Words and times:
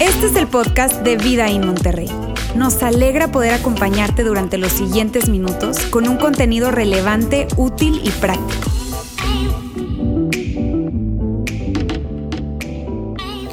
Este 0.00 0.26
es 0.26 0.36
el 0.36 0.46
podcast 0.48 0.96
de 1.02 1.16
Vida 1.16 1.48
en 1.48 1.66
Monterrey. 1.66 2.10
Nos 2.54 2.82
alegra 2.82 3.32
poder 3.32 3.54
acompañarte 3.54 4.24
durante 4.24 4.58
los 4.58 4.72
siguientes 4.72 5.28
minutos 5.28 5.78
con 5.90 6.08
un 6.08 6.16
contenido 6.16 6.70
relevante, 6.70 7.48
útil 7.56 8.00
y 8.04 8.10
práctico. 8.10 8.70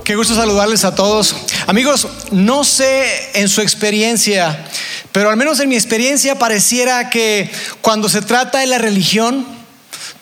Qué 0.04 0.16
gusto 0.16 0.36
saludarles 0.36 0.86
a 0.86 0.96
todos. 0.96 1.36
Amigos, 1.68 2.08
no 2.32 2.64
sé 2.64 3.40
en 3.40 3.48
su 3.48 3.62
experiencia, 3.62 4.66
pero 5.12 5.30
al 5.30 5.38
menos 5.38 5.60
en 5.60 5.70
mi 5.70 5.76
experiencia 5.76 6.40
pareciera 6.40 7.10
que 7.10 7.50
cuando 7.82 8.10
se 8.10 8.22
trata 8.22 8.60
de 8.60 8.68
la 8.68 8.80
religión, 8.80 9.59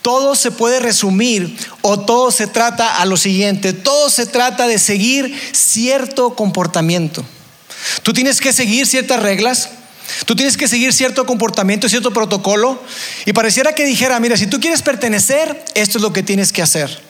todo 0.07 0.35
se 0.35 0.51
puede 0.51 0.79
resumir 0.79 1.57
o 1.81 1.99
todo 1.99 2.31
se 2.31 2.47
trata 2.47 3.01
a 3.01 3.05
lo 3.05 3.17
siguiente, 3.17 3.73
todo 3.73 4.09
se 4.09 4.25
trata 4.25 4.65
de 4.65 4.79
seguir 4.79 5.37
cierto 5.51 6.33
comportamiento. 6.33 7.25
Tú 8.03 8.13
tienes 8.13 8.39
que 8.39 8.53
seguir 8.53 8.87
ciertas 8.87 9.21
reglas, 9.21 9.67
tú 10.25 10.33
tienes 10.33 10.55
que 10.55 10.69
seguir 10.69 10.93
cierto 10.93 11.25
comportamiento, 11.25 11.89
cierto 11.89 12.11
protocolo, 12.11 12.81
y 13.25 13.33
pareciera 13.33 13.75
que 13.75 13.83
dijera, 13.83 14.17
mira, 14.21 14.37
si 14.37 14.47
tú 14.47 14.61
quieres 14.61 14.81
pertenecer, 14.81 15.65
esto 15.73 15.97
es 15.97 16.01
lo 16.01 16.13
que 16.13 16.23
tienes 16.23 16.53
que 16.53 16.61
hacer. 16.61 17.01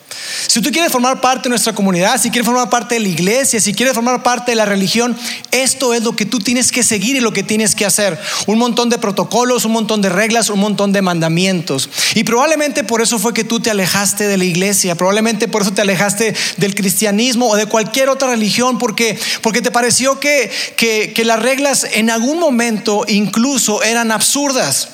Si 0.47 0.61
tú 0.61 0.71
quieres 0.71 0.91
formar 0.91 1.19
parte 1.19 1.43
de 1.43 1.49
nuestra 1.49 1.73
comunidad, 1.73 2.19
si 2.19 2.29
quieres 2.29 2.45
formar 2.45 2.69
parte 2.69 2.95
de 2.95 3.01
la 3.01 3.09
iglesia, 3.09 3.59
si 3.59 3.73
quieres 3.73 3.93
formar 3.93 4.23
parte 4.23 4.51
de 4.51 4.55
la 4.55 4.65
religión, 4.65 5.17
esto 5.51 5.93
es 5.93 6.01
lo 6.03 6.15
que 6.15 6.25
tú 6.25 6.39
tienes 6.39 6.71
que 6.71 6.83
seguir 6.83 7.15
y 7.15 7.19
lo 7.19 7.33
que 7.33 7.43
tienes 7.43 7.75
que 7.75 7.85
hacer. 7.85 8.17
Un 8.45 8.57
montón 8.57 8.89
de 8.89 8.97
protocolos, 8.97 9.65
un 9.65 9.73
montón 9.73 10.01
de 10.01 10.09
reglas, 10.09 10.49
un 10.49 10.59
montón 10.59 10.93
de 10.93 11.01
mandamientos. 11.01 11.89
Y 12.15 12.23
probablemente 12.23 12.83
por 12.83 13.01
eso 13.01 13.19
fue 13.19 13.33
que 13.33 13.43
tú 13.43 13.59
te 13.59 13.69
alejaste 13.69 14.27
de 14.27 14.37
la 14.37 14.45
iglesia, 14.45 14.95
probablemente 14.95 15.47
por 15.47 15.61
eso 15.61 15.73
te 15.73 15.81
alejaste 15.81 16.33
del 16.57 16.73
cristianismo 16.73 17.49
o 17.49 17.55
de 17.55 17.65
cualquier 17.65 18.09
otra 18.09 18.29
religión, 18.29 18.77
porque, 18.77 19.19
porque 19.41 19.61
te 19.61 19.71
pareció 19.71 20.19
que, 20.19 20.49
que, 20.77 21.11
que 21.13 21.25
las 21.25 21.41
reglas 21.41 21.85
en 21.91 22.09
algún 22.09 22.39
momento 22.39 23.03
incluso 23.07 23.83
eran 23.83 24.11
absurdas. 24.11 24.89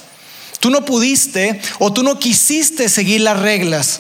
Tú 0.60 0.70
no 0.70 0.84
pudiste 0.86 1.60
o 1.80 1.94
tú 1.94 2.04
no 2.04 2.18
quisiste 2.18 2.90
seguir 2.90 3.22
las 3.22 3.40
reglas. 3.40 4.00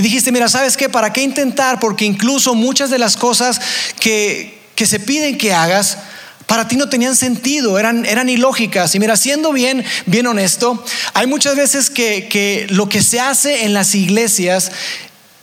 Y 0.00 0.02
dijiste, 0.02 0.32
mira, 0.32 0.48
¿sabes 0.48 0.78
qué? 0.78 0.88
¿Para 0.88 1.12
qué 1.12 1.20
intentar? 1.20 1.78
Porque 1.78 2.06
incluso 2.06 2.54
muchas 2.54 2.88
de 2.88 2.98
las 2.98 3.18
cosas 3.18 3.60
que, 4.00 4.58
que 4.74 4.86
se 4.86 4.98
piden 4.98 5.36
que 5.36 5.52
hagas, 5.52 5.98
para 6.46 6.66
ti 6.66 6.76
no 6.76 6.88
tenían 6.88 7.14
sentido, 7.14 7.78
eran, 7.78 8.06
eran 8.06 8.30
ilógicas. 8.30 8.94
Y 8.94 8.98
mira, 8.98 9.18
siendo 9.18 9.52
bien, 9.52 9.84
bien 10.06 10.26
honesto, 10.26 10.82
hay 11.12 11.26
muchas 11.26 11.54
veces 11.54 11.90
que, 11.90 12.28
que 12.28 12.66
lo 12.70 12.88
que 12.88 13.02
se 13.02 13.20
hace 13.20 13.66
en 13.66 13.74
las 13.74 13.94
iglesias 13.94 14.72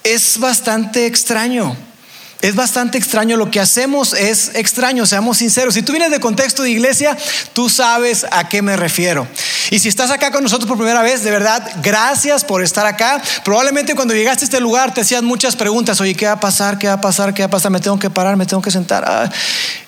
es 0.04 0.40
bastante 0.40 1.06
extraño. 1.06 1.78
Es 2.42 2.54
bastante 2.54 3.00
extraño, 3.00 3.36
lo 3.36 3.50
que 3.50 3.60
hacemos 3.60 4.14
es 4.14 4.52
extraño, 4.54 5.08
seamos 5.08 5.38
sinceros. 5.38 5.74
Si 5.74 5.82
tú 5.82 5.92
vienes 5.92 6.12
de 6.12 6.20
contexto 6.20 6.62
de 6.62 6.70
iglesia, 6.70 7.18
tú 7.54 7.68
sabes 7.68 8.28
a 8.30 8.48
qué 8.48 8.62
me 8.62 8.78
refiero. 8.78 9.28
Y 9.72 9.80
si 9.80 9.90
estás 9.90 10.12
acá 10.12 10.32
con 10.32 10.44
nosotros 10.44 10.68
por 10.68 10.78
primera 10.78 11.02
vez, 11.02 11.24
de 11.24 11.32
verdad, 11.32 11.68
gracias 11.82 12.46
por 12.46 12.64
estar 12.64 12.86
acá. 12.86 13.22
Probablemente 13.44 13.96
cuando 13.96 14.14
llegaste 14.14 14.46
a 14.46 14.48
este 14.48 14.62
lugar 14.62 14.94
te 14.94 15.02
hacías 15.02 15.24
muchas 15.24 15.56
preguntas, 15.56 16.00
oye, 16.00 16.14
¿qué 16.14 16.28
va 16.28 16.34
a 16.34 16.40
pasar? 16.40 16.78
¿Qué 16.78 16.88
va 16.88 16.94
a 16.94 17.02
pasar? 17.02 17.34
¿Qué 17.34 17.42
va 17.42 17.48
a 17.48 17.50
pasar? 17.50 17.72
¿Me 17.72 17.80
tengo 17.80 17.98
que 17.98 18.10
parar? 18.10 18.38
¿Me 18.38 18.46
tengo 18.46 18.62
que 18.62 18.72
sentar? 18.72 19.04
Ah, 19.06 19.30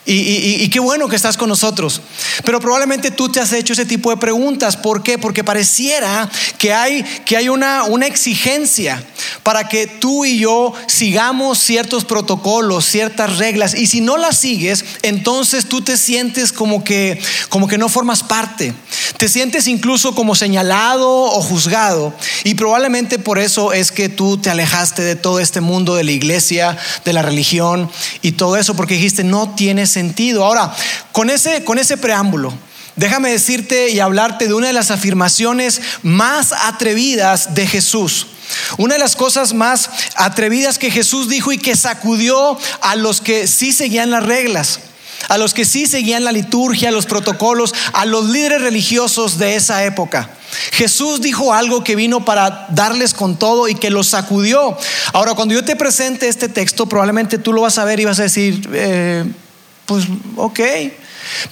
y, 0.06 0.14
y, 0.14 0.62
y, 0.64 0.70
qué 0.70 0.80
bueno 0.80 1.08
que 1.08 1.14
estás 1.14 1.36
con 1.36 1.48
nosotros. 1.48 2.00
Pero 2.44 2.58
probablemente 2.58 3.12
tú 3.12 3.28
te 3.28 3.38
has 3.38 3.52
hecho 3.52 3.74
ese 3.74 3.84
tipo 3.84 4.10
de 4.10 4.16
preguntas. 4.16 4.76
¿Por 4.76 5.04
qué? 5.04 5.18
Porque 5.18 5.44
pareciera 5.44 6.28
que 6.58 6.72
hay, 6.72 7.04
que 7.24 7.36
hay 7.36 7.48
una, 7.48 7.84
una 7.84 8.06
exigencia 8.06 9.00
para 9.44 9.68
que 9.68 9.86
tú 9.86 10.24
y 10.24 10.38
yo 10.38 10.72
sigamos 10.88 11.58
ciertos 11.58 12.04
protocolos, 12.04 12.39
ciertas 12.80 13.38
reglas. 13.38 13.74
Y 13.74 13.86
si 13.86 14.00
no 14.00 14.16
las 14.16 14.36
sigues, 14.38 14.84
entonces 15.02 15.66
tú 15.66 15.82
te 15.82 15.96
sientes 15.96 16.52
como 16.52 16.84
que, 16.84 17.20
como 17.48 17.68
que 17.68 17.78
no 17.78 17.88
formas 17.88 18.22
parte. 18.22 18.74
Te 19.16 19.28
sientes 19.28 19.66
incluso 19.66 20.14
como 20.14 20.34
señalado 20.34 21.08
o 21.08 21.42
juzgado. 21.42 22.14
Y 22.44 22.54
probablemente 22.54 23.18
por 23.18 23.38
eso 23.38 23.72
es 23.72 23.92
que 23.92 24.08
tú 24.08 24.38
te 24.38 24.50
alejaste 24.50 25.02
de 25.02 25.16
todo 25.16 25.40
este 25.40 25.60
mundo 25.60 25.94
de 25.94 26.04
la 26.04 26.12
iglesia, 26.12 26.76
de 27.04 27.12
la 27.12 27.22
religión 27.22 27.90
y 28.22 28.32
todo 28.32 28.56
eso, 28.56 28.74
porque 28.74 28.94
dijiste, 28.94 29.24
no 29.24 29.54
tiene 29.54 29.86
sentido. 29.86 30.44
Ahora, 30.44 30.74
con 31.12 31.30
ese, 31.30 31.64
con 31.64 31.78
ese 31.78 31.96
preámbulo, 31.96 32.52
déjame 32.96 33.30
decirte 33.30 33.90
y 33.90 34.00
hablarte 34.00 34.48
de 34.48 34.54
una 34.54 34.68
de 34.68 34.72
las 34.72 34.90
afirmaciones 34.90 35.80
más 36.02 36.52
atrevidas 36.52 37.54
de 37.54 37.66
Jesús. 37.66 38.26
Una 38.78 38.94
de 38.94 39.00
las 39.00 39.16
cosas 39.16 39.54
más 39.54 39.90
atrevidas 40.16 40.78
que 40.78 40.90
Jesús 40.90 41.28
dijo 41.28 41.52
y 41.52 41.58
que 41.58 41.76
sacudió 41.76 42.58
a 42.80 42.96
los 42.96 43.20
que 43.20 43.46
sí 43.46 43.72
seguían 43.72 44.10
las 44.10 44.24
reglas, 44.24 44.80
a 45.28 45.38
los 45.38 45.54
que 45.54 45.64
sí 45.64 45.86
seguían 45.86 46.24
la 46.24 46.32
liturgia, 46.32 46.90
los 46.90 47.06
protocolos, 47.06 47.74
a 47.92 48.06
los 48.06 48.28
líderes 48.28 48.62
religiosos 48.62 49.38
de 49.38 49.54
esa 49.54 49.84
época. 49.84 50.30
Jesús 50.72 51.20
dijo 51.20 51.52
algo 51.52 51.84
que 51.84 51.94
vino 51.94 52.24
para 52.24 52.66
darles 52.70 53.14
con 53.14 53.38
todo 53.38 53.68
y 53.68 53.74
que 53.74 53.90
los 53.90 54.08
sacudió. 54.08 54.76
Ahora, 55.12 55.34
cuando 55.34 55.54
yo 55.54 55.64
te 55.64 55.76
presente 55.76 56.28
este 56.28 56.48
texto, 56.48 56.86
probablemente 56.86 57.38
tú 57.38 57.52
lo 57.52 57.62
vas 57.62 57.78
a 57.78 57.84
ver 57.84 58.00
y 58.00 58.04
vas 58.04 58.18
a 58.18 58.24
decir, 58.24 58.68
eh, 58.72 59.24
pues 59.86 60.06
ok. 60.36 60.60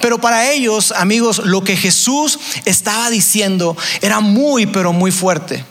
Pero 0.01 0.19
para 0.19 0.51
ellos, 0.51 0.91
amigos, 0.91 1.39
lo 1.39 1.63
que 1.63 1.77
Jesús 1.77 2.39
estaba 2.65 3.09
diciendo 3.09 3.75
era 4.01 4.19
muy, 4.19 4.65
pero 4.65 4.93
muy 4.93 5.11
fuerte. 5.11 5.63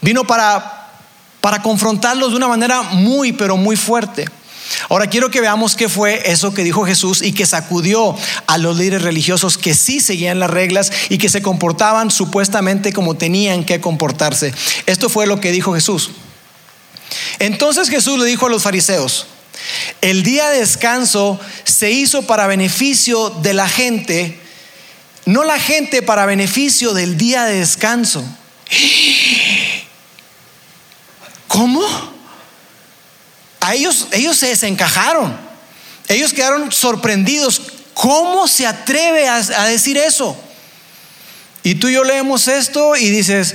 Vino 0.00 0.24
para, 0.24 0.90
para 1.40 1.62
confrontarlos 1.62 2.30
de 2.30 2.36
una 2.36 2.48
manera 2.48 2.82
muy, 2.82 3.32
pero 3.32 3.56
muy 3.56 3.76
fuerte. 3.76 4.26
Ahora 4.88 5.08
quiero 5.08 5.30
que 5.30 5.40
veamos 5.40 5.76
qué 5.76 5.88
fue 5.88 6.30
eso 6.30 6.54
que 6.54 6.64
dijo 6.64 6.84
Jesús 6.84 7.22
y 7.22 7.32
que 7.32 7.46
sacudió 7.46 8.16
a 8.46 8.58
los 8.58 8.76
líderes 8.76 9.02
religiosos 9.02 9.58
que 9.58 9.74
sí 9.74 10.00
seguían 10.00 10.40
las 10.40 10.50
reglas 10.50 10.90
y 11.08 11.18
que 11.18 11.28
se 11.28 11.42
comportaban 11.42 12.10
supuestamente 12.10 12.92
como 12.92 13.14
tenían 13.14 13.64
que 13.64 13.80
comportarse. 13.80 14.54
Esto 14.86 15.08
fue 15.08 15.26
lo 15.26 15.40
que 15.40 15.52
dijo 15.52 15.74
Jesús. 15.74 16.10
Entonces 17.38 17.88
Jesús 17.88 18.18
le 18.18 18.24
dijo 18.24 18.46
a 18.46 18.50
los 18.50 18.62
fariseos, 18.62 19.26
el 20.00 20.22
día 20.22 20.50
de 20.50 20.60
descanso 20.60 21.40
se 21.64 21.90
hizo 21.90 22.26
para 22.26 22.46
beneficio 22.46 23.30
de 23.30 23.54
la 23.54 23.68
gente, 23.68 24.38
no 25.26 25.44
la 25.44 25.58
gente 25.58 26.02
para 26.02 26.26
beneficio 26.26 26.92
del 26.92 27.16
día 27.16 27.44
de 27.44 27.60
descanso. 27.60 28.24
¿Cómo? 31.48 31.82
A 33.60 33.74
ellos, 33.74 34.08
ellos 34.12 34.36
se 34.36 34.48
desencajaron. 34.48 35.34
Ellos 36.08 36.32
quedaron 36.32 36.70
sorprendidos. 36.72 37.62
¿Cómo 37.94 38.48
se 38.48 38.66
atreve 38.66 39.28
a, 39.28 39.40
decir 39.66 39.96
eso? 39.96 40.36
Y 41.62 41.76
tú 41.76 41.88
y 41.88 41.94
yo 41.94 42.04
leemos 42.04 42.48
esto 42.48 42.96
y 42.96 43.08
dices, 43.08 43.54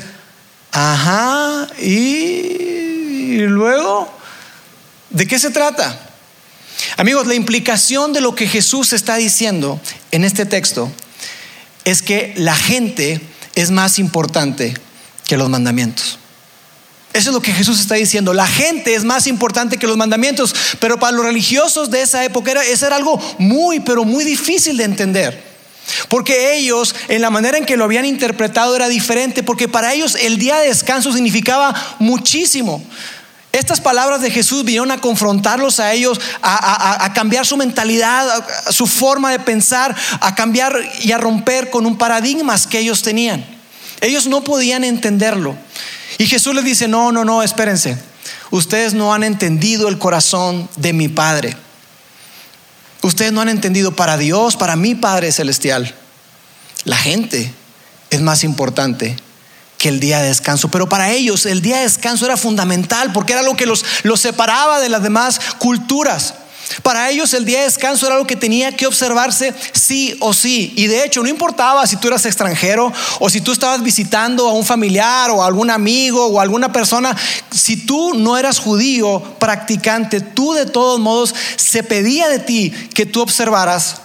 ajá, 0.72 1.68
y 1.78 3.40
luego, 3.42 4.12
¿de 5.10 5.28
qué 5.28 5.40
se 5.40 5.50
trata? 5.50 6.08
Amigos, 6.98 7.28
la 7.28 7.36
implicación 7.36 8.14
de 8.14 8.22
lo 8.22 8.36
que 8.36 8.48
Jesús 8.48 8.94
está 8.94 9.16
diciendo 9.16 9.80
en 10.12 10.24
este 10.24 10.46
texto 10.46 10.92
es 11.84 12.02
que 12.02 12.34
la 12.38 12.56
gente 12.56 13.22
es 13.56 13.72
más 13.72 14.00
importante 14.00 14.74
que 15.28 15.38
los 15.38 15.50
mandamientos. 15.50 16.20
Eso 17.12 17.32
es 17.32 17.34
lo 17.34 17.42
que 17.42 17.54
Jesús 17.54 17.80
está 17.80 17.96
diciendo. 17.96 18.34
La 18.34 18.48
gente 18.48 18.94
es 18.94 19.04
más 19.04 19.28
importante 19.28 19.78
que 19.78 19.88
los 19.88 19.98
mandamientos, 19.98 20.54
pero 20.80 21.00
para 21.00 21.12
los 21.12 21.26
religiosos 21.26 21.90
de 21.90 22.02
esa 22.02 22.24
época 22.24 22.52
era, 22.52 22.64
eso 22.64 22.86
era 22.86 22.96
algo 22.96 23.20
muy, 23.40 23.80
pero 23.80 24.06
muy 24.06 24.24
difícil 24.24 24.78
de 24.78 24.84
entender. 24.84 25.50
Porque 26.08 26.56
ellos, 26.56 26.94
en 27.08 27.22
la 27.22 27.32
manera 27.32 27.58
en 27.58 27.66
que 27.66 27.78
lo 27.78 27.86
habían 27.86 28.06
interpretado, 28.06 28.76
era 28.76 28.88
diferente, 28.88 29.42
porque 29.42 29.68
para 29.68 29.94
ellos 29.94 30.16
el 30.16 30.38
día 30.38 30.60
de 30.60 30.68
descanso 30.68 31.12
significaba 31.12 31.74
muchísimo. 31.98 32.84
Estas 33.52 33.82
palabras 33.82 34.22
de 34.22 34.30
Jesús 34.30 34.64
vinieron 34.64 34.92
a 34.92 35.02
confrontarlos 35.02 35.80
a 35.80 35.92
ellos, 35.92 36.22
a, 36.44 37.12
cambiar 37.16 37.48
su 37.48 37.58
mentalidad, 37.58 38.46
su 38.70 38.86
forma 38.86 39.32
de 39.32 39.40
pensar, 39.40 39.96
a 40.22 40.36
cambiar 40.36 40.78
y 41.02 41.12
a 41.12 41.18
romper 41.18 41.72
con 41.72 41.88
un 41.88 41.98
paradigma 41.98 42.56
que 42.70 42.80
ellos 42.80 43.02
tenían. 43.02 43.44
Ellos 44.02 44.28
no 44.28 44.44
podían 44.44 44.84
entenderlo. 44.84 45.56
Y 46.20 46.28
Jesús 46.28 46.54
les 46.54 46.64
dice, 46.64 46.88
no, 46.88 47.12
no, 47.12 47.26
no, 47.26 47.42
espérense. 47.42 47.98
Ustedes 48.52 48.94
no 48.94 49.14
han 49.14 49.24
entendido 49.24 49.88
el 49.88 49.98
corazón 49.98 50.70
de 50.76 50.94
mi 50.94 51.08
Padre. 51.08 51.58
Ustedes 53.02 53.32
no 53.32 53.42
han 53.42 53.50
entendido 53.50 53.96
para 53.96 54.18
Dios, 54.18 54.58
para 54.58 54.76
mi 54.76 54.94
Padre 54.94 55.32
Celestial. 55.32 55.96
La 56.84 56.98
gente 56.98 57.52
es 58.12 58.22
más 58.22 58.44
importante 58.44 59.16
que 59.80 59.90
el 59.90 60.00
día 60.00 60.22
de 60.22 60.28
descanso. 60.28 60.70
Pero 60.70 60.88
para 60.88 61.10
ellos 61.10 61.48
el 61.48 61.64
día 61.64 61.78
de 61.78 61.84
descanso 61.84 62.26
era 62.26 62.38
fundamental 62.38 63.12
porque 63.12 63.34
era 63.34 63.42
lo 63.42 63.56
que 63.56 63.66
los, 63.66 63.84
los 64.04 64.20
separaba 64.20 64.80
de 64.80 64.90
las 64.90 65.02
demás 65.02 65.40
culturas. 65.58 66.36
Para 66.84 67.10
ellos 67.10 67.34
el 67.34 67.46
día 67.46 67.60
de 67.60 67.66
descanso 67.66 68.06
era 68.06 68.16
algo 68.16 68.28
que 68.28 68.36
tenía 68.36 68.76
que 68.76 68.86
observarse 68.86 69.54
sí 69.72 70.16
o 70.20 70.34
sí. 70.34 70.74
Y 70.76 70.88
de 70.88 71.06
hecho 71.06 71.24
no 71.24 71.30
importaba 71.30 71.88
si 71.88 71.96
tú 71.96 72.10
eras 72.10 72.26
extranjero 72.26 72.92
o 73.20 73.30
si 73.30 73.42
tú 73.42 73.54
estabas 73.54 73.82
visitando 73.82 74.48
a 74.48 74.54
un 74.54 74.66
familiar 74.66 75.32
o 75.32 75.42
a 75.42 75.48
algún 75.48 75.72
amigo 75.72 76.28
o 76.28 76.40
a 76.40 76.44
alguna 76.44 76.72
persona, 76.72 77.16
si 77.50 77.78
tú 77.78 78.14
no 78.14 78.38
eras 78.38 78.60
judío 78.60 79.24
practicante, 79.40 80.20
tú 80.20 80.54
de 80.54 80.66
todos 80.66 81.00
modos 81.00 81.34
se 81.56 81.84
pedía 81.84 82.28
de 82.28 82.40
ti 82.40 82.72
que 82.94 83.06
tú 83.06 83.22
observaras 83.22 84.02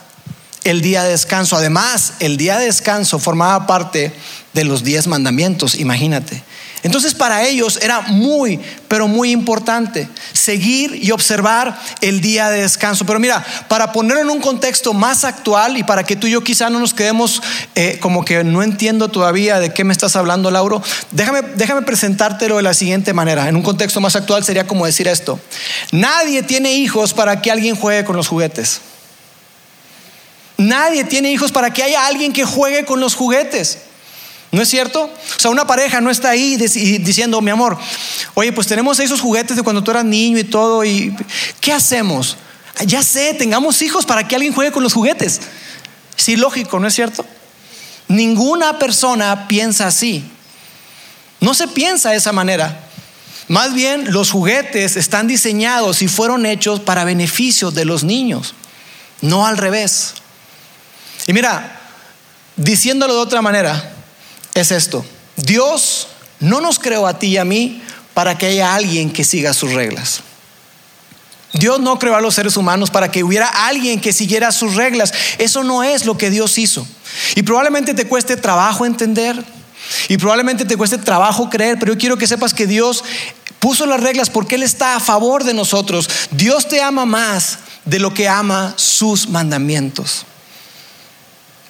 el 0.62 0.80
día 0.80 1.02
de 1.02 1.10
descanso. 1.10 1.56
Además, 1.56 2.14
el 2.20 2.36
día 2.36 2.58
de 2.58 2.66
descanso 2.66 3.18
formaba 3.18 3.66
parte 3.66 4.14
de 4.54 4.64
los 4.64 4.84
diez 4.84 5.06
mandamientos, 5.06 5.74
imagínate. 5.74 6.42
Entonces 6.84 7.14
para 7.14 7.44
ellos 7.44 7.78
era 7.80 8.02
muy, 8.02 8.60
pero 8.88 9.08
muy 9.08 9.30
importante 9.30 10.06
seguir 10.34 10.94
y 11.02 11.12
observar 11.12 11.80
el 12.02 12.20
día 12.20 12.50
de 12.50 12.60
descanso. 12.60 13.06
Pero 13.06 13.18
mira, 13.18 13.42
para 13.68 13.90
ponerlo 13.90 14.20
en 14.22 14.28
un 14.28 14.40
contexto 14.40 14.92
más 14.92 15.24
actual 15.24 15.78
y 15.78 15.82
para 15.82 16.04
que 16.04 16.14
tú 16.14 16.26
y 16.26 16.32
yo 16.32 16.44
quizá 16.44 16.68
no 16.68 16.78
nos 16.78 16.92
quedemos 16.92 17.42
eh, 17.74 17.96
como 18.00 18.22
que 18.22 18.44
no 18.44 18.62
entiendo 18.62 19.08
todavía 19.08 19.60
de 19.60 19.72
qué 19.72 19.82
me 19.82 19.94
estás 19.94 20.14
hablando, 20.14 20.50
Lauro, 20.50 20.82
déjame, 21.10 21.40
déjame 21.56 21.80
presentártelo 21.82 22.58
de 22.58 22.62
la 22.62 22.74
siguiente 22.74 23.14
manera. 23.14 23.48
En 23.48 23.56
un 23.56 23.62
contexto 23.62 24.02
más 24.02 24.14
actual 24.14 24.44
sería 24.44 24.66
como 24.66 24.84
decir 24.84 25.08
esto. 25.08 25.40
Nadie 25.90 26.42
tiene 26.42 26.74
hijos 26.74 27.14
para 27.14 27.40
que 27.40 27.50
alguien 27.50 27.76
juegue 27.76 28.04
con 28.04 28.14
los 28.14 28.28
juguetes. 28.28 28.82
Nadie 30.58 31.04
tiene 31.04 31.32
hijos 31.32 31.50
para 31.50 31.72
que 31.72 31.82
haya 31.82 32.06
alguien 32.06 32.34
que 32.34 32.44
juegue 32.44 32.84
con 32.84 33.00
los 33.00 33.14
juguetes. 33.14 33.78
¿No 34.54 34.62
es 34.62 34.68
cierto? 34.68 35.02
O 35.02 35.40
sea, 35.40 35.50
una 35.50 35.66
pareja 35.66 36.00
no 36.00 36.10
está 36.10 36.30
ahí 36.30 36.56
diciendo, 36.56 37.40
mi 37.40 37.50
amor, 37.50 37.76
oye, 38.34 38.52
pues 38.52 38.68
tenemos 38.68 39.00
esos 39.00 39.20
juguetes 39.20 39.56
de 39.56 39.64
cuando 39.64 39.82
tú 39.82 39.90
eras 39.90 40.04
niño 40.04 40.38
y 40.38 40.44
todo, 40.44 40.84
y 40.84 41.12
¿qué 41.60 41.72
hacemos? 41.72 42.36
Ya 42.86 43.02
sé, 43.02 43.34
tengamos 43.34 43.82
hijos 43.82 44.06
para 44.06 44.28
que 44.28 44.36
alguien 44.36 44.54
juegue 44.54 44.70
con 44.70 44.84
los 44.84 44.92
juguetes. 44.92 45.40
Sí, 46.14 46.36
lógico, 46.36 46.78
¿no 46.78 46.86
es 46.86 46.94
cierto? 46.94 47.26
Ninguna 48.06 48.78
persona 48.78 49.48
piensa 49.48 49.88
así. 49.88 50.24
No 51.40 51.52
se 51.52 51.66
piensa 51.66 52.10
de 52.10 52.18
esa 52.18 52.30
manera. 52.30 52.88
Más 53.48 53.74
bien, 53.74 54.12
los 54.12 54.30
juguetes 54.30 54.96
están 54.96 55.26
diseñados 55.26 56.00
y 56.00 56.06
fueron 56.06 56.46
hechos 56.46 56.78
para 56.78 57.02
beneficio 57.02 57.72
de 57.72 57.86
los 57.86 58.04
niños, 58.04 58.54
no 59.20 59.48
al 59.48 59.58
revés. 59.58 60.14
Y 61.26 61.32
mira, 61.32 61.80
diciéndolo 62.54 63.14
de 63.14 63.20
otra 63.20 63.42
manera, 63.42 63.93
es 64.54 64.70
esto. 64.70 65.04
Dios 65.36 66.08
no 66.40 66.60
nos 66.60 66.78
creó 66.78 67.06
a 67.06 67.18
ti 67.18 67.28
y 67.28 67.36
a 67.38 67.44
mí 67.44 67.82
para 68.14 68.38
que 68.38 68.46
haya 68.46 68.74
alguien 68.74 69.12
que 69.12 69.24
siga 69.24 69.52
sus 69.52 69.72
reglas. 69.72 70.20
Dios 71.54 71.78
no 71.80 71.98
creó 71.98 72.16
a 72.16 72.20
los 72.20 72.34
seres 72.34 72.56
humanos 72.56 72.90
para 72.90 73.10
que 73.10 73.22
hubiera 73.22 73.46
alguien 73.46 74.00
que 74.00 74.12
siguiera 74.12 74.50
sus 74.50 74.74
reglas. 74.74 75.12
Eso 75.38 75.62
no 75.62 75.84
es 75.84 76.04
lo 76.04 76.18
que 76.18 76.30
Dios 76.30 76.58
hizo. 76.58 76.86
Y 77.36 77.42
probablemente 77.42 77.94
te 77.94 78.06
cueste 78.06 78.36
trabajo 78.36 78.84
entender. 78.84 79.42
Y 80.08 80.16
probablemente 80.16 80.64
te 80.64 80.76
cueste 80.76 80.98
trabajo 80.98 81.48
creer. 81.48 81.78
Pero 81.78 81.92
yo 81.92 81.98
quiero 81.98 82.18
que 82.18 82.26
sepas 82.26 82.54
que 82.54 82.66
Dios 82.66 83.04
puso 83.60 83.86
las 83.86 84.00
reglas 84.00 84.30
porque 84.30 84.56
Él 84.56 84.64
está 84.64 84.96
a 84.96 85.00
favor 85.00 85.44
de 85.44 85.54
nosotros. 85.54 86.08
Dios 86.32 86.68
te 86.68 86.82
ama 86.82 87.06
más 87.06 87.58
de 87.84 88.00
lo 88.00 88.12
que 88.12 88.28
ama 88.28 88.74
sus 88.76 89.28
mandamientos. 89.28 90.26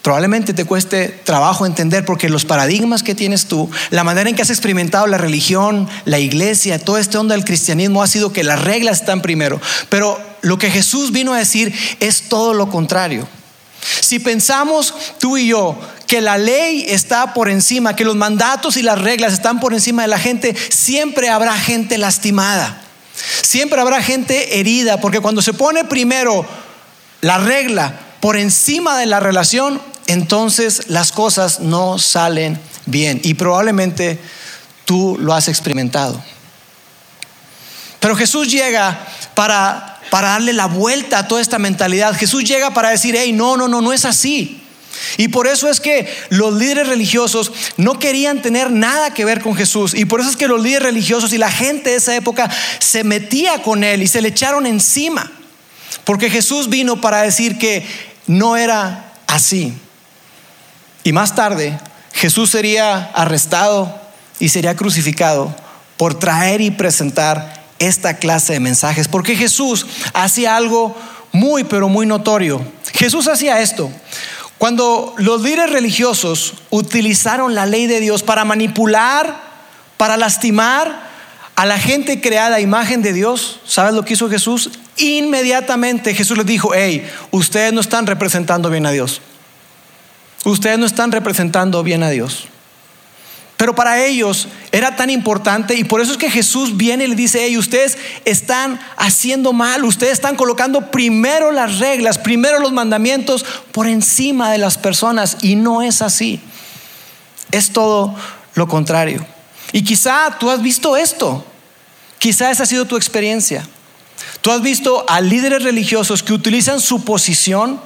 Probablemente 0.04 0.52
te 0.52 0.66
cueste 0.66 1.08
trabajo 1.08 1.64
entender 1.64 2.04
porque 2.04 2.28
los 2.28 2.44
paradigmas 2.44 3.02
que 3.02 3.14
tienes 3.14 3.46
tú, 3.46 3.70
la 3.88 4.04
manera 4.04 4.28
en 4.28 4.36
que 4.36 4.42
has 4.42 4.50
experimentado 4.50 5.06
la 5.06 5.16
religión, 5.16 5.88
la 6.04 6.18
iglesia, 6.18 6.78
todo 6.78 6.98
este 6.98 7.16
onda 7.16 7.34
del 7.34 7.46
cristianismo 7.46 8.02
ha 8.02 8.06
sido 8.06 8.30
que 8.30 8.44
las 8.44 8.60
reglas 8.60 9.00
están 9.00 9.22
primero. 9.22 9.58
Pero 9.88 10.20
lo 10.42 10.58
que 10.58 10.70
Jesús 10.70 11.10
vino 11.10 11.32
a 11.32 11.38
decir 11.38 11.74
es 12.00 12.28
todo 12.28 12.52
lo 12.52 12.68
contrario. 12.68 13.26
Si 14.02 14.18
pensamos 14.18 14.92
tú 15.18 15.38
y 15.38 15.46
yo 15.46 15.78
que 16.06 16.20
la 16.20 16.36
ley 16.36 16.84
está 16.86 17.32
por 17.32 17.48
encima, 17.48 17.96
que 17.96 18.04
los 18.04 18.14
mandatos 18.14 18.76
y 18.76 18.82
las 18.82 19.00
reglas 19.00 19.32
están 19.32 19.58
por 19.58 19.72
encima 19.72 20.02
de 20.02 20.08
la 20.08 20.18
gente, 20.18 20.54
siempre 20.68 21.30
habrá 21.30 21.56
gente 21.56 21.96
lastimada. 21.96 22.82
Siempre 23.40 23.80
habrá 23.80 24.02
gente 24.02 24.60
herida, 24.60 25.00
porque 25.00 25.20
cuando 25.20 25.40
se 25.40 25.54
pone 25.54 25.84
primero 25.84 26.44
la 27.22 27.38
regla 27.38 28.00
por 28.20 28.36
encima 28.36 28.98
de 28.98 29.06
la 29.06 29.18
relación, 29.18 29.80
entonces 30.06 30.88
las 30.88 31.12
cosas 31.12 31.60
no 31.60 31.98
salen 31.98 32.58
bien. 32.86 33.20
Y 33.22 33.34
probablemente 33.34 34.18
tú 34.84 35.16
lo 35.18 35.34
has 35.34 35.48
experimentado. 35.48 36.22
Pero 38.00 38.16
Jesús 38.16 38.50
llega 38.50 39.06
para, 39.34 40.00
para 40.10 40.28
darle 40.28 40.52
la 40.52 40.66
vuelta 40.66 41.20
a 41.20 41.28
toda 41.28 41.40
esta 41.40 41.58
mentalidad. 41.58 42.14
Jesús 42.14 42.44
llega 42.44 42.72
para 42.72 42.90
decir, 42.90 43.14
hey, 43.18 43.32
no, 43.32 43.56
no, 43.56 43.66
no, 43.66 43.80
no 43.80 43.92
es 43.92 44.04
así. 44.04 44.60
Y 45.16 45.28
por 45.28 45.46
eso 45.46 45.68
es 45.68 45.80
que 45.80 46.12
los 46.28 46.54
líderes 46.54 46.88
religiosos 46.88 47.52
no 47.76 47.98
querían 47.98 48.42
tener 48.42 48.70
nada 48.70 49.12
que 49.12 49.24
ver 49.24 49.40
con 49.40 49.56
Jesús. 49.56 49.94
Y 49.94 50.04
por 50.04 50.20
eso 50.20 50.30
es 50.30 50.36
que 50.36 50.48
los 50.48 50.62
líderes 50.62 50.84
religiosos 50.84 51.32
y 51.32 51.38
la 51.38 51.50
gente 51.50 51.90
de 51.90 51.96
esa 51.96 52.14
época 52.14 52.50
se 52.78 53.04
metía 53.04 53.62
con 53.62 53.84
él 53.84 54.02
y 54.02 54.06
se 54.06 54.20
le 54.20 54.28
echaron 54.28 54.66
encima. 54.66 55.30
Porque 56.04 56.30
Jesús 56.30 56.68
vino 56.68 57.00
para 57.00 57.22
decir 57.22 57.58
que 57.58 57.86
no 58.26 58.56
era 58.56 59.14
así. 59.26 59.72
Y 61.04 61.12
más 61.12 61.34
tarde 61.34 61.78
Jesús 62.12 62.50
sería 62.50 63.10
arrestado 63.14 63.94
y 64.40 64.48
sería 64.48 64.74
crucificado 64.74 65.54
por 65.96 66.18
traer 66.18 66.60
y 66.60 66.70
presentar 66.70 67.62
esta 67.78 68.16
clase 68.16 68.54
de 68.54 68.60
mensajes. 68.60 69.06
Porque 69.06 69.36
Jesús 69.36 69.86
hacía 70.14 70.56
algo 70.56 70.96
muy, 71.32 71.64
pero 71.64 71.88
muy 71.88 72.06
notorio. 72.06 72.64
Jesús 72.94 73.28
hacía 73.28 73.60
esto. 73.60 73.90
Cuando 74.58 75.14
los 75.18 75.42
líderes 75.42 75.70
religiosos 75.70 76.54
utilizaron 76.70 77.54
la 77.54 77.66
ley 77.66 77.86
de 77.86 78.00
Dios 78.00 78.22
para 78.22 78.44
manipular, 78.44 79.42
para 79.96 80.16
lastimar 80.16 81.12
a 81.56 81.66
la 81.66 81.78
gente 81.78 82.20
creada 82.20 82.56
a 82.56 82.60
imagen 82.60 83.02
de 83.02 83.12
Dios, 83.12 83.60
¿sabes 83.66 83.94
lo 83.94 84.04
que 84.04 84.14
hizo 84.14 84.30
Jesús? 84.30 84.70
Inmediatamente 84.96 86.14
Jesús 86.14 86.38
les 86.38 86.46
dijo, 86.46 86.70
hey, 86.74 87.06
ustedes 87.30 87.72
no 87.72 87.80
están 87.80 88.06
representando 88.06 88.70
bien 88.70 88.86
a 88.86 88.90
Dios. 88.90 89.20
Ustedes 90.44 90.78
no 90.78 90.86
están 90.86 91.10
representando 91.10 91.82
bien 91.82 92.02
a 92.02 92.10
Dios. 92.10 92.48
Pero 93.56 93.74
para 93.74 94.04
ellos 94.04 94.48
era 94.72 94.96
tan 94.96 95.10
importante 95.10 95.74
y 95.74 95.84
por 95.84 96.00
eso 96.00 96.12
es 96.12 96.18
que 96.18 96.30
Jesús 96.30 96.76
viene 96.76 97.04
y 97.04 97.08
le 97.08 97.14
dice, 97.14 97.44
hey, 97.44 97.56
ustedes 97.56 97.96
están 98.24 98.80
haciendo 98.96 99.52
mal, 99.52 99.84
ustedes 99.84 100.14
están 100.14 100.34
colocando 100.34 100.90
primero 100.90 101.52
las 101.52 101.78
reglas, 101.78 102.18
primero 102.18 102.58
los 102.58 102.72
mandamientos 102.72 103.44
por 103.70 103.86
encima 103.86 104.50
de 104.50 104.58
las 104.58 104.76
personas 104.76 105.38
y 105.40 105.54
no 105.54 105.82
es 105.82 106.02
así. 106.02 106.40
Es 107.52 107.70
todo 107.70 108.14
lo 108.54 108.66
contrario. 108.66 109.24
Y 109.72 109.84
quizá 109.84 110.36
tú 110.38 110.50
has 110.50 110.60
visto 110.60 110.96
esto, 110.96 111.44
quizá 112.18 112.50
esa 112.50 112.64
ha 112.64 112.66
sido 112.66 112.86
tu 112.86 112.96
experiencia. 112.96 113.66
Tú 114.40 114.50
has 114.50 114.62
visto 114.62 115.06
a 115.08 115.20
líderes 115.20 115.62
religiosos 115.62 116.22
que 116.22 116.32
utilizan 116.32 116.80
su 116.80 117.04
posición 117.04 117.80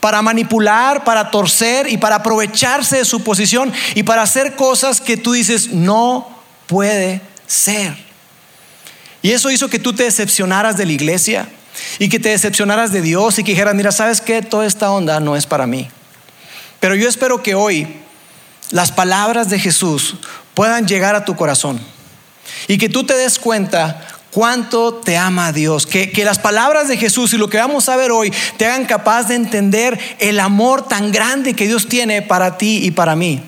para 0.00 0.22
manipular, 0.22 1.04
para 1.04 1.30
torcer 1.30 1.90
y 1.90 1.96
para 1.98 2.16
aprovecharse 2.16 2.98
de 2.98 3.04
su 3.04 3.22
posición 3.22 3.72
y 3.94 4.02
para 4.02 4.22
hacer 4.22 4.56
cosas 4.56 5.00
que 5.00 5.16
tú 5.16 5.32
dices 5.32 5.68
no 5.72 6.28
puede 6.66 7.20
ser. 7.46 7.96
Y 9.22 9.32
eso 9.32 9.50
hizo 9.50 9.68
que 9.68 9.78
tú 9.78 9.92
te 9.92 10.04
decepcionaras 10.04 10.76
de 10.76 10.86
la 10.86 10.92
iglesia 10.92 11.48
y 11.98 12.08
que 12.08 12.18
te 12.18 12.30
decepcionaras 12.30 12.92
de 12.92 13.02
Dios 13.02 13.38
y 13.38 13.44
que 13.44 13.52
dijeras, 13.52 13.74
mira, 13.74 13.92
¿sabes 13.92 14.20
qué? 14.20 14.42
Toda 14.42 14.66
esta 14.66 14.90
onda 14.90 15.20
no 15.20 15.36
es 15.36 15.46
para 15.46 15.66
mí. 15.66 15.88
Pero 16.80 16.94
yo 16.94 17.08
espero 17.08 17.42
que 17.42 17.54
hoy 17.54 17.88
las 18.70 18.92
palabras 18.92 19.50
de 19.50 19.58
Jesús 19.58 20.16
puedan 20.54 20.86
llegar 20.86 21.14
a 21.14 21.24
tu 21.24 21.34
corazón 21.36 21.80
y 22.66 22.78
que 22.78 22.88
tú 22.88 23.04
te 23.04 23.16
des 23.16 23.38
cuenta 23.38 24.06
cuánto 24.30 24.94
te 24.94 25.16
ama 25.16 25.52
Dios. 25.52 25.86
Que, 25.86 26.10
que, 26.10 26.24
las 26.24 26.38
palabras 26.38 26.88
de 26.88 26.96
Jesús 26.96 27.32
y 27.32 27.38
lo 27.38 27.48
que 27.48 27.58
vamos 27.58 27.88
a 27.88 27.96
ver 27.96 28.10
hoy 28.10 28.32
te 28.56 28.66
hagan 28.66 28.84
capaz 28.86 29.24
de 29.24 29.34
entender 29.34 29.98
el 30.18 30.40
amor 30.40 30.86
tan 30.86 31.12
grande 31.12 31.54
que 31.54 31.66
Dios 31.66 31.88
tiene 31.88 32.22
para 32.22 32.58
ti 32.58 32.80
y 32.84 32.90
para 32.90 33.16
mí. 33.16 33.42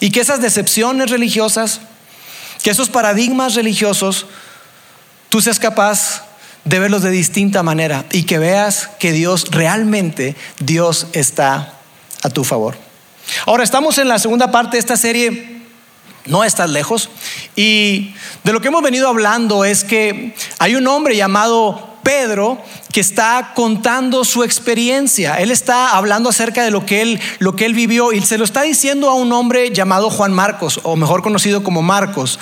Y 0.00 0.10
que 0.10 0.20
esas 0.20 0.40
decepciones 0.40 1.10
religiosas, 1.10 1.80
que 2.62 2.70
esos 2.70 2.88
paradigmas 2.88 3.54
religiosos, 3.54 4.26
tú 5.28 5.40
seas 5.40 5.58
capaz 5.58 6.24
de 6.64 6.78
verlos 6.78 7.02
de 7.02 7.10
distinta 7.10 7.62
manera 7.62 8.04
y 8.10 8.24
que 8.24 8.38
veas 8.38 8.88
que 8.98 9.12
Dios 9.12 9.46
realmente, 9.50 10.36
Dios 10.60 11.08
está 11.12 11.74
a 12.22 12.30
tu 12.30 12.44
favor. 12.44 12.76
Ahora 13.46 13.64
estamos 13.64 13.98
en 13.98 14.08
la 14.08 14.18
segunda 14.18 14.50
parte 14.50 14.76
de 14.76 14.80
esta 14.80 14.96
serie 14.96 15.51
no 16.26 16.44
estás 16.44 16.70
lejos. 16.70 17.08
Y 17.56 18.14
de 18.44 18.52
lo 18.52 18.60
que 18.60 18.68
hemos 18.68 18.82
venido 18.82 19.08
hablando 19.08 19.64
es 19.64 19.84
que 19.84 20.34
hay 20.58 20.74
un 20.74 20.86
hombre 20.86 21.16
llamado 21.16 21.92
Pedro 22.02 22.58
que 22.92 23.00
está 23.00 23.52
contando 23.54 24.24
su 24.24 24.42
experiencia. 24.42 25.36
Él 25.36 25.50
está 25.50 25.96
hablando 25.96 26.28
acerca 26.28 26.62
de 26.62 26.70
lo 26.70 26.84
que 26.84 27.00
él, 27.00 27.20
lo 27.38 27.56
que 27.56 27.64
él 27.64 27.74
vivió 27.74 28.12
y 28.12 28.20
se 28.20 28.38
lo 28.38 28.44
está 28.44 28.62
diciendo 28.62 29.08
a 29.08 29.14
un 29.14 29.32
hombre 29.32 29.70
llamado 29.70 30.10
Juan 30.10 30.32
Marcos, 30.32 30.80
o 30.82 30.96
mejor 30.96 31.22
conocido 31.22 31.62
como 31.62 31.82
Marcos. 31.82 32.38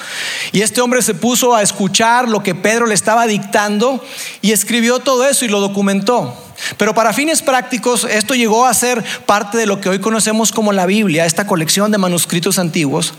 Y 0.52 0.62
este 0.62 0.80
hombre 0.80 1.02
se 1.02 1.14
puso 1.14 1.54
a 1.54 1.62
escuchar 1.62 2.28
lo 2.28 2.42
que 2.42 2.54
Pedro 2.54 2.86
le 2.86 2.94
estaba 2.94 3.26
dictando 3.26 4.04
y 4.42 4.52
escribió 4.52 4.98
todo 4.98 5.28
eso 5.28 5.44
y 5.44 5.48
lo 5.48 5.60
documentó. 5.60 6.34
Pero 6.76 6.94
para 6.94 7.12
fines 7.12 7.42
prácticos, 7.42 8.04
esto 8.04 8.34
llegó 8.34 8.66
a 8.66 8.74
ser 8.74 9.04
parte 9.26 9.58
de 9.58 9.66
lo 9.66 9.80
que 9.80 9.88
hoy 9.88 9.98
conocemos 9.98 10.52
como 10.52 10.72
la 10.72 10.86
Biblia, 10.86 11.26
esta 11.26 11.46
colección 11.46 11.90
de 11.90 11.98
manuscritos 11.98 12.58
antiguos. 12.58 13.14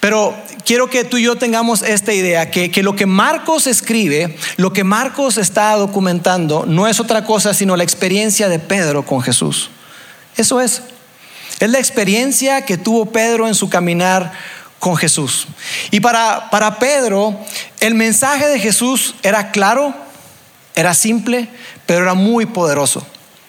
Pero 0.00 0.34
quiero 0.64 0.88
que 0.88 1.04
tú 1.04 1.16
y 1.16 1.24
yo 1.24 1.36
tengamos 1.36 1.82
esta 1.82 2.12
idea, 2.12 2.50
que, 2.50 2.70
que, 2.70 2.82
lo 2.82 2.96
que 2.96 3.06
Marcos 3.06 3.66
escribe, 3.66 4.36
lo 4.56 4.72
que 4.72 4.84
Marcos 4.84 5.38
está 5.38 5.72
documentando, 5.76 6.64
no 6.66 6.86
es 6.86 7.00
otra 7.00 7.24
cosa 7.24 7.54
sino 7.54 7.76
la 7.76 7.84
experiencia 7.84 8.48
de 8.48 8.58
Pedro 8.58 9.04
con 9.04 9.22
Jesús. 9.22 9.70
Eso 10.36 10.60
es. 10.60 10.82
Es 11.58 11.70
la 11.70 11.78
experiencia 11.78 12.66
que 12.66 12.76
tuvo 12.76 13.06
Pedro 13.06 13.48
en 13.48 13.54
su 13.54 13.70
caminar 13.70 14.32
con 14.78 14.96
Jesús. 14.96 15.46
Y 15.90 16.00
para, 16.00 16.50
para 16.50 16.78
Pedro, 16.78 17.38
el 17.80 17.94
mensaje 17.94 18.46
de 18.46 18.60
Jesús 18.60 19.14
era 19.22 19.50
claro, 19.50 19.94
era 20.76 20.94
simple, 20.94 21.48
pero 21.86 22.02
era 22.02 22.14
muy 22.14 22.46
poderoso. 22.46 23.04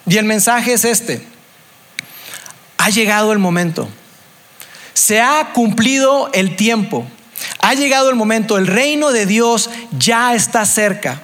Y 0.06 0.16
el 0.16 0.24
mensaje 0.24 0.72
es 0.72 0.84
este. 0.84 1.22
Ha 2.78 2.90
llegado 2.90 3.32
el 3.32 3.38
momento. 3.38 3.88
Se 4.94 5.20
ha 5.20 5.52
cumplido 5.52 6.30
el 6.32 6.56
tiempo. 6.56 7.06
Ha 7.60 7.74
llegado 7.74 8.08
el 8.08 8.16
momento. 8.16 8.56
El 8.56 8.66
reino 8.66 9.12
de 9.12 9.26
Dios 9.26 9.70
ya 9.96 10.34
está 10.34 10.64
cerca. 10.64 11.22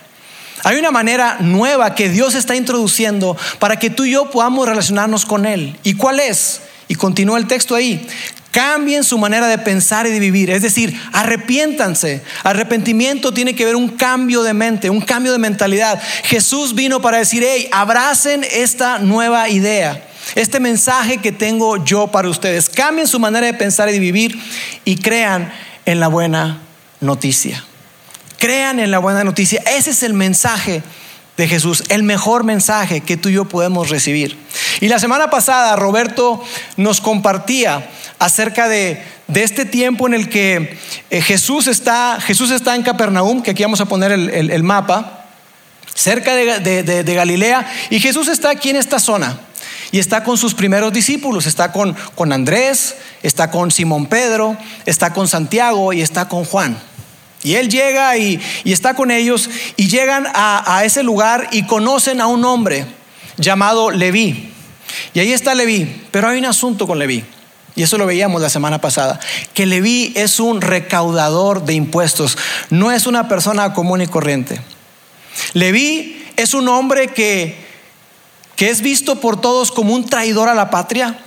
Hay 0.63 0.77
una 0.77 0.91
manera 0.91 1.39
nueva 1.41 1.95
que 1.95 2.09
Dios 2.09 2.35
está 2.35 2.55
introduciendo 2.55 3.37
para 3.59 3.79
que 3.79 3.91
tú 3.91 4.05
y 4.05 4.13
yo 4.13 4.31
podamos 4.31 4.69
relacionarnos 4.69 5.25
con 5.25 5.47
Él. 5.47 5.79
¿Y 5.83 5.95
cuál 5.95 6.21
es? 6.21 6.61
Y 6.87 6.95
continúa 6.95 7.39
el 7.39 7.47
texto 7.47 7.75
ahí. 7.75 8.07
Cambien 8.55 9.03
su 9.03 9.19
manera 9.19 9.49
de 9.49 9.59
pensar 9.59 10.07
y 10.07 10.13
de 10.13 10.21
vivir. 10.21 10.49
Es 10.49 10.63
decir, 10.63 10.97
arrepiéntanse. 11.13 12.23
Arrepentimiento 12.45 13.35
tiene 13.35 13.57
que 13.57 13.65
ver 13.65 13.75
un 13.75 13.89
cambio 13.89 14.45
de 14.45 14.55
mente, 14.55 14.91
un 14.91 15.01
cambio 15.01 15.33
de 15.33 15.39
mentalidad. 15.39 16.01
Jesús 16.23 16.73
vino 16.73 17.03
para 17.03 17.19
decir, 17.19 17.45
hey, 17.45 17.69
abracen 17.73 18.47
esta 18.49 19.01
nueva 19.01 19.49
idea. 19.49 20.07
Este 20.37 20.61
mensaje 20.61 21.19
que 21.19 21.33
tengo 21.33 21.85
yo 21.85 22.07
para 22.07 22.29
ustedes. 22.29 22.69
Cambien 22.69 23.09
su 23.09 23.19
manera 23.19 23.45
de 23.45 23.55
pensar 23.55 23.89
y 23.89 23.93
de 23.93 23.99
vivir 23.99 24.39
y 24.85 24.99
crean 24.99 25.53
en 25.85 25.99
la 25.99 26.07
buena 26.07 26.61
noticia. 27.01 27.65
Crean 28.39 28.79
en 28.79 28.93
la 28.93 29.01
buena 29.01 29.25
noticia. 29.25 29.65
Ese 29.67 29.91
es 29.91 30.05
el 30.05 30.15
mensaje 30.15 30.85
de 31.37 31.49
Jesús, 31.49 31.83
el 31.89 32.05
mejor 32.05 32.45
mensaje 32.45 33.01
que 33.01 33.17
tú 33.17 33.29
y 33.29 33.33
yo 33.33 33.47
podemos 33.47 33.91
recibir. 33.91 34.39
Y 34.81 34.87
la 34.87 35.01
semana 35.01 35.31
pasada 35.31 35.75
Roberto 35.75 36.43
nos 36.77 37.01
compartía 37.01 37.91
acerca 38.25 38.69
de, 38.69 39.03
este 39.35 39.67
tiempo 39.67 40.07
en 40.07 40.15
el 40.15 40.31
que 40.31 40.79
eh, 41.11 41.21
Jesús, 41.21 41.67
está, 41.67 42.19
Jesús 42.23 42.51
está 42.51 42.75
en 42.75 42.83
Capernaum, 42.83 43.43
que 43.43 43.51
aquí 43.51 43.63
vamos 43.63 43.83
a 43.83 43.85
poner 43.85 44.13
el, 44.13 44.63
mapa, 44.63 45.27
cerca 45.95 46.35
de, 46.35 47.15
Galilea, 47.15 47.71
y 47.91 48.01
Jesús 48.01 48.29
está 48.29 48.49
aquí 48.49 48.71
en 48.71 48.77
esta 48.77 48.99
zona. 48.99 49.39
Y 49.93 49.99
está 49.99 50.25
con 50.25 50.39
sus 50.39 50.55
primeros 50.55 50.93
discípulos, 50.93 51.47
está 51.47 51.71
con, 51.71 51.95
con 52.15 52.33
Andrés, 52.33 52.97
está 53.23 53.51
con 53.51 53.71
Simón 53.71 54.07
Pedro, 54.07 54.57
está 54.87 55.13
con 55.13 55.29
Santiago 55.29 55.93
y 55.93 56.01
está 56.01 56.27
con 56.27 56.45
Juan. 56.47 56.79
Y 57.43 57.57
él 57.57 57.69
llega 57.69 58.17
y, 58.17 58.41
está 58.65 58.95
con 58.95 59.11
ellos 59.11 59.51
y 59.77 59.89
llegan 59.89 60.27
a, 60.33 60.79
a, 60.79 60.85
ese 60.85 61.03
lugar 61.03 61.49
y 61.53 61.67
conocen 61.67 62.23
a 62.23 62.27
un 62.27 62.45
hombre 62.45 62.87
llamado 63.37 63.91
Leví. 63.91 64.51
Y 65.13 65.21
ahí 65.21 65.33
está 65.33 65.55
Leví, 65.55 66.07
pero 66.11 66.29
hay 66.29 66.39
un 66.39 66.47
asunto 66.47 66.87
con 66.87 66.99
Leví. 66.99 67.25
Y 67.77 67.83
eso 67.83 67.99
lo 67.99 68.07
veíamos 68.07 68.41
la 68.41 68.51
semana 68.51 68.81
pasada, 68.81 69.19
que 69.53 69.67
Leví 69.67 70.13
es 70.15 70.39
un 70.39 70.61
recaudador 70.61 71.65
de 71.65 71.75
impuestos, 71.75 72.39
no 72.71 72.93
es 72.93 73.07
una 73.07 73.27
persona 73.27 73.73
común 73.73 74.01
y 74.01 74.07
corriente. 74.07 74.61
Leví 75.55 76.25
es 76.37 76.55
un 76.55 76.69
hombre 76.69 77.09
que, 77.09 77.57
que 78.55 78.71
es 78.71 78.81
visto 78.81 79.17
por 79.21 79.41
todos 79.41 79.73
como 79.73 79.93
un 79.93 80.07
traidor 80.07 80.49
a 80.49 80.55
la 80.55 80.71
patria, 80.71 81.19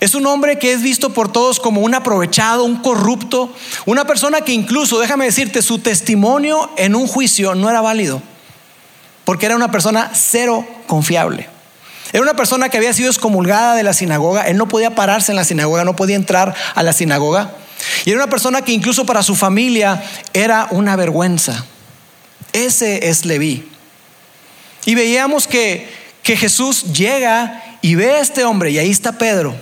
es 0.00 0.14
un 0.14 0.26
hombre 0.26 0.58
que 0.58 0.72
es 0.72 0.82
visto 0.82 1.14
por 1.14 1.32
todos 1.32 1.58
como 1.58 1.80
un 1.80 1.94
aprovechado, 1.94 2.64
un 2.64 2.76
corrupto, 2.76 3.50
una 3.86 4.04
persona 4.04 4.42
que 4.42 4.52
incluso, 4.52 4.98
déjame 4.98 5.24
decirte, 5.24 5.62
su 5.62 5.78
testimonio 5.78 6.70
en 6.76 6.94
un 6.94 7.06
juicio 7.06 7.54
no 7.54 7.70
era 7.70 7.80
válido, 7.80 8.20
porque 9.24 9.46
era 9.46 9.56
una 9.56 9.70
persona 9.70 10.10
cero 10.14 10.66
confiable. 10.86 11.55
Era 12.12 12.22
una 12.22 12.34
persona 12.34 12.68
que 12.68 12.76
había 12.76 12.92
sido 12.92 13.10
excomulgada 13.10 13.74
de 13.74 13.82
la 13.82 13.92
sinagoga, 13.92 14.42
él 14.42 14.56
no 14.56 14.68
podía 14.68 14.94
pararse 14.94 15.32
en 15.32 15.36
la 15.36 15.44
sinagoga, 15.44 15.84
no 15.84 15.96
podía 15.96 16.16
entrar 16.16 16.54
a 16.74 16.82
la 16.82 16.92
sinagoga. 16.92 17.52
Y 18.04 18.10
era 18.10 18.18
una 18.18 18.30
persona 18.30 18.62
que 18.62 18.72
incluso 18.72 19.04
para 19.04 19.22
su 19.22 19.34
familia 19.34 20.02
era 20.32 20.68
una 20.70 20.96
vergüenza. 20.96 21.64
Ese 22.52 23.08
es 23.08 23.24
Leví. 23.24 23.68
Y 24.84 24.94
veíamos 24.94 25.46
que, 25.46 25.92
que 26.22 26.36
Jesús 26.36 26.92
llega 26.92 27.78
y 27.82 27.94
ve 27.96 28.12
a 28.12 28.20
este 28.20 28.44
hombre 28.44 28.70
y 28.70 28.78
ahí 28.78 28.90
está 28.90 29.12
Pedro. 29.12 29.54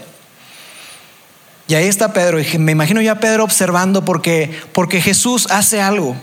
Y 1.67 1.75
ahí 1.75 1.89
está 1.89 2.13
Pedro. 2.13 2.41
Y 2.41 2.59
me 2.59 2.73
imagino 2.73 3.01
ya 3.01 3.21
Pedro 3.21 3.45
observando 3.45 4.05
porque, 4.05 4.51
porque 4.73 5.01
Jesús 5.01 5.47
hace 5.51 5.81
algo. 5.81 6.17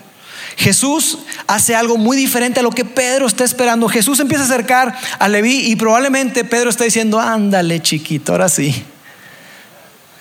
Jesús 0.57 1.19
hace 1.47 1.75
algo 1.75 1.97
muy 1.97 2.17
diferente 2.17 2.59
a 2.59 2.63
lo 2.63 2.71
que 2.71 2.85
Pedro 2.85 3.27
está 3.27 3.43
esperando. 3.43 3.87
Jesús 3.87 4.19
empieza 4.19 4.43
a 4.43 4.47
acercar 4.47 4.97
a 5.19 5.27
Leví 5.27 5.71
y 5.71 5.75
probablemente 5.75 6.43
Pedro 6.43 6.69
está 6.69 6.83
diciendo, 6.83 7.19
ándale 7.19 7.81
chiquito, 7.81 8.33
ahora 8.33 8.49
sí. 8.49 8.83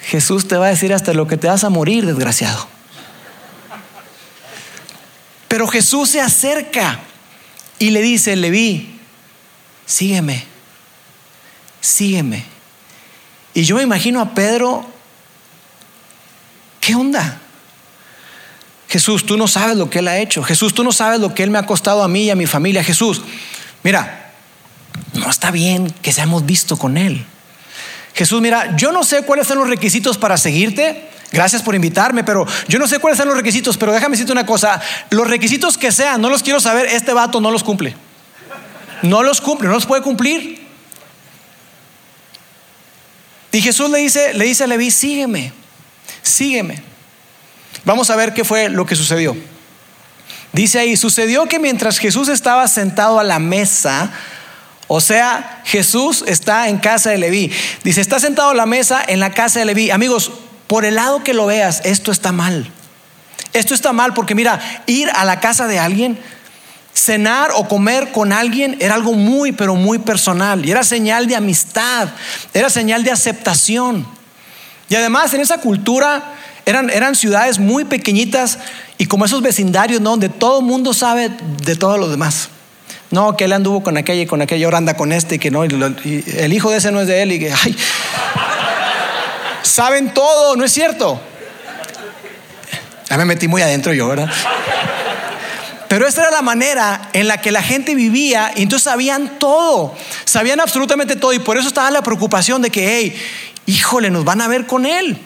Jesús 0.03 0.49
te 0.49 0.57
va 0.57 0.67
a 0.67 0.71
decir 0.71 0.93
hasta 0.95 1.13
lo 1.13 1.27
que 1.27 1.37
te 1.37 1.49
vas 1.49 1.65
a 1.65 1.71
morir, 1.71 2.07
desgraciado. 2.07 2.69
Pero 5.49 5.67
Jesús 5.67 6.11
se 6.11 6.21
acerca 6.21 7.01
y 7.79 7.91
le 7.91 8.03
dice, 8.03 8.37
Leví, 8.37 9.01
sígueme, 9.85 10.45
sígueme. 11.81 12.45
Y 13.53 13.65
yo 13.65 13.77
me 13.77 13.83
imagino 13.83 14.21
a 14.21 14.33
Pedro, 14.33 14.87
¿qué 16.81 16.95
onda? 16.95 17.41
Jesús, 18.91 19.25
tú 19.25 19.37
no 19.37 19.47
sabes 19.47 19.77
lo 19.77 19.89
que 19.89 20.01
Él 20.01 20.09
ha 20.09 20.19
hecho. 20.19 20.43
Jesús, 20.43 20.75
tú 20.75 20.83
no 20.83 20.91
sabes 20.91 21.21
lo 21.21 21.33
que 21.33 21.45
Él 21.45 21.51
me 21.51 21.59
ha 21.59 21.65
costado 21.65 22.03
a 22.03 22.09
mí 22.09 22.25
y 22.25 22.31
a 22.31 22.35
mi 22.35 22.47
familia. 22.47 22.83
Jesús, 22.83 23.23
mira, 23.85 24.33
no 25.15 25.31
está 25.31 25.53
bien 25.53 25.95
que 26.03 26.13
seamos 26.13 26.45
visto 26.45 26.77
con 26.77 26.97
Él. 26.97 27.25
Jesús, 28.15 28.41
mira, 28.41 28.77
yo 28.77 28.91
no 28.91 29.05
sé 29.05 29.23
cuáles 29.23 29.47
son 29.47 29.59
los 29.59 29.69
requisitos 29.69 30.19
para 30.19 30.37
seguirte. 30.37 31.09
Gracias 31.31 31.63
por 31.63 31.77
invitarme, 31.77 32.25
pero 32.25 32.45
yo 32.67 32.81
no 32.81 32.89
sé 32.89 32.99
cuáles 32.99 33.17
son 33.17 33.29
los 33.29 33.37
requisitos, 33.37 33.77
pero 33.77 33.93
déjame 33.93 34.15
decirte 34.15 34.33
una 34.33 34.45
cosa, 34.45 34.83
los 35.11 35.29
requisitos 35.29 35.79
que 35.79 35.93
sean, 35.93 36.21
no 36.21 36.29
los 36.29 36.43
quiero 36.43 36.59
saber, 36.59 36.87
este 36.87 37.13
vato 37.13 37.41
no 37.41 37.53
los 37.53 37.63
cumple. 37.63 37.95
No 39.03 39.23
los 39.23 39.41
cumple, 39.41 39.69
no 39.69 39.75
los 39.75 39.87
puede 39.87 40.03
cumplir. 40.03 40.67
Y 43.53 43.61
Jesús 43.63 43.89
le 43.89 43.99
dice, 43.99 44.35
le 44.35 44.47
dice 44.47 44.65
a 44.65 44.67
Leví, 44.67 44.91
sígueme, 44.91 45.53
sígueme. 46.23 46.90
Vamos 47.85 48.11
a 48.11 48.17
ver 48.17 48.35
qué 48.35 48.45
fue 48.45 48.69
lo 48.69 48.87
que 48.87 48.97
sucedió. 48.97 49.37
Dice 50.53 50.81
ahí, 50.81 50.97
sucedió 50.97 51.47
que 51.47 51.59
mientras 51.59 51.99
Jesús 51.99 52.29
estaba 52.29 52.67
sentado 52.67 53.21
a 53.21 53.25
la 53.25 53.39
mesa, 53.39 54.11
o 54.89 55.01
sea, 55.01 55.63
Jesús 55.65 56.25
está 56.27 56.69
en 56.69 56.79
casa 56.79 57.11
de 57.11 57.19
Leví. 57.19 57.53
Dice, 57.85 58.01
está 58.01 58.19
sentado 58.19 58.51
a 58.51 58.55
la 58.55 58.67
mesa 58.67 59.03
en 59.07 59.21
la 59.21 59.31
casa 59.31 59.61
de 59.61 59.67
Leví. 59.67 59.91
Amigos, 59.91 60.33
por 60.67 60.85
el 60.85 60.97
lado 60.97 61.23
que 61.23 61.35
lo 61.35 61.47
veas, 61.47 61.81
esto 61.85 62.11
está 62.11 62.33
mal. 62.33 62.71
Esto 63.53 63.75
está 63.75 63.93
mal 63.93 64.15
porque 64.15 64.35
mira, 64.35 64.61
ir 64.87 65.09
a 65.15 65.25
la 65.25 65.39
casa 65.39 65.69
de 65.69 65.79
alguien, 65.79 66.19
cenar 66.93 67.51
o 67.55 67.69
comer 67.69 68.11
con 68.11 68.33
alguien 68.33 68.77
era 68.81 68.95
algo 68.95 69.13
muy, 69.13 69.53
pero 69.53 69.77
muy 69.77 70.01
personal. 70.01 70.67
Y 70.67 70.73
era 70.73 70.83
señal 70.83 71.29
de 71.29 71.37
amistad, 71.37 72.09
era 72.53 72.69
señal 72.69 73.05
de 73.05 73.13
aceptación. 73.13 74.07
Y 74.89 74.97
además 74.97 75.33
en 75.35 75.41
esa 75.41 75.59
cultura 75.59 76.35
eran, 76.71 77.15
ciudades 77.15 77.59
muy 77.59 77.85
pequeñitas 77.85 78.59
y 78.99 79.07
como 79.07 79.25
esos 79.25 79.43
vecindarios, 79.43 80.01
¿no? 80.01 80.11
Donde 80.11 80.29
todo 80.29 80.61
el 80.61 80.65
mundo 80.65 80.95
sabe 80.95 81.31
de 81.65 81.77
todo 81.77 81.99
lo 81.99 82.09
demás. 82.09 82.49
No, 83.11 83.37
que 83.37 83.45
él 83.45 83.53
anduvo 83.53 83.83
con 83.83 83.97
aquella 83.97 84.23
y 84.23 84.27
con 84.27 84.41
aquella, 84.41 84.67
ahora 84.67 84.79
anda 84.79 84.95
con 84.95 85.13
este 85.13 85.35
y 85.35 85.39
que 85.39 85.51
no, 85.51 85.65
y 85.65 86.25
el 86.37 86.53
hijo 86.53 86.71
de 86.71 86.79
ese 86.79 86.93
no 86.93 87.01
es 87.01 87.09
de 87.09 87.23
él 87.23 87.33
y 87.33 87.41
que, 87.41 87.53
ay, 87.53 87.77
saben 89.63 90.15
todo, 90.15 90.55
¿no 90.57 90.65
es 90.65 90.73
cierto? 90.73 91.21
Ya 93.09 93.17
me 93.17 93.25
metí 93.25 93.49
muy 93.49 93.63
adentro 93.63 93.93
yo, 93.93 94.07
¿verdad? 94.07 94.31
Pero 95.89 96.07
esta 96.07 96.21
era 96.21 96.31
la 96.31 96.43
manera 96.43 97.11
en 97.13 97.27
la 97.27 97.41
que 97.41 97.51
la 97.51 97.65
gente 97.65 97.97
vivía 97.97 98.53
y 98.55 98.63
entonces 98.63 98.85
sabían 98.85 99.41
todo, 99.41 99.97
sabían 100.25 100.61
absolutamente 100.61 101.17
todo 101.17 101.33
y 101.33 101.41
por 101.41 101.57
eso 101.57 101.67
estaba 101.67 101.91
la 101.91 102.03
preocupación 102.03 102.63
de 102.63 102.71
que, 102.71 102.97
hey, 102.97 103.21
híjole, 103.67 104.09
nos 104.09 104.25
van 104.25 104.41
a 104.41 104.47
ver 104.47 104.67
con 104.67 104.87
él. 104.87 105.19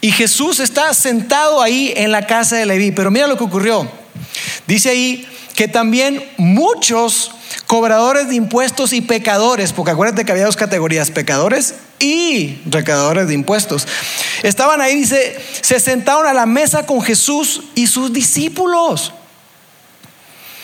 Y 0.00 0.12
Jesús 0.12 0.60
está 0.60 0.92
sentado 0.94 1.62
ahí 1.62 1.92
en 1.96 2.12
la 2.12 2.26
casa 2.26 2.56
de 2.56 2.66
Leví. 2.66 2.92
Pero 2.92 3.10
mira 3.10 3.26
lo 3.26 3.36
que 3.36 3.44
ocurrió. 3.44 3.90
Dice 4.66 4.90
ahí 4.90 5.26
que 5.54 5.68
también 5.68 6.22
muchos 6.36 7.32
cobradores 7.66 8.28
de 8.28 8.34
impuestos 8.34 8.92
y 8.92 9.00
pecadores, 9.00 9.72
porque 9.72 9.92
acuérdate 9.92 10.24
que 10.24 10.32
había 10.32 10.44
dos 10.44 10.56
categorías, 10.56 11.10
pecadores 11.10 11.74
y 11.98 12.58
recaudadores 12.66 13.28
de 13.28 13.34
impuestos, 13.34 13.86
estaban 14.42 14.80
ahí, 14.80 14.94
dice, 14.94 15.36
se 15.62 15.80
sentaron 15.80 16.26
a 16.26 16.34
la 16.34 16.46
mesa 16.46 16.86
con 16.86 17.00
Jesús 17.02 17.62
y 17.74 17.86
sus 17.86 18.12
discípulos. 18.12 19.12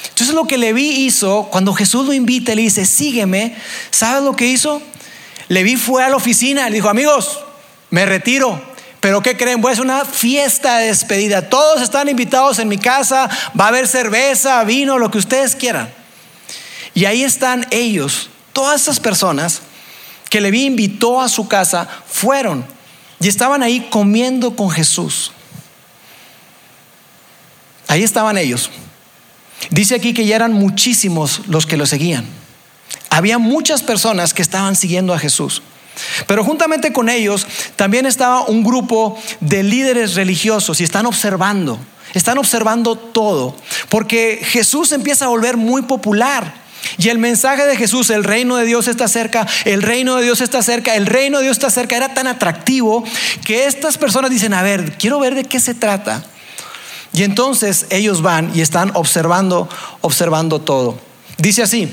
Entonces 0.08 0.34
lo 0.34 0.46
que 0.46 0.58
Leví 0.58 1.06
hizo, 1.06 1.48
cuando 1.50 1.72
Jesús 1.72 2.06
lo 2.06 2.12
invita, 2.12 2.54
le 2.54 2.62
dice, 2.62 2.84
sígueme, 2.84 3.56
¿sabes 3.90 4.22
lo 4.22 4.36
que 4.36 4.46
hizo? 4.46 4.82
Leví 5.48 5.76
fue 5.76 6.04
a 6.04 6.10
la 6.10 6.16
oficina, 6.16 6.68
le 6.68 6.76
dijo, 6.76 6.88
amigos, 6.88 7.40
me 7.90 8.04
retiro, 8.04 8.62
pero 9.02 9.20
¿qué 9.20 9.36
creen? 9.36 9.60
Hacer 9.66 9.82
una 9.82 10.04
fiesta 10.04 10.78
de 10.78 10.86
despedida. 10.86 11.48
Todos 11.48 11.82
están 11.82 12.08
invitados 12.08 12.60
en 12.60 12.68
mi 12.68 12.78
casa. 12.78 13.28
Va 13.58 13.64
a 13.64 13.68
haber 13.68 13.88
cerveza, 13.88 14.62
vino, 14.62 14.96
lo 14.96 15.10
que 15.10 15.18
ustedes 15.18 15.56
quieran. 15.56 15.92
Y 16.94 17.06
ahí 17.06 17.24
están 17.24 17.66
ellos, 17.72 18.30
todas 18.52 18.82
esas 18.82 19.00
personas 19.00 19.62
que 20.30 20.40
Leví 20.40 20.66
invitó 20.66 21.20
a 21.20 21.28
su 21.28 21.48
casa, 21.48 21.88
fueron 22.06 22.64
y 23.18 23.26
estaban 23.26 23.64
ahí 23.64 23.88
comiendo 23.90 24.54
con 24.54 24.70
Jesús. 24.70 25.32
Ahí 27.88 28.04
estaban 28.04 28.38
ellos. 28.38 28.70
Dice 29.70 29.96
aquí 29.96 30.14
que 30.14 30.26
ya 30.26 30.36
eran 30.36 30.52
muchísimos 30.52 31.40
los 31.48 31.66
que 31.66 31.76
lo 31.76 31.86
seguían. 31.86 32.24
Había 33.10 33.38
muchas 33.38 33.82
personas 33.82 34.32
que 34.32 34.42
estaban 34.42 34.76
siguiendo 34.76 35.12
a 35.12 35.18
Jesús. 35.18 35.60
Pero 36.26 36.44
juntamente 36.44 36.92
con 36.92 37.08
ellos 37.08 37.46
también 37.76 38.06
estaba 38.06 38.42
un 38.42 38.62
grupo 38.62 39.18
de 39.40 39.62
líderes 39.62 40.14
religiosos 40.14 40.80
y 40.80 40.84
están 40.84 41.06
observando, 41.06 41.78
están 42.14 42.38
observando 42.38 42.96
todo, 42.96 43.56
porque 43.88 44.40
Jesús 44.42 44.92
empieza 44.92 45.26
a 45.26 45.28
volver 45.28 45.56
muy 45.56 45.82
popular. 45.82 46.62
Y 46.98 47.08
el 47.10 47.18
mensaje 47.18 47.64
de 47.64 47.76
Jesús, 47.76 48.10
el 48.10 48.24
reino 48.24 48.56
de 48.56 48.64
Dios 48.64 48.88
está 48.88 49.06
cerca, 49.06 49.46
el 49.64 49.82
reino 49.82 50.16
de 50.16 50.24
Dios 50.24 50.40
está 50.40 50.62
cerca, 50.62 50.96
el 50.96 51.06
reino 51.06 51.38
de 51.38 51.44
Dios 51.44 51.56
está 51.56 51.70
cerca, 51.70 51.96
era 51.96 52.12
tan 52.12 52.26
atractivo 52.26 53.04
que 53.44 53.66
estas 53.66 53.98
personas 53.98 54.30
dicen, 54.30 54.52
a 54.52 54.62
ver, 54.62 54.98
quiero 54.98 55.20
ver 55.20 55.34
de 55.34 55.44
qué 55.44 55.60
se 55.60 55.74
trata. 55.74 56.24
Y 57.12 57.22
entonces 57.22 57.86
ellos 57.90 58.22
van 58.22 58.50
y 58.54 58.62
están 58.62 58.90
observando, 58.94 59.68
observando 60.00 60.60
todo. 60.60 60.98
Dice 61.38 61.62
así, 61.62 61.88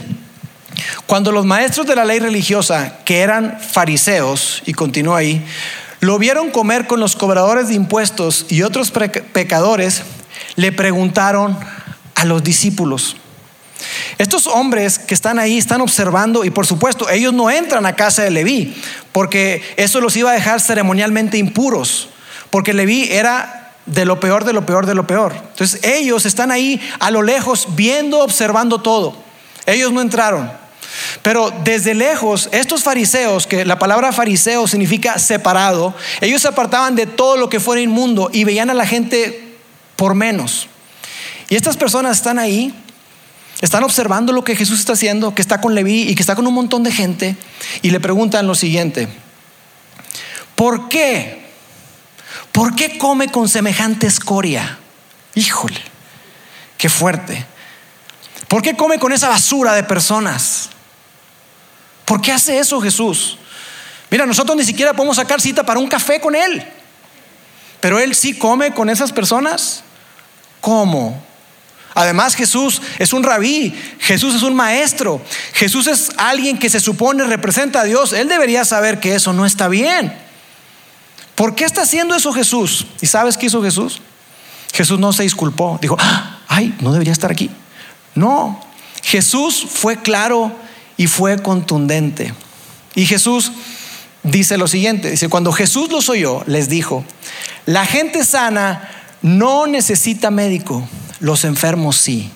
cuando 1.06 1.32
los 1.32 1.46
maestros 1.46 1.88
de 1.88 1.96
la 1.96 2.06
ley 2.06 2.20
religiosa, 2.20 3.00
que 3.06 3.20
eran 3.20 3.60
fariseos, 3.60 4.62
y 4.66 4.74
continúa 4.74 5.20
ahí, 5.20 5.46
lo 6.00 6.18
vieron 6.18 6.52
comer 6.52 6.88
con 6.88 7.00
los 7.00 7.16
cobradores 7.16 7.68
de 7.68 7.74
impuestos 7.76 8.46
y 8.50 8.62
otros 8.62 8.92
pecadores, 8.92 10.04
le 10.56 10.72
preguntaron 10.72 11.58
a 12.16 12.26
los 12.26 12.44
discípulos. 12.44 13.16
Estos 14.18 14.48
hombres 14.48 15.00
que 15.00 15.14
están 15.14 15.40
ahí 15.40 15.58
están 15.58 15.82
observando 15.82 16.44
y 16.44 16.50
por 16.50 16.68
supuesto 16.68 17.10
ellos 17.10 17.34
no 17.34 17.50
entran 17.50 17.86
a 17.86 17.96
casa 17.96 18.24
de 18.24 18.30
Leví 18.30 18.76
porque 19.14 19.64
eso 19.78 20.02
los 20.02 20.18
iba 20.18 20.32
a 20.32 20.34
dejar 20.34 20.60
ceremonialmente 20.60 21.38
impuros, 21.38 22.10
porque 22.50 22.74
Leví 22.74 23.08
era 23.10 23.74
de 23.86 24.06
lo 24.06 24.20
peor, 24.20 24.44
de 24.44 24.54
lo 24.54 24.66
peor, 24.66 24.86
de 24.86 24.96
lo 24.96 25.08
peor. 25.08 25.34
Entonces 25.34 25.84
ellos 25.84 26.26
están 26.26 26.52
ahí 26.52 26.80
a 27.00 27.10
lo 27.12 27.22
lejos 27.22 27.68
viendo, 27.76 28.20
observando 28.20 28.82
todo. 28.82 29.29
Ellos 29.70 29.94
no 29.94 30.02
entraron. 30.02 30.52
Pero 31.22 31.54
desde 31.64 31.94
lejos, 31.94 32.50
estos 32.52 32.84
fariseos, 32.84 33.46
que 33.46 33.66
la 33.66 33.78
palabra 33.78 34.12
fariseo 34.12 34.68
significa 34.68 35.20
separado, 35.20 35.96
ellos 36.22 36.42
se 36.42 36.48
apartaban 36.48 36.96
de 36.96 37.06
todo 37.06 37.38
lo 37.38 37.50
que 37.50 37.60
fuera 37.60 37.82
inmundo 37.82 38.30
y 38.34 38.44
veían 38.44 38.70
a 38.70 38.74
la 38.74 38.88
gente 38.88 39.58
por 39.96 40.16
menos. 40.16 40.68
Y 41.50 41.56
estas 41.56 41.78
personas 41.78 42.18
están 42.18 42.40
ahí, 42.40 42.74
están 43.62 43.84
observando 43.84 44.34
lo 44.34 44.44
que 44.44 44.56
Jesús 44.56 44.80
está 44.80 44.94
haciendo, 44.94 45.36
que 45.36 45.42
está 45.42 45.62
con 45.62 45.76
Leví 45.76 46.10
y 46.10 46.16
que 46.16 46.22
está 46.22 46.36
con 46.36 46.48
un 46.48 46.54
montón 46.54 46.84
de 46.84 46.92
gente, 46.92 47.36
y 47.82 47.92
le 47.92 48.00
preguntan 48.00 48.48
lo 48.48 48.56
siguiente, 48.56 49.08
¿por 50.56 50.90
qué? 50.90 51.46
¿Por 52.52 52.76
qué 52.76 52.98
come 52.98 53.30
con 53.30 53.48
semejante 53.48 54.08
escoria? 54.08 54.80
Híjole, 55.36 55.82
qué 56.78 56.90
fuerte. 56.90 57.46
¿Por 58.50 58.64
qué 58.64 58.76
come 58.76 59.00
con 59.00 59.14
esa 59.14 59.30
basura 59.30 59.74
de 59.74 59.84
personas? 59.84 60.70
¿Por 62.04 62.20
qué 62.20 62.32
hace 62.32 62.58
eso 62.58 62.82
Jesús? 62.82 63.38
Mira, 64.10 64.26
nosotros 64.26 64.58
ni 64.58 64.66
siquiera 64.66 64.94
podemos 64.94 65.18
sacar 65.18 65.40
cita 65.40 65.64
para 65.64 65.80
un 65.80 65.88
café 65.88 66.20
con 66.20 66.36
Él. 66.36 66.66
Pero 67.80 68.00
Él 68.00 68.16
sí 68.16 68.34
come 68.34 68.74
con 68.74 68.90
esas 68.90 69.12
personas. 69.12 69.84
¿Cómo? 70.62 71.24
Además 71.94 72.34
Jesús 72.34 72.82
es 72.98 73.14
un 73.14 73.24
rabí, 73.24 73.74
Jesús 74.00 74.34
es 74.34 74.42
un 74.42 74.56
maestro, 74.56 75.22
Jesús 75.54 75.86
es 75.88 76.12
alguien 76.18 76.58
que 76.58 76.70
se 76.70 76.80
supone 76.80 77.24
representa 77.26 77.82
a 77.82 77.84
Dios. 77.84 78.14
Él 78.14 78.28
debería 78.28 78.66
saber 78.66 79.00
que 79.00 79.14
eso 79.14 79.32
no 79.32 79.46
está 79.46 79.68
bien. 79.68 80.12
¿Por 81.36 81.54
qué 81.54 81.66
está 81.66 81.84
haciendo 81.84 82.16
eso 82.16 82.34
Jesús? 82.34 82.88
¿Y 83.00 83.06
sabes 83.06 83.38
qué 83.38 83.46
hizo 83.46 83.62
Jesús? 83.62 84.02
Jesús 84.74 85.00
no 85.00 85.14
se 85.14 85.24
disculpó, 85.24 85.78
dijo, 85.80 85.96
ah, 86.00 86.40
ay, 86.48 86.76
no 86.82 86.92
debería 86.92 87.14
estar 87.14 87.32
aquí. 87.32 87.52
No, 88.20 88.60
Jesús 89.02 89.66
fue 89.70 90.02
claro 90.02 90.52
y 90.98 91.08
fue 91.08 91.42
contundente. 91.42 92.34
Y 92.94 93.06
Jesús 93.06 93.54
dice 94.24 94.58
lo 94.58 94.68
siguiente, 94.68 95.10
dice, 95.12 95.30
cuando 95.30 95.54
Jesús 95.54 95.90
los 95.90 96.10
oyó, 96.10 96.44
les 96.46 96.68
dijo, 96.68 97.06
la 97.66 97.86
gente 97.86 98.26
sana 98.26 98.90
no 99.22 99.68
necesita 99.68 100.32
médico, 100.32 100.86
los 101.22 101.46
enfermos 101.46 101.96
sí. 101.96 102.30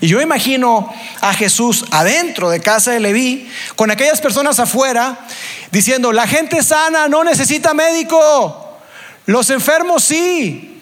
Y 0.00 0.08
yo 0.08 0.22
imagino 0.22 0.90
a 1.20 1.34
Jesús 1.34 1.84
adentro 1.90 2.48
de 2.48 2.60
casa 2.60 2.92
de 2.92 3.00
Leví, 3.00 3.50
con 3.74 3.90
aquellas 3.90 4.22
personas 4.22 4.58
afuera, 4.60 5.26
diciendo, 5.72 6.10
la 6.10 6.26
gente 6.26 6.62
sana 6.62 7.06
no 7.06 7.22
necesita 7.22 7.74
médico, 7.74 8.78
los 9.26 9.50
enfermos 9.50 10.04
sí. 10.04 10.80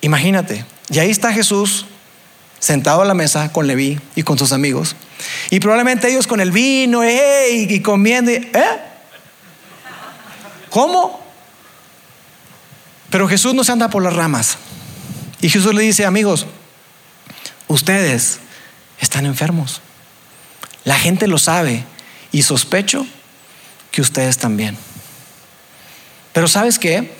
Imagínate, 0.00 0.64
y 0.90 1.00
ahí 1.00 1.10
está 1.10 1.32
Jesús 1.32 1.86
sentado 2.64 3.02
a 3.02 3.04
la 3.04 3.12
mesa 3.12 3.52
con 3.52 3.66
Leví 3.66 4.00
y 4.16 4.22
con 4.22 4.38
sus 4.38 4.50
amigos. 4.52 4.96
Y 5.50 5.60
probablemente 5.60 6.10
ellos 6.10 6.26
con 6.26 6.40
el 6.40 6.50
vino 6.50 7.02
y 7.04 7.80
comiendo. 7.80 8.30
¿Eh? 8.30 8.52
¿Cómo? 10.70 11.22
Pero 13.10 13.28
Jesús 13.28 13.52
no 13.52 13.64
se 13.64 13.72
anda 13.72 13.90
por 13.90 14.02
las 14.02 14.14
ramas. 14.14 14.56
Y 15.42 15.50
Jesús 15.50 15.74
le 15.74 15.82
dice, 15.82 16.06
amigos, 16.06 16.46
ustedes 17.68 18.38
están 18.98 19.26
enfermos. 19.26 19.82
La 20.84 20.98
gente 20.98 21.26
lo 21.26 21.36
sabe 21.36 21.84
y 22.32 22.44
sospecho 22.44 23.06
que 23.90 24.00
ustedes 24.00 24.38
también. 24.38 24.78
Pero 26.32 26.48
¿sabes 26.48 26.78
qué? 26.78 27.12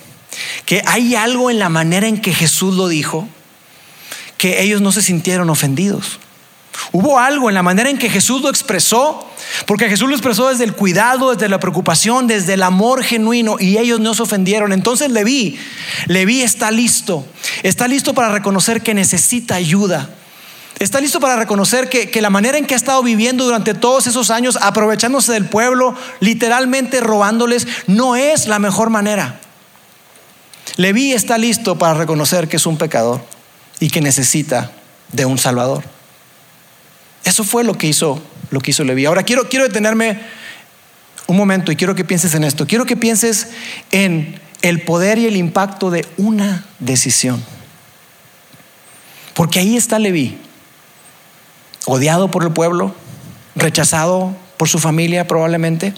Que 0.65 0.81
hay 0.87 1.13
algo 1.13 1.51
en 1.51 1.59
la 1.59 1.69
manera 1.69 2.07
en 2.07 2.19
que 2.19 2.33
Jesús 2.33 2.73
lo 2.73 2.87
dijo 2.87 3.29
que 4.37 4.61
ellos 4.61 4.81
no 4.81 4.91
se 4.91 5.01
sintieron 5.01 5.49
ofendidos. 5.49 6.19
Hubo 6.91 7.19
algo 7.19 7.49
en 7.49 7.55
la 7.55 7.63
manera 7.63 7.89
en 7.89 7.97
que 7.97 8.09
Jesús 8.09 8.41
lo 8.41 8.49
expresó, 8.49 9.29
porque 9.65 9.89
Jesús 9.89 10.09
lo 10.09 10.15
expresó 10.15 10.49
desde 10.49 10.63
el 10.63 10.73
cuidado, 10.73 11.33
desde 11.33 11.49
la 11.49 11.59
preocupación, 11.59 12.27
desde 12.27 12.53
el 12.53 12.63
amor 12.63 13.03
genuino 13.03 13.57
y 13.59 13.77
ellos 13.77 13.99
no 13.99 14.13
se 14.13 14.23
ofendieron. 14.23 14.71
Entonces 14.71 15.11
Leví, 15.11 15.57
Leví 16.07 16.41
está 16.41 16.71
listo, 16.71 17.25
está 17.63 17.87
listo 17.87 18.13
para 18.13 18.29
reconocer 18.29 18.81
que 18.81 18.93
necesita 18.93 19.55
ayuda. 19.55 20.09
Está 20.77 20.99
listo 20.99 21.21
para 21.21 21.37
reconocer 21.37 21.87
que, 21.87 22.11
que 22.11 22.21
la 22.21 22.29
manera 22.29 22.57
en 22.57 22.65
que 22.65 22.73
ha 22.73 22.77
estado 22.77 23.01
viviendo 23.01 23.45
durante 23.45 23.73
todos 23.73 24.07
esos 24.07 24.29
años, 24.29 24.57
aprovechándose 24.61 25.31
del 25.31 25.45
pueblo, 25.45 25.95
literalmente 26.19 26.99
robándoles, 26.99 27.65
no 27.87 28.17
es 28.17 28.47
la 28.47 28.59
mejor 28.59 28.89
manera. 28.89 29.39
Leví 30.75 31.13
está 31.13 31.37
listo 31.37 31.77
para 31.77 31.93
reconocer 31.93 32.49
que 32.49 32.57
es 32.57 32.65
un 32.65 32.77
pecador 32.77 33.34
y 33.79 33.89
que 33.89 34.01
necesita 34.01 34.71
de 35.11 35.25
un 35.25 35.37
Salvador. 35.37 35.83
Eso 37.23 37.43
fue 37.43 37.63
lo 37.63 37.77
que 37.77 37.87
hizo, 37.87 38.21
lo 38.51 38.61
que 38.61 38.71
hizo 38.71 38.83
Leví. 38.83 39.05
Ahora 39.05 39.23
quiero, 39.23 39.49
quiero 39.49 39.67
detenerme 39.67 40.19
un 41.27 41.37
momento 41.37 41.71
y 41.71 41.75
quiero 41.75 41.95
que 41.95 42.05
pienses 42.05 42.33
en 42.35 42.43
esto. 42.43 42.67
Quiero 42.67 42.85
que 42.85 42.95
pienses 42.95 43.47
en 43.91 44.39
el 44.61 44.81
poder 44.81 45.17
y 45.17 45.25
el 45.25 45.35
impacto 45.35 45.89
de 45.89 46.05
una 46.17 46.65
decisión. 46.79 47.43
Porque 49.33 49.59
ahí 49.59 49.75
está 49.75 49.99
Leví, 49.99 50.37
odiado 51.85 52.31
por 52.31 52.43
el 52.43 52.51
pueblo, 52.51 52.95
rechazado 53.55 54.35
por 54.57 54.69
su 54.69 54.79
familia 54.79 55.27
probablemente, 55.27 55.93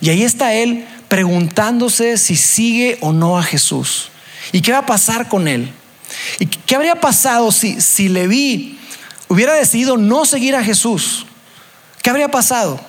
y 0.00 0.10
ahí 0.10 0.22
está 0.22 0.54
él 0.54 0.86
preguntándose 1.08 2.18
si 2.18 2.36
sigue 2.36 2.98
o 3.00 3.12
no 3.12 3.38
a 3.38 3.42
Jesús. 3.42 4.10
¿Y 4.52 4.62
qué 4.62 4.72
va 4.72 4.78
a 4.78 4.86
pasar 4.86 5.28
con 5.28 5.46
él? 5.46 5.72
¿Y 6.38 6.46
qué 6.46 6.76
habría 6.76 6.96
pasado 6.96 7.52
si, 7.52 7.80
si 7.80 8.08
Leví 8.08 8.78
hubiera 9.28 9.54
decidido 9.54 9.96
no 9.96 10.24
seguir 10.24 10.56
a 10.56 10.64
Jesús? 10.64 11.26
¿Qué 12.02 12.10
habría 12.10 12.30
pasado? 12.30 12.80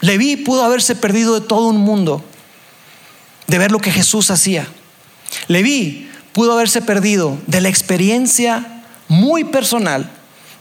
Leví 0.00 0.36
pudo 0.36 0.64
haberse 0.64 0.94
perdido 0.94 1.38
de 1.38 1.46
todo 1.46 1.68
un 1.68 1.78
mundo, 1.78 2.24
de 3.46 3.58
ver 3.58 3.70
lo 3.70 3.78
que 3.78 3.90
Jesús 3.90 4.30
hacía. 4.30 4.66
Leví 5.48 6.10
pudo 6.32 6.52
haberse 6.52 6.82
perdido 6.82 7.38
de 7.46 7.60
la 7.60 7.68
experiencia 7.68 8.82
muy 9.08 9.44
personal 9.44 10.10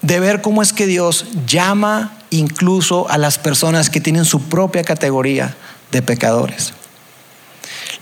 de 0.01 0.19
ver 0.19 0.41
cómo 0.41 0.61
es 0.61 0.73
que 0.73 0.87
Dios 0.87 1.25
llama 1.45 2.17
incluso 2.29 3.09
a 3.09 3.17
las 3.17 3.37
personas 3.37 3.89
que 3.89 4.01
tienen 4.01 4.25
su 4.25 4.43
propia 4.43 4.83
categoría 4.83 5.55
de 5.91 6.01
pecadores. 6.01 6.73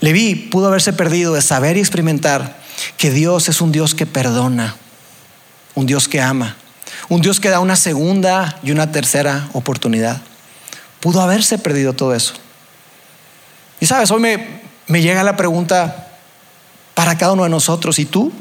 Leví 0.00 0.34
pudo 0.34 0.68
haberse 0.68 0.92
perdido 0.92 1.34
de 1.34 1.42
saber 1.42 1.76
y 1.76 1.80
experimentar 1.80 2.59
que 3.00 3.10
Dios 3.10 3.48
es 3.48 3.62
un 3.62 3.72
Dios 3.72 3.94
que 3.94 4.04
perdona, 4.04 4.76
un 5.74 5.86
Dios 5.86 6.06
que 6.06 6.20
ama, 6.20 6.56
un 7.08 7.22
Dios 7.22 7.40
que 7.40 7.48
da 7.48 7.58
una 7.58 7.74
segunda 7.74 8.58
y 8.62 8.72
una 8.72 8.92
tercera 8.92 9.48
oportunidad. 9.54 10.20
Pudo 11.00 11.22
haberse 11.22 11.56
perdido 11.56 11.94
todo 11.94 12.14
eso. 12.14 12.34
Y 13.80 13.86
sabes, 13.86 14.10
hoy 14.10 14.20
me, 14.20 14.60
me 14.86 15.00
llega 15.00 15.24
la 15.24 15.34
pregunta 15.34 16.08
para 16.92 17.16
cada 17.16 17.32
uno 17.32 17.44
de 17.44 17.48
nosotros, 17.48 17.98
¿y 17.98 18.04
tú? 18.04 18.34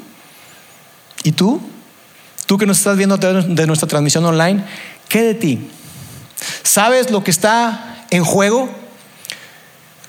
¿Y 1.23 1.31
tú? 1.31 1.61
Tú 2.45 2.57
que 2.57 2.65
nos 2.65 2.79
estás 2.79 2.97
viendo 2.97 3.15
de 3.15 3.65
nuestra 3.65 3.87
transmisión 3.87 4.25
online, 4.25 4.65
¿qué 5.07 5.21
de 5.21 5.35
ti? 5.35 5.71
¿Sabes 6.63 7.11
lo 7.11 7.23
que 7.23 7.31
está 7.31 8.03
en 8.09 8.25
juego 8.25 8.69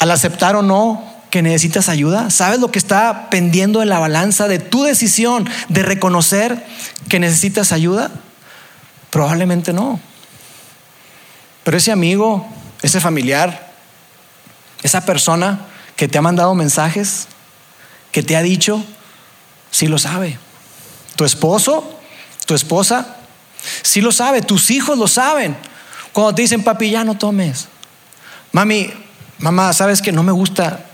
al 0.01 0.11
aceptar 0.11 0.57
o 0.57 0.63
no 0.63 1.10
que 1.31 1.43
necesitas 1.43 1.89
ayuda? 1.89 2.31
¿Sabes 2.31 2.61
lo 2.61 2.71
que 2.71 2.79
está 2.79 3.31
pendiendo 3.31 3.83
en 3.83 3.89
la 3.89 3.99
balanza 3.99 4.49
de 4.49 4.59
tu 4.59 4.83
decisión 4.83 5.49
de 5.69 5.83
reconocer 5.83 6.67
que 7.09 7.21
necesitas 7.21 7.73
ayuda? 7.73 8.11
Probablemente 9.11 9.73
no. 9.73 10.01
Pero 11.65 11.77
ese 11.77 11.93
amigo, 11.93 12.47
ese 12.83 13.01
familiar, 13.01 13.73
esa 14.83 15.05
persona 15.05 15.61
que 15.97 16.09
te 16.09 16.19
ha 16.19 16.23
mandado 16.23 16.55
mensajes, 16.55 17.29
que 18.13 18.23
te 18.23 18.37
ha 18.37 18.43
dicho, 18.43 18.85
sí 19.71 19.87
lo 19.87 19.99
sabe. 19.99 20.39
Tu 21.17 21.25
esposo, 21.25 21.99
tu 22.47 22.55
esposa, 22.55 23.17
sí 23.83 24.01
lo 24.01 24.11
sabe. 24.11 24.43
Tus 24.43 24.71
hijos 24.71 24.99
lo 24.99 25.07
saben. 25.07 25.57
Cuando 26.13 26.35
te 26.35 26.43
dicen, 26.43 26.65
papi, 26.65 26.91
ya 26.91 27.05
no 27.05 27.17
tomes. 27.17 27.69
Mami, 28.53 28.91
mamá, 29.39 29.73
¿sabes 29.73 30.03
que 30.03 30.13
no 30.13 30.23
me 30.23 30.33
gusta? 30.33 30.90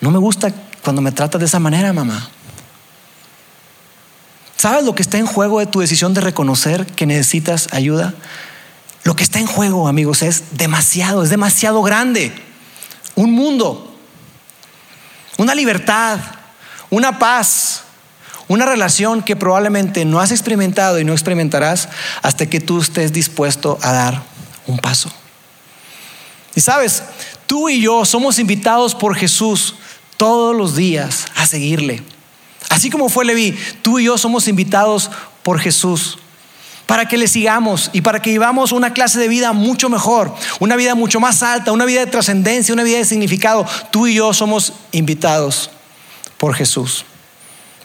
No 0.00 0.10
me 0.10 0.18
gusta 0.18 0.52
cuando 0.82 1.02
me 1.02 1.12
tratas 1.12 1.40
de 1.40 1.46
esa 1.46 1.58
manera, 1.58 1.92
mamá. 1.92 2.30
¿Sabes 4.56 4.84
lo 4.84 4.94
que 4.94 5.02
está 5.02 5.18
en 5.18 5.26
juego 5.26 5.58
de 5.58 5.66
tu 5.66 5.80
decisión 5.80 6.12
de 6.12 6.20
reconocer 6.20 6.86
que 6.86 7.06
necesitas 7.06 7.68
ayuda? 7.72 8.14
Lo 9.04 9.16
que 9.16 9.22
está 9.22 9.38
en 9.38 9.46
juego, 9.46 9.88
amigos, 9.88 10.22
es 10.22 10.56
demasiado, 10.58 11.22
es 11.22 11.30
demasiado 11.30 11.82
grande. 11.82 12.32
Un 13.14 13.32
mundo, 13.32 13.96
una 15.38 15.54
libertad, 15.54 16.20
una 16.90 17.18
paz, 17.18 17.84
una 18.48 18.66
relación 18.66 19.22
que 19.22 19.36
probablemente 19.36 20.04
no 20.04 20.20
has 20.20 20.30
experimentado 20.30 20.98
y 20.98 21.04
no 21.04 21.12
experimentarás 21.12 21.88
hasta 22.20 22.46
que 22.46 22.60
tú 22.60 22.80
estés 22.80 23.12
dispuesto 23.12 23.78
a 23.80 23.92
dar 23.92 24.22
un 24.66 24.78
paso. 24.78 25.10
Y 26.54 26.60
sabes, 26.60 27.02
tú 27.46 27.68
y 27.68 27.80
yo 27.80 28.04
somos 28.04 28.38
invitados 28.38 28.94
por 28.94 29.16
Jesús 29.16 29.76
todos 30.20 30.54
los 30.54 30.76
días 30.76 31.24
a 31.34 31.46
seguirle. 31.46 32.02
Así 32.68 32.90
como 32.90 33.08
fue 33.08 33.24
Leví, 33.24 33.56
tú 33.80 33.98
y 33.98 34.04
yo 34.04 34.18
somos 34.18 34.48
invitados 34.48 35.10
por 35.42 35.58
Jesús 35.58 36.18
para 36.84 37.08
que 37.08 37.16
le 37.16 37.26
sigamos 37.26 37.88
y 37.94 38.02
para 38.02 38.20
que 38.20 38.28
vivamos 38.28 38.72
una 38.72 38.92
clase 38.92 39.18
de 39.18 39.28
vida 39.28 39.54
mucho 39.54 39.88
mejor, 39.88 40.34
una 40.58 40.76
vida 40.76 40.94
mucho 40.94 41.20
más 41.20 41.42
alta, 41.42 41.72
una 41.72 41.86
vida 41.86 42.00
de 42.00 42.10
trascendencia, 42.10 42.74
una 42.74 42.82
vida 42.82 42.98
de 42.98 43.06
significado. 43.06 43.64
Tú 43.90 44.08
y 44.08 44.14
yo 44.16 44.34
somos 44.34 44.74
invitados 44.92 45.70
por 46.36 46.54
Jesús 46.54 47.06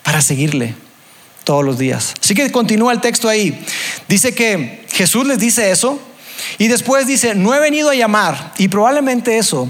para 0.03 0.21
seguirle 0.21 0.75
todos 1.45 1.63
los 1.63 1.77
días. 1.77 2.15
Así 2.21 2.35
que 2.35 2.51
continúa 2.51 2.91
el 2.91 2.99
texto 2.99 3.29
ahí. 3.29 3.65
Dice 4.09 4.35
que 4.35 4.85
Jesús 4.91 5.25
les 5.25 5.39
dice 5.39 5.71
eso 5.71 6.01
y 6.57 6.67
después 6.67 7.07
dice, 7.07 7.33
no 7.33 7.55
he 7.55 7.61
venido 7.61 7.91
a 7.91 7.95
llamar. 7.95 8.51
Y 8.57 8.67
probablemente 8.67 9.37
eso 9.37 9.69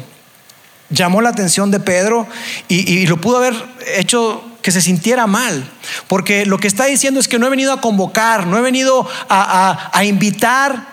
llamó 0.89 1.21
la 1.21 1.29
atención 1.29 1.71
de 1.71 1.79
Pedro 1.79 2.27
y, 2.67 3.05
lo 3.07 3.17
pudo 3.19 3.37
haber 3.37 3.55
hecho 3.95 4.43
que 4.61 4.71
se 4.71 4.81
sintiera 4.81 5.27
mal, 5.27 5.69
porque 6.07 6.45
lo 6.45 6.57
que 6.57 6.67
está 6.67 6.85
diciendo 6.85 7.19
es 7.19 7.27
que 7.27 7.37
no 7.37 7.47
he 7.47 7.49
venido 7.49 7.71
a 7.71 7.81
convocar, 7.81 8.47
no 8.47 8.57
he 8.57 8.61
venido 8.61 9.07
a, 9.29 10.03
invitar 10.03 10.87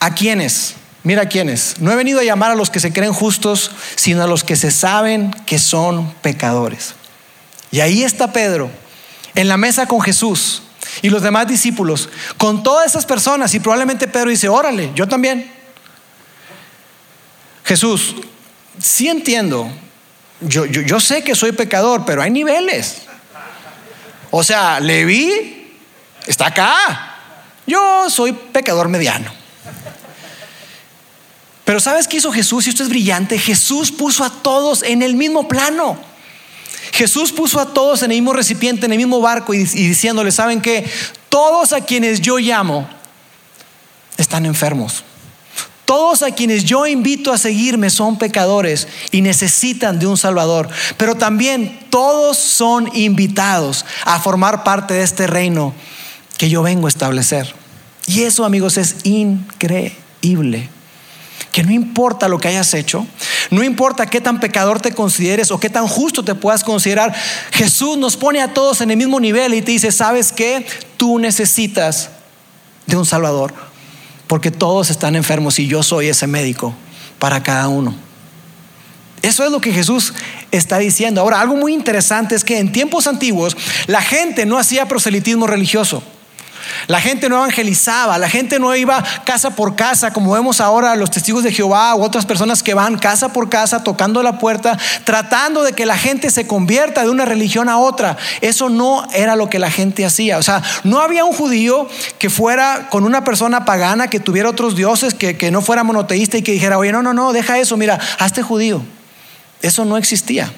a 0.00 0.14
quienes, 0.14 0.74
mira 1.02 1.22
a 1.22 1.28
quienes, 1.28 1.76
no 1.80 1.92
he 1.92 1.96
venido 1.96 2.20
a 2.20 2.24
llamar 2.24 2.50
a 2.50 2.54
los 2.54 2.70
que 2.70 2.80
se 2.80 2.92
creen 2.92 3.12
justos, 3.12 3.70
sino 3.94 4.22
a 4.22 4.26
los 4.26 4.42
que 4.42 4.56
se 4.56 4.70
saben 4.70 5.30
que 5.44 5.58
son 5.58 6.12
pecadores. 6.22 6.94
Y 7.70 7.80
ahí 7.80 8.02
está 8.02 8.32
Pedro, 8.32 8.70
en 9.34 9.48
la 9.48 9.56
mesa 9.58 9.86
con 9.86 10.00
Jesús 10.00 10.62
y 11.02 11.10
los 11.10 11.22
demás 11.22 11.46
discípulos, 11.46 12.08
con 12.38 12.62
todas 12.62 12.86
esas 12.86 13.04
personas, 13.04 13.54
y 13.54 13.60
probablemente 13.60 14.08
Pedro 14.08 14.30
dice, 14.30 14.48
órale, 14.48 14.90
yo 14.94 15.06
también. 15.06 15.50
Jesús, 17.64 18.16
sí 18.78 19.08
entiendo 19.08 19.70
yo, 20.48 21.00
sé 21.00 21.22
que 21.22 21.34
soy 21.34 21.52
pecador, 21.52 22.04
pero 22.04 22.22
hay 22.22 22.30
niveles. 22.30 23.02
O 24.30 24.42
sea, 24.42 24.80
Leví 24.80 25.72
está 26.26 26.46
acá. 26.46 27.16
Yo 27.66 28.10
soy 28.10 28.32
pecador 28.32 28.88
mediano. 28.88 29.32
Pero 31.64 31.78
¿sabes 31.78 32.08
qué 32.08 32.16
hizo 32.16 32.32
Jesús? 32.32 32.66
Y 32.66 32.70
esto 32.70 32.82
es 32.82 32.88
brillante. 32.88 33.38
Jesús 33.38 33.92
puso 33.92 34.24
a 34.24 34.30
todos 34.30 34.82
en 34.82 35.02
el 35.02 35.14
mismo 35.14 35.46
plano. 35.46 35.96
Jesús 36.92 37.30
puso 37.32 37.60
a 37.60 37.72
todos 37.72 38.02
en 38.02 38.10
el 38.10 38.16
mismo 38.16 38.32
recipiente, 38.32 38.86
en 38.86 38.92
el 38.92 38.98
mismo 38.98 39.20
barco 39.20 39.54
y, 39.54 39.58
y 39.58 39.88
diciéndole, 39.88 40.32
¿saben 40.32 40.60
qué? 40.60 40.90
Todos 41.28 41.72
a 41.72 41.80
quienes 41.82 42.20
yo 42.20 42.38
llamo 42.38 42.88
están 44.16 44.44
enfermos. 44.44 45.04
Todos 45.92 46.22
a 46.22 46.30
quienes 46.30 46.64
yo 46.64 46.86
invito 46.86 47.34
a 47.34 47.36
seguirme 47.36 47.90
son 47.90 48.16
pecadores 48.16 48.88
y 49.10 49.20
necesitan 49.20 49.98
de 49.98 50.06
un 50.06 50.16
Salvador. 50.16 50.70
Pero 50.96 51.16
también 51.16 51.80
todos 51.90 52.38
son 52.38 52.88
invitados 52.96 53.84
a 54.06 54.18
formar 54.18 54.64
parte 54.64 54.94
de 54.94 55.02
este 55.02 55.26
reino 55.26 55.74
que 56.38 56.48
yo 56.48 56.62
vengo 56.62 56.86
a 56.86 56.88
establecer. 56.88 57.54
Y 58.06 58.22
eso, 58.22 58.46
amigos, 58.46 58.78
es 58.78 59.04
increíble. 59.04 60.70
Que 61.52 61.62
no 61.62 61.70
importa 61.70 62.26
lo 62.26 62.38
que 62.38 62.48
hayas 62.48 62.72
hecho, 62.72 63.06
no 63.50 63.62
importa 63.62 64.06
qué 64.06 64.22
tan 64.22 64.40
pecador 64.40 64.80
te 64.80 64.94
consideres 64.94 65.50
o 65.50 65.60
qué 65.60 65.68
tan 65.68 65.86
justo 65.86 66.24
te 66.24 66.34
puedas 66.34 66.64
considerar, 66.64 67.14
Jesús 67.50 67.98
nos 67.98 68.16
pone 68.16 68.40
a 68.40 68.54
todos 68.54 68.80
en 68.80 68.90
el 68.92 68.96
mismo 68.96 69.20
nivel 69.20 69.52
y 69.52 69.60
te 69.60 69.72
dice, 69.72 69.92
¿sabes 69.92 70.32
qué? 70.32 70.64
Tú 70.96 71.18
necesitas 71.18 72.08
de 72.86 72.96
un 72.96 73.04
Salvador 73.04 73.71
porque 74.32 74.50
todos 74.50 74.88
están 74.88 75.14
enfermos 75.14 75.58
y 75.58 75.66
yo 75.66 75.82
soy 75.82 76.08
ese 76.08 76.26
médico 76.26 76.72
para 77.18 77.42
cada 77.42 77.68
uno. 77.68 77.94
Eso 79.20 79.44
es 79.44 79.50
lo 79.50 79.60
que 79.60 79.74
Jesús 79.74 80.14
está 80.50 80.78
diciendo. 80.78 81.20
Ahora, 81.20 81.38
algo 81.38 81.54
muy 81.54 81.74
interesante 81.74 82.34
es 82.34 82.42
que 82.42 82.58
en 82.58 82.72
tiempos 82.72 83.06
antiguos 83.06 83.54
la 83.88 84.00
gente 84.00 84.46
no 84.46 84.56
hacía 84.56 84.88
proselitismo 84.88 85.46
religioso. 85.46 86.02
La 86.86 87.00
gente 87.00 87.28
no 87.28 87.36
evangelizaba, 87.36 88.18
la 88.18 88.28
gente 88.28 88.58
no 88.58 88.74
iba 88.74 89.02
casa 89.24 89.50
por 89.50 89.76
casa, 89.76 90.12
como 90.12 90.32
vemos 90.32 90.60
ahora 90.60 90.96
los 90.96 91.10
testigos 91.10 91.44
de 91.44 91.52
Jehová 91.52 91.94
u 91.94 92.02
otras 92.02 92.26
personas 92.26 92.62
que 92.62 92.74
van 92.74 92.98
casa 92.98 93.32
por 93.32 93.48
casa 93.48 93.82
tocando 93.82 94.22
la 94.22 94.38
puerta, 94.38 94.78
tratando 95.04 95.62
de 95.62 95.72
que 95.72 95.86
la 95.86 95.96
gente 95.96 96.30
se 96.30 96.46
convierta 96.46 97.02
de 97.02 97.10
una 97.10 97.24
religión 97.24 97.68
a 97.68 97.78
otra. 97.78 98.16
Eso 98.40 98.68
no 98.68 99.06
era 99.12 99.36
lo 99.36 99.48
que 99.48 99.58
la 99.58 99.70
gente 99.70 100.04
hacía. 100.04 100.38
O 100.38 100.42
sea, 100.42 100.62
no 100.84 101.00
había 101.00 101.24
un 101.24 101.32
judío 101.32 101.88
que 102.18 102.30
fuera 102.30 102.88
con 102.90 103.04
una 103.04 103.24
persona 103.24 103.64
pagana, 103.64 104.08
que 104.08 104.20
tuviera 104.20 104.48
otros 104.48 104.76
dioses, 104.76 105.14
que, 105.14 105.36
que 105.36 105.50
no 105.50 105.62
fuera 105.62 105.84
monoteísta 105.84 106.38
y 106.38 106.42
que 106.42 106.52
dijera, 106.52 106.78
oye, 106.78 106.92
no, 106.92 107.02
no, 107.02 107.14
no, 107.14 107.32
deja 107.32 107.58
eso, 107.58 107.76
mira, 107.76 107.98
hazte 108.18 108.42
judío. 108.42 108.82
Eso 109.62 109.84
no 109.84 109.96
existía. 109.96 110.52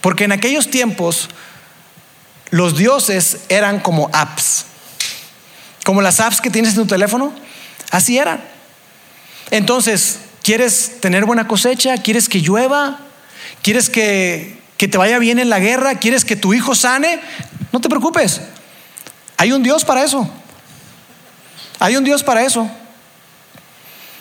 Porque 0.00 0.24
en 0.24 0.32
aquellos 0.32 0.70
tiempos 0.70 1.28
los 2.50 2.76
dioses 2.76 3.38
eran 3.48 3.80
como 3.80 4.08
apps. 4.12 4.64
Como 5.84 6.02
las 6.02 6.20
apps 6.20 6.40
que 6.40 6.50
tienes 6.50 6.72
en 6.72 6.82
tu 6.82 6.86
teléfono, 6.86 7.32
así 7.90 8.18
eran. 8.18 8.42
Entonces, 9.50 10.20
¿quieres 10.42 11.00
tener 11.00 11.24
buena 11.24 11.48
cosecha? 11.48 11.96
¿Quieres 11.98 12.28
que 12.28 12.40
llueva? 12.40 12.98
¿Quieres 13.62 13.88
que, 13.88 14.58
que 14.76 14.88
te 14.88 14.98
vaya 14.98 15.18
bien 15.18 15.38
en 15.38 15.48
la 15.48 15.58
guerra? 15.58 15.96
¿Quieres 15.96 16.24
que 16.24 16.36
tu 16.36 16.54
hijo 16.54 16.74
sane? 16.74 17.20
No 17.72 17.80
te 17.80 17.88
preocupes. 17.88 18.40
Hay 19.36 19.52
un 19.52 19.62
Dios 19.62 19.84
para 19.84 20.04
eso. 20.04 20.28
Hay 21.78 21.96
un 21.96 22.04
Dios 22.04 22.22
para 22.22 22.44
eso. 22.44 22.68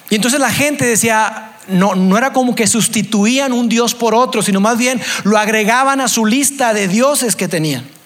Y 0.09 0.15
entonces 0.15 0.39
la 0.39 0.51
gente 0.51 0.85
decía, 0.85 1.53
no, 1.67 1.95
no 1.95 2.17
era 2.17 2.31
como 2.33 2.55
que 2.55 2.67
sustituían 2.67 3.51
un 3.51 3.67
Dios 3.67 3.93
por 3.93 4.15
otro, 4.15 4.41
sino 4.41 4.59
más 4.59 4.77
bien 4.77 5.01
lo 5.23 5.37
agregaban 5.37 6.01
a 6.01 6.07
su 6.07 6.25
lista 6.25 6.73
de 6.73 6.87
dioses 6.87 7.35
que 7.35 7.47
tenían. 7.47 7.96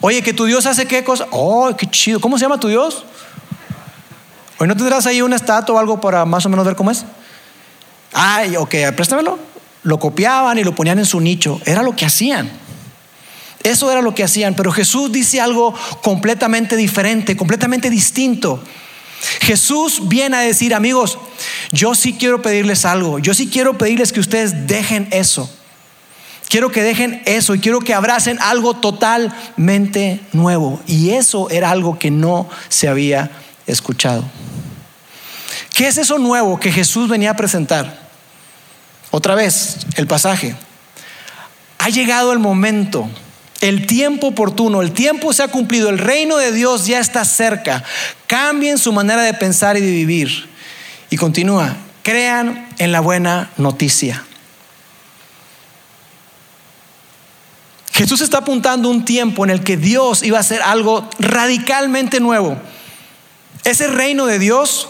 Oye, 0.00 0.22
que 0.22 0.32
tu 0.32 0.46
Dios 0.46 0.66
hace 0.66 0.86
qué 0.86 1.04
cosa. 1.04 1.26
Oh, 1.30 1.70
qué 1.76 1.86
chido. 1.86 2.20
¿Cómo 2.20 2.38
se 2.38 2.44
llama 2.44 2.58
tu 2.58 2.68
Dios? 2.68 3.04
Oye, 4.58 4.68
¿no 4.68 4.76
tendrás 4.76 5.06
ahí 5.06 5.20
una 5.22 5.36
estatua 5.36 5.76
o 5.76 5.78
algo 5.78 6.00
para 6.00 6.24
más 6.24 6.44
o 6.46 6.48
menos 6.48 6.64
ver 6.64 6.76
cómo 6.76 6.90
es? 6.90 7.04
Ay, 8.12 8.56
ok, 8.56 8.74
préstamelo. 8.96 9.38
Lo 9.82 9.98
copiaban 9.98 10.58
y 10.58 10.64
lo 10.64 10.74
ponían 10.74 10.98
en 10.98 11.06
su 11.06 11.20
nicho. 11.20 11.60
Era 11.64 11.82
lo 11.82 11.94
que 11.94 12.06
hacían. 12.06 12.50
Eso 13.62 13.90
era 13.90 14.00
lo 14.00 14.14
que 14.14 14.24
hacían, 14.24 14.54
pero 14.54 14.72
Jesús 14.72 15.12
dice 15.12 15.40
algo 15.40 15.74
completamente 16.02 16.76
diferente, 16.76 17.36
completamente 17.36 17.90
distinto. 17.90 18.62
Jesús 19.42 20.08
viene 20.08 20.38
a 20.38 20.40
decir, 20.40 20.74
amigos, 20.74 21.18
yo 21.72 21.94
sí 21.94 22.14
quiero 22.14 22.40
pedirles 22.40 22.86
algo, 22.86 23.18
yo 23.18 23.34
sí 23.34 23.48
quiero 23.48 23.76
pedirles 23.76 24.12
que 24.12 24.20
ustedes 24.20 24.66
dejen 24.66 25.08
eso. 25.10 25.50
Quiero 26.50 26.72
que 26.72 26.82
dejen 26.82 27.22
eso 27.26 27.54
y 27.54 27.60
quiero 27.60 27.78
que 27.78 27.94
abracen 27.94 28.36
algo 28.40 28.74
totalmente 28.74 30.20
nuevo. 30.32 30.80
Y 30.84 31.10
eso 31.10 31.48
era 31.48 31.70
algo 31.70 31.96
que 31.96 32.10
no 32.10 32.50
se 32.68 32.88
había 32.88 33.30
escuchado. 33.68 34.24
¿Qué 35.72 35.86
es 35.86 35.96
eso 35.96 36.18
nuevo 36.18 36.58
que 36.58 36.72
Jesús 36.72 37.08
venía 37.08 37.30
a 37.30 37.36
presentar? 37.36 38.00
Otra 39.12 39.36
vez, 39.36 39.76
el 39.94 40.08
pasaje. 40.08 40.56
Ha 41.78 41.88
llegado 41.88 42.32
el 42.32 42.40
momento, 42.40 43.08
el 43.60 43.86
tiempo 43.86 44.26
oportuno, 44.26 44.82
el 44.82 44.90
tiempo 44.90 45.32
se 45.32 45.44
ha 45.44 45.48
cumplido, 45.48 45.88
el 45.88 45.98
reino 45.98 46.36
de 46.36 46.50
Dios 46.50 46.84
ya 46.84 46.98
está 46.98 47.24
cerca. 47.24 47.84
Cambien 48.26 48.76
su 48.76 48.92
manera 48.92 49.22
de 49.22 49.34
pensar 49.34 49.76
y 49.76 49.82
de 49.82 49.92
vivir. 49.92 50.50
Y 51.10 51.16
continúa, 51.16 51.76
crean 52.02 52.68
en 52.78 52.90
la 52.90 52.98
buena 52.98 53.50
noticia. 53.56 54.24
Jesús 58.00 58.22
está 58.22 58.38
apuntando 58.38 58.88
un 58.88 59.04
tiempo 59.04 59.44
en 59.44 59.50
el 59.50 59.62
que 59.62 59.76
Dios 59.76 60.22
iba 60.22 60.38
a 60.38 60.40
hacer 60.40 60.62
algo 60.62 61.06
radicalmente 61.18 62.18
nuevo. 62.18 62.56
Ese 63.62 63.88
reino 63.88 64.24
de 64.24 64.38
Dios, 64.38 64.88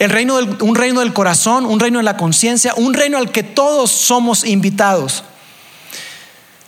el 0.00 0.10
reino 0.10 0.36
un 0.36 0.74
reino 0.74 1.00
del 1.00 1.14
corazón, 1.14 1.64
un 1.64 1.80
reino 1.80 1.98
de 1.98 2.02
la 2.02 2.18
conciencia, 2.18 2.74
un 2.76 2.92
reino 2.92 3.16
al 3.16 3.32
que 3.32 3.42
todos 3.42 3.90
somos 3.90 4.44
invitados. 4.44 5.24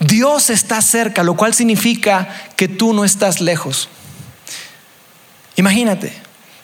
Dios 0.01 0.49
está 0.49 0.81
cerca, 0.81 1.23
lo 1.23 1.37
cual 1.37 1.53
significa 1.53 2.35
que 2.57 2.67
tú 2.67 2.95
no 2.95 3.05
estás 3.05 3.43
lejos. 3.43 3.91
Imagínate, 5.57 6.15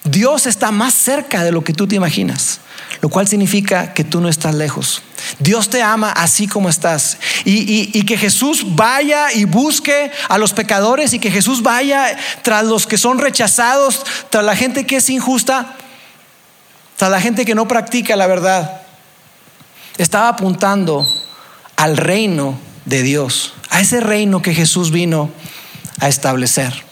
Dios 0.05 0.47
está 0.47 0.71
más 0.71 0.93
cerca 0.93 1.43
de 1.43 1.51
lo 1.51 1.65
que 1.65 1.73
tú 1.73 1.87
te 1.87 1.97
imaginas, 1.97 2.61
lo 3.01 3.09
cual 3.09 3.27
significa 3.27 3.95
que 3.95 4.05
tú 4.05 4.21
no 4.21 4.29
estás 4.29 4.55
lejos. 4.55 5.03
Dios 5.39 5.71
te 5.71 5.83
ama 5.83 6.11
así 6.11 6.47
como 6.47 6.69
estás. 6.69 7.17
Y, 7.47 8.05
que 8.05 8.19
Jesús 8.19 8.77
vaya 8.77 9.33
y 9.33 9.45
busque 9.47 10.13
a 10.29 10.37
los 10.37 10.53
pecadores 10.53 11.15
y 11.15 11.19
que 11.19 11.31
Jesús 11.31 11.63
vaya 11.63 12.19
tras 12.43 12.65
los 12.67 12.87
que 12.87 12.99
son 12.99 13.19
rechazados, 13.19 14.05
tras 14.29 14.45
la 14.45 14.55
gente 14.55 14.87
que 14.87 14.97
es 14.97 15.09
injusta, 15.09 15.75
tras 16.97 17.11
la 17.11 17.21
gente 17.21 17.47
que 17.47 17.55
no 17.55 17.67
practica 17.67 18.15
la 18.15 18.27
verdad. 18.27 18.83
Estaba 19.97 20.29
apuntando 20.29 21.07
al 21.77 21.97
reino 21.97 22.59
de 22.85 23.03
Dios, 23.03 23.55
a 23.71 23.81
ese 23.81 24.01
reino 24.01 24.43
que 24.43 24.55
Jesús 24.55 24.91
vino 24.91 25.31
a 25.99 26.09
establecer. 26.09 26.85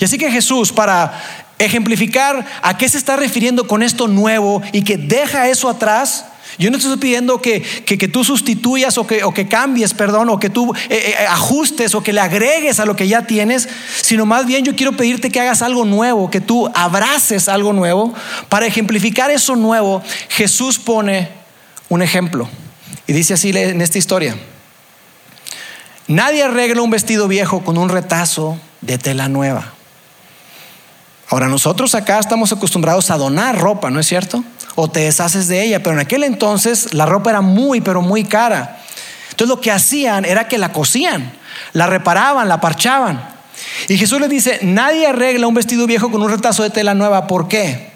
Y 0.00 0.04
así 0.04 0.16
que 0.16 0.30
Jesús, 0.30 0.72
para 0.72 1.46
ejemplificar 1.58 2.46
a 2.62 2.76
qué 2.76 2.88
se 2.88 2.98
está 2.98 3.16
refiriendo 3.16 3.66
con 3.66 3.82
esto 3.82 4.08
nuevo 4.08 4.62
y 4.72 4.82
que 4.82 4.96
deja 4.96 5.48
eso 5.48 5.68
atrás, 5.68 6.24
yo 6.58 6.70
no 6.70 6.78
te 6.78 6.84
estoy 6.84 6.98
pidiendo 6.98 7.40
que, 7.40 7.60
tú 8.12 8.24
sustituyas 8.24 8.98
o 8.98 9.06
que, 9.06 9.22
o 9.22 9.32
que, 9.32 9.46
cambies, 9.46 9.94
perdón, 9.94 10.28
o 10.30 10.40
que 10.40 10.50
tú 10.50 10.74
eh, 10.88 11.14
eh, 11.18 11.26
ajustes 11.28 11.94
o 11.94 12.02
que 12.02 12.12
le 12.12 12.20
agregues 12.20 12.80
a 12.80 12.84
lo 12.84 12.96
que 12.96 13.06
ya 13.06 13.22
tienes, 13.22 13.68
sino 14.00 14.26
más 14.26 14.46
bien 14.46 14.64
yo 14.64 14.74
quiero 14.74 14.96
pedirte 14.96 15.30
que 15.30 15.40
hagas 15.40 15.62
algo 15.62 15.84
nuevo, 15.84 16.30
que 16.30 16.40
tú 16.40 16.70
abraces 16.74 17.48
algo 17.48 17.72
nuevo. 17.72 18.12
Para 18.48 18.66
ejemplificar 18.66 19.30
eso 19.30 19.54
nuevo, 19.54 20.02
Jesús 20.30 20.78
pone 20.78 21.28
un 21.88 22.02
ejemplo 22.02 22.48
y 23.06 23.12
dice 23.12 23.34
así 23.34 23.50
en 23.50 23.80
esta 23.80 23.98
historia. 23.98 24.36
Nadie 26.08 26.42
arregla 26.42 26.82
un 26.82 26.90
vestido 26.90 27.28
viejo 27.28 27.62
con 27.62 27.76
un 27.78 27.88
retazo 27.88 28.58
de 28.80 28.98
tela 28.98 29.28
nueva. 29.28 29.74
Ahora 31.30 31.48
nosotros 31.48 31.94
acá 31.94 32.18
estamos 32.18 32.52
acostumbrados 32.52 33.10
a 33.10 33.16
donar 33.16 33.58
ropa, 33.58 33.90
¿no 33.90 34.00
es 34.00 34.06
cierto? 34.06 34.42
o 34.80 34.88
te 34.88 35.00
deshaces 35.00 35.48
de 35.48 35.64
ella. 35.64 35.82
Pero 35.82 35.94
en 35.94 35.98
aquel 35.98 36.22
entonces 36.22 36.94
la 36.94 37.04
ropa 37.04 37.30
era 37.30 37.40
muy, 37.40 37.80
pero 37.80 38.00
muy 38.00 38.22
cara. 38.22 38.78
Entonces 39.30 39.48
lo 39.48 39.60
que 39.60 39.72
hacían 39.72 40.24
era 40.24 40.46
que 40.46 40.56
la 40.56 40.72
cosían, 40.72 41.32
la 41.72 41.88
reparaban, 41.88 42.48
la 42.48 42.60
parchaban. 42.60 43.20
Y 43.88 43.98
Jesús 43.98 44.20
les 44.20 44.30
dice, 44.30 44.60
nadie 44.62 45.08
arregla 45.08 45.48
un 45.48 45.54
vestido 45.54 45.88
viejo 45.88 46.12
con 46.12 46.22
un 46.22 46.30
retazo 46.30 46.62
de 46.62 46.70
tela 46.70 46.94
nueva. 46.94 47.26
¿Por 47.26 47.48
qué? 47.48 47.90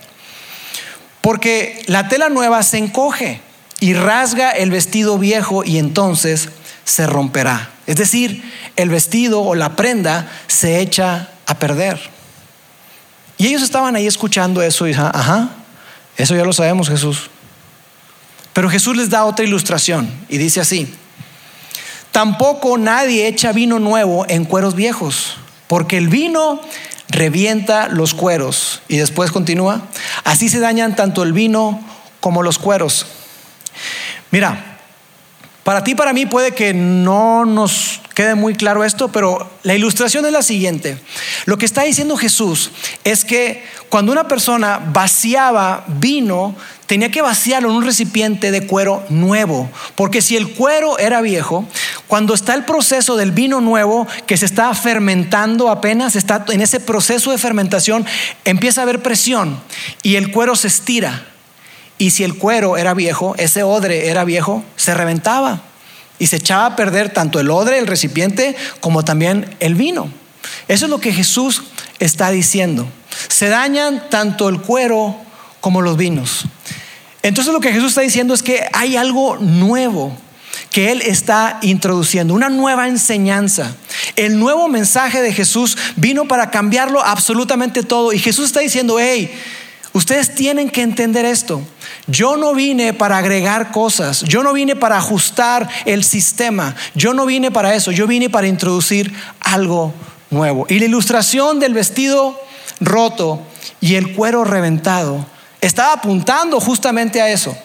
Porque 1.21 1.85
la 1.87 2.09
tela 2.09 2.29
nueva 2.31 2.65
se 2.65 2.79
encoge 2.79 3.41
y 3.79 3.95
rasga 3.95 4.51
el 4.51 4.73
vestido 4.73 5.19
viejo 5.19 5.63
y 5.63 5.79
entonces 5.79 6.49
se 6.85 7.07
romperá. 7.07 7.71
Es 7.87 7.95
decir, 7.95 8.43
el 8.75 8.91
vestido 8.91 9.41
o 9.43 9.55
la 9.55 9.77
prenda 9.77 10.29
se 10.49 10.81
echa 10.81 11.29
a 11.47 11.61
perder. 11.61 12.01
Y 13.43 13.49
ellos 13.49 13.63
estaban 13.63 13.97
ahí 13.97 14.07
escuchando 14.07 14.63
eso 14.63 14.87
y, 14.87 14.93
ajá, 14.93 15.49
eso 16.17 16.37
ya 16.37 16.45
lo 16.45 16.53
sabemos 16.53 16.89
Jesús. 16.89 17.29
Pero 18.53 18.71
Jesús 18.71 18.97
les 18.97 19.11
da 19.11 19.25
otra 19.25 19.45
ilustración 19.45 20.09
y 20.29 20.39
dice 20.39 20.61
así, 20.61 20.95
tampoco 22.13 22.79
nadie 22.79 23.27
echa 23.27 23.51
vino 23.51 23.81
nuevo 23.81 24.25
en 24.29 24.45
cueros 24.45 24.77
viejos, 24.77 25.39
porque 25.67 25.99
el 25.99 26.07
vino 26.07 26.61
revienta 27.09 27.89
los 27.89 28.15
cueros. 28.15 28.81
Y 28.87 28.99
después 28.99 29.33
continúa, 29.33 29.89
así 30.23 30.49
se 30.49 30.61
dañan 30.61 30.95
tanto 30.95 31.25
el 31.25 31.33
vino 31.33 31.85
como 32.21 32.45
los 32.45 32.61
cueros. 32.61 33.07
Mira, 34.31 34.79
para 35.65 35.83
ti, 35.83 35.97
para 35.97 36.13
mí 36.13 36.27
puede 36.27 36.55
que 36.55 36.75
no 36.75 37.45
nos 37.45 38.02
quede 38.15 38.35
muy 38.35 38.55
claro 38.55 38.85
esto, 38.85 39.09
pero 39.09 39.51
la 39.63 39.75
ilustración 39.75 40.25
es 40.27 40.33
la 40.33 40.43
siguiente. 40.43 40.99
Lo 41.47 41.59
que 41.59 41.67
está 41.67 41.83
diciendo 41.83 42.17
Jesús 42.17 42.71
es 43.05 43.25
que 43.25 43.65
cuando 43.89 44.13
una 44.13 44.29
persona 44.29 44.81
vaciaba 44.93 45.85
vino, 45.87 46.55
tenía 46.87 47.11
que 47.11 47.23
vaciarlo 47.23 47.71
en 47.71 47.77
un 47.77 47.85
recipiente 47.85 48.51
de 48.51 48.67
cuero 48.67 49.03
nuevo, 49.09 49.71
porque 49.95 50.21
si 50.21 50.37
el 50.37 50.53
cuero 50.55 50.99
era 50.99 51.21
viejo, 51.21 51.67
cuando 52.07 52.35
está 52.35 52.55
el 52.55 52.65
proceso 52.65 53.17
del 53.17 53.33
vino 53.33 53.61
nuevo 53.61 54.07
que 54.27 54.37
se 54.37 54.47
está 54.47 54.75
fermentando 54.75 55.71
apenas, 55.71 56.17
está 56.17 56.45
en 56.49 56.61
ese 56.61 56.81
proceso 56.81 57.31
de 57.31 57.39
fermentación, 57.39 58.05
empieza 58.45 58.83
a 58.83 58.85
haber 58.85 59.03
presión 59.03 59.59
y 60.03 60.17
el 60.17 60.31
cuero 60.31 60.55
se 60.55 60.69
estira. 60.69 61.27
Y 61.99 62.11
si 62.11 62.25
el 62.25 62.37
cuero 62.37 62.77
era 62.77 62.95
viejo, 62.95 63.35
ese 63.39 63.63
odre 63.63 64.09
era 64.09 64.25
viejo, 64.25 64.65
se 64.77 64.93
reventaba 64.93 65.63
y 66.23 66.29
se 66.29 66.37
echaba 66.37 66.67
a 66.67 66.77
perder 66.77 67.13
tanto 67.13 67.41
el 67.41 67.51
odre, 67.51 67.79
el 67.79 67.89
recipiente, 67.89 68.55
como 68.79 69.05
también 69.05 69.57
el 69.59 69.75
vino. 69.75 70.09
Eso 70.69 70.85
es 70.85 70.91
lo 70.93 71.01
que 71.01 71.13
Jesús 71.13 71.65
está 71.99 72.31
diciendo. 72.31 72.87
Se 73.27 73.49
dañan 73.49 74.09
tanto 74.09 74.49
el 74.49 74.61
cuero 74.61 75.17
como 75.61 75.83
los 75.83 75.97
vinos. 75.97 76.45
Entonces 77.25 77.53
lo 77.53 77.59
que 77.59 77.73
Jesús 77.73 77.89
está 77.89 78.03
diciendo 78.03 78.35
es 78.35 78.45
que 78.45 78.65
hay 78.73 78.95
algo 78.95 79.37
nuevo 79.39 80.17
que 80.71 80.93
Él 80.93 81.03
está 81.03 81.59
introduciendo, 81.61 82.35
una 82.35 82.51
nueva 82.51 82.87
enseñanza. 82.87 83.75
El 84.15 84.39
nuevo 84.39 84.69
mensaje 84.69 85.23
de 85.23 85.33
Jesús 85.33 85.77
vino 85.97 86.29
para 86.29 86.53
cambiarlo 86.53 87.05
absolutamente 87.05 87.83
todo. 87.83 88.13
Y 88.13 88.21
Jesús 88.21 88.47
está 88.47 88.61
diciendo, 88.61 88.99
hey, 89.01 89.29
Ustedes 89.95 90.35
tienen 90.35 90.71
que 90.71 90.81
entender 90.81 91.25
esto. 91.27 91.63
Yo 92.07 92.37
no 92.37 92.53
vine 92.55 92.93
para 92.93 93.19
agregar 93.19 93.71
cosas, 93.71 94.23
yo 94.23 94.43
no 94.43 94.53
vine 94.53 94.75
para 94.75 94.97
ajustar 94.97 95.69
el 95.85 96.03
sistema, 96.03 96.75
yo 96.95 97.15
no 97.15 97.27
vine 97.27 97.53
para 97.53 97.75
eso, 97.75 97.93
yo 97.93 98.09
vine 98.09 98.29
para 98.29 98.49
introducir 98.49 99.13
algo 99.41 99.95
nuevo. 100.31 100.67
Y 100.69 100.81
la 100.81 100.87
ilustración 100.87 101.61
del 101.61 101.75
vestido 101.75 102.41
roto 102.81 103.41
y 103.81 103.95
el 103.95 104.15
cuero 104.15 104.43
reventado 104.43 105.25
estaba 105.61 105.93
apuntando 105.93 106.59
justamente 106.59 107.23
a 107.23 107.31
eso. 107.31 107.57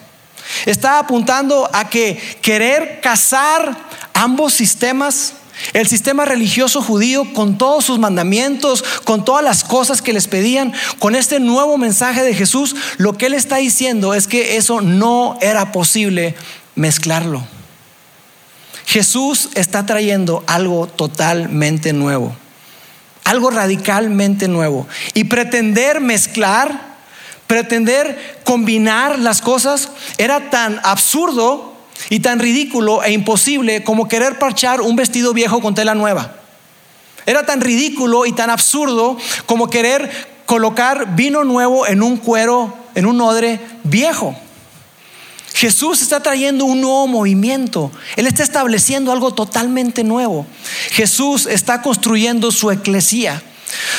Estaba 0.66 1.00
apuntando 1.00 1.68
a 1.74 1.90
que 1.90 2.18
querer 2.42 3.02
casar 3.02 3.76
ambos 4.14 4.54
sistemas 4.54 5.34
el 5.74 5.88
sistema 5.88 6.26
religioso 6.26 6.82
judío, 6.82 7.34
con 7.34 7.58
todos 7.58 7.86
sus 7.86 8.00
mandamientos, 8.00 8.84
con 9.04 9.26
todas 9.26 9.44
las 9.44 9.64
cosas 9.64 10.02
que 10.02 10.14
les 10.14 10.28
pedían, 10.28 10.74
con 11.00 11.16
este 11.16 11.40
nuevo 11.40 11.78
mensaje 11.78 12.24
de 12.24 12.34
Jesús, 12.34 12.76
lo 12.98 13.14
que 13.14 13.28
él 13.28 13.34
está 13.34 13.58
diciendo 13.58 14.14
es 14.14 14.28
que 14.28 14.58
eso 14.58 14.82
no 14.82 15.38
era 15.42 15.72
posible 15.72 16.36
mezclarlo. 16.76 17.44
Jesús 18.86 19.50
está 19.56 19.86
trayendo 19.86 20.44
algo 20.48 20.88
totalmente 20.88 21.92
nuevo, 21.92 22.34
algo 23.26 23.50
radicalmente 23.50 24.48
nuevo. 24.48 24.88
Y 25.14 25.26
pretender 25.26 26.00
mezclar, 26.00 26.96
pretender 27.48 28.40
combinar 28.46 29.20
las 29.20 29.42
cosas 29.42 29.90
era 30.18 30.50
tan 30.50 30.80
absurdo 30.84 31.77
y 32.10 32.20
tan 32.20 32.40
ridículo 32.40 33.04
e 33.04 33.12
imposible 33.12 33.84
como 33.84 34.08
querer 34.08 34.40
parchar 34.40 34.82
un 34.82 34.96
vestido 34.96 35.34
viejo 35.34 35.62
con 35.62 35.76
tela 35.76 35.96
nueva. 35.96 36.36
Era 37.26 37.46
tan 37.46 37.62
ridículo 37.62 38.26
y 38.26 38.32
tan 38.32 38.50
absurdo 38.50 39.18
como 39.46 39.70
querer 39.70 40.38
colocar 40.46 41.16
vino 41.16 41.44
nuevo 41.44 41.86
en 41.86 42.02
un 42.02 42.18
cuero, 42.18 42.74
en 42.96 43.06
un 43.06 43.20
odre 43.20 43.60
viejo. 43.84 44.36
Jesús 45.54 46.02
está 46.02 46.22
trayendo 46.22 46.66
un 46.66 46.82
nuevo 46.82 47.08
movimiento. 47.08 47.92
Él 48.16 48.28
está 48.28 48.44
estableciendo 48.44 49.12
algo 49.12 49.34
totalmente 49.34 50.04
nuevo. 50.04 50.46
Jesús 50.92 51.48
está 51.48 51.82
construyendo 51.82 52.52
su 52.52 52.70
eclesía, 52.70 53.42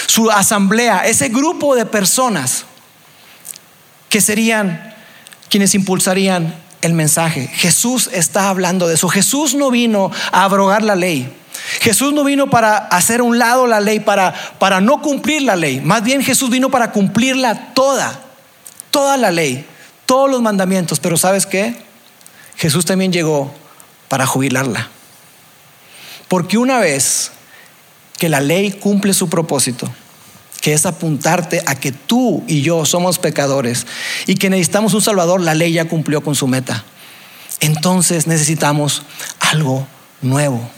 su 0.07 0.31
asamblea, 0.31 1.07
ese 1.07 1.29
grupo 1.29 1.75
de 1.75 1.85
personas 1.85 2.65
que 4.09 4.21
serían 4.21 4.95
quienes 5.51 5.75
impulsarían 5.75 6.55
el 6.83 6.93
mensaje. 6.93 7.49
Jesús 7.49 8.09
está 8.13 8.49
hablando 8.49 8.87
de 8.89 8.95
eso. 8.95 9.09
Jesús 9.09 9.55
no 9.55 9.71
vino 9.71 10.11
a 10.33 10.45
abrogar 10.45 10.83
la 10.83 10.97
ley. 10.97 11.33
Jesús 11.81 12.13
no 12.13 12.25
vino 12.25 12.51
para 12.51 12.77
hacer 12.77 13.21
un 13.21 13.39
lado 13.39 13.67
la 13.67 13.81
ley, 13.81 14.01
para, 14.01 14.35
para 14.59 14.81
no 14.81 15.03
cumplir 15.03 15.43
la 15.43 15.57
ley. 15.57 15.81
Más 15.81 16.03
bien 16.03 16.23
Jesús 16.23 16.51
vino 16.51 16.71
para 16.71 16.93
cumplirla 16.93 17.75
toda, 17.75 18.21
toda 18.91 19.17
la 19.17 19.31
ley, 19.31 19.67
todos 20.07 20.31
los 20.31 20.41
mandamientos. 20.41 21.01
Pero 21.01 21.17
¿sabes 21.17 21.47
qué? 21.47 21.77
Jesús 22.57 22.85
también 22.85 23.13
llegó 23.13 23.53
para 24.09 24.27
jubilarla. 24.27 24.89
Porque 26.29 26.59
una 26.59 26.79
vez 26.79 27.33
que 28.19 28.29
la 28.29 28.41
ley 28.41 28.73
cumple 28.73 29.15
su 29.15 29.29
propósito, 29.29 29.89
que 30.61 30.73
es 30.73 30.87
apuntarte 30.87 31.63
a 31.67 31.75
que 31.75 31.93
tú 31.93 32.43
y 32.47 32.63
yo 32.63 32.85
somos 32.85 33.19
pecadores 33.19 33.87
y 34.27 34.35
que 34.35 34.51
necesitamos 34.51 34.95
un 34.95 35.03
Salvador, 35.03 35.41
la 35.41 35.55
ley 35.55 35.73
ya 35.73 35.89
cumplió 35.89 36.23
con 36.23 36.35
su 36.35 36.47
meta. 36.47 36.85
Entonces 37.61 38.27
necesitamos 38.27 39.03
algo 39.41 39.87
nuevo. 40.21 40.69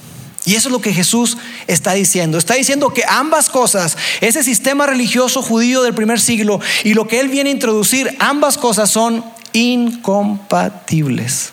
Y 0.44 0.54
eso 0.54 0.68
es 0.68 0.72
lo 0.72 0.80
que 0.80 0.94
Jesús 0.94 1.36
está 1.66 1.92
diciendo. 1.92 2.38
Está 2.38 2.54
diciendo 2.54 2.94
que 2.94 3.04
ambas 3.08 3.50
cosas, 3.50 3.96
ese 4.20 4.42
sistema 4.42 4.86
religioso 4.86 5.42
judío 5.42 5.82
del 5.82 5.94
primer 5.94 6.20
siglo 6.20 6.60
y 6.82 6.94
lo 6.94 7.06
que 7.06 7.20
Él 7.20 7.28
viene 7.28 7.50
a 7.50 7.52
introducir, 7.52 8.16
ambas 8.18 8.56
cosas 8.56 8.90
son 8.90 9.24
incompatibles. 9.52 11.52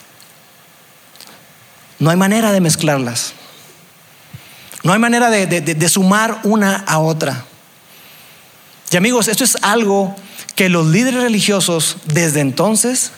No 2.00 2.10
hay 2.10 2.18
manera 2.18 2.52
de 2.52 2.62
mezclarlas. 2.62 3.34
No 4.84 4.94
hay 4.94 5.00
manera 5.00 5.30
de, 5.30 5.90
sumar 5.90 6.40
una 6.44 6.78
a 6.88 7.00
otra. 7.00 7.46
Y 8.92 8.98
amigos, 8.98 9.28
esto 9.28 9.44
es 9.44 9.58
algo 9.62 10.16
que 10.56 10.70
los 10.70 10.88
líderes 10.88 11.22
religiosos 11.22 11.98
desde 12.06 12.40
entonces 12.40 13.12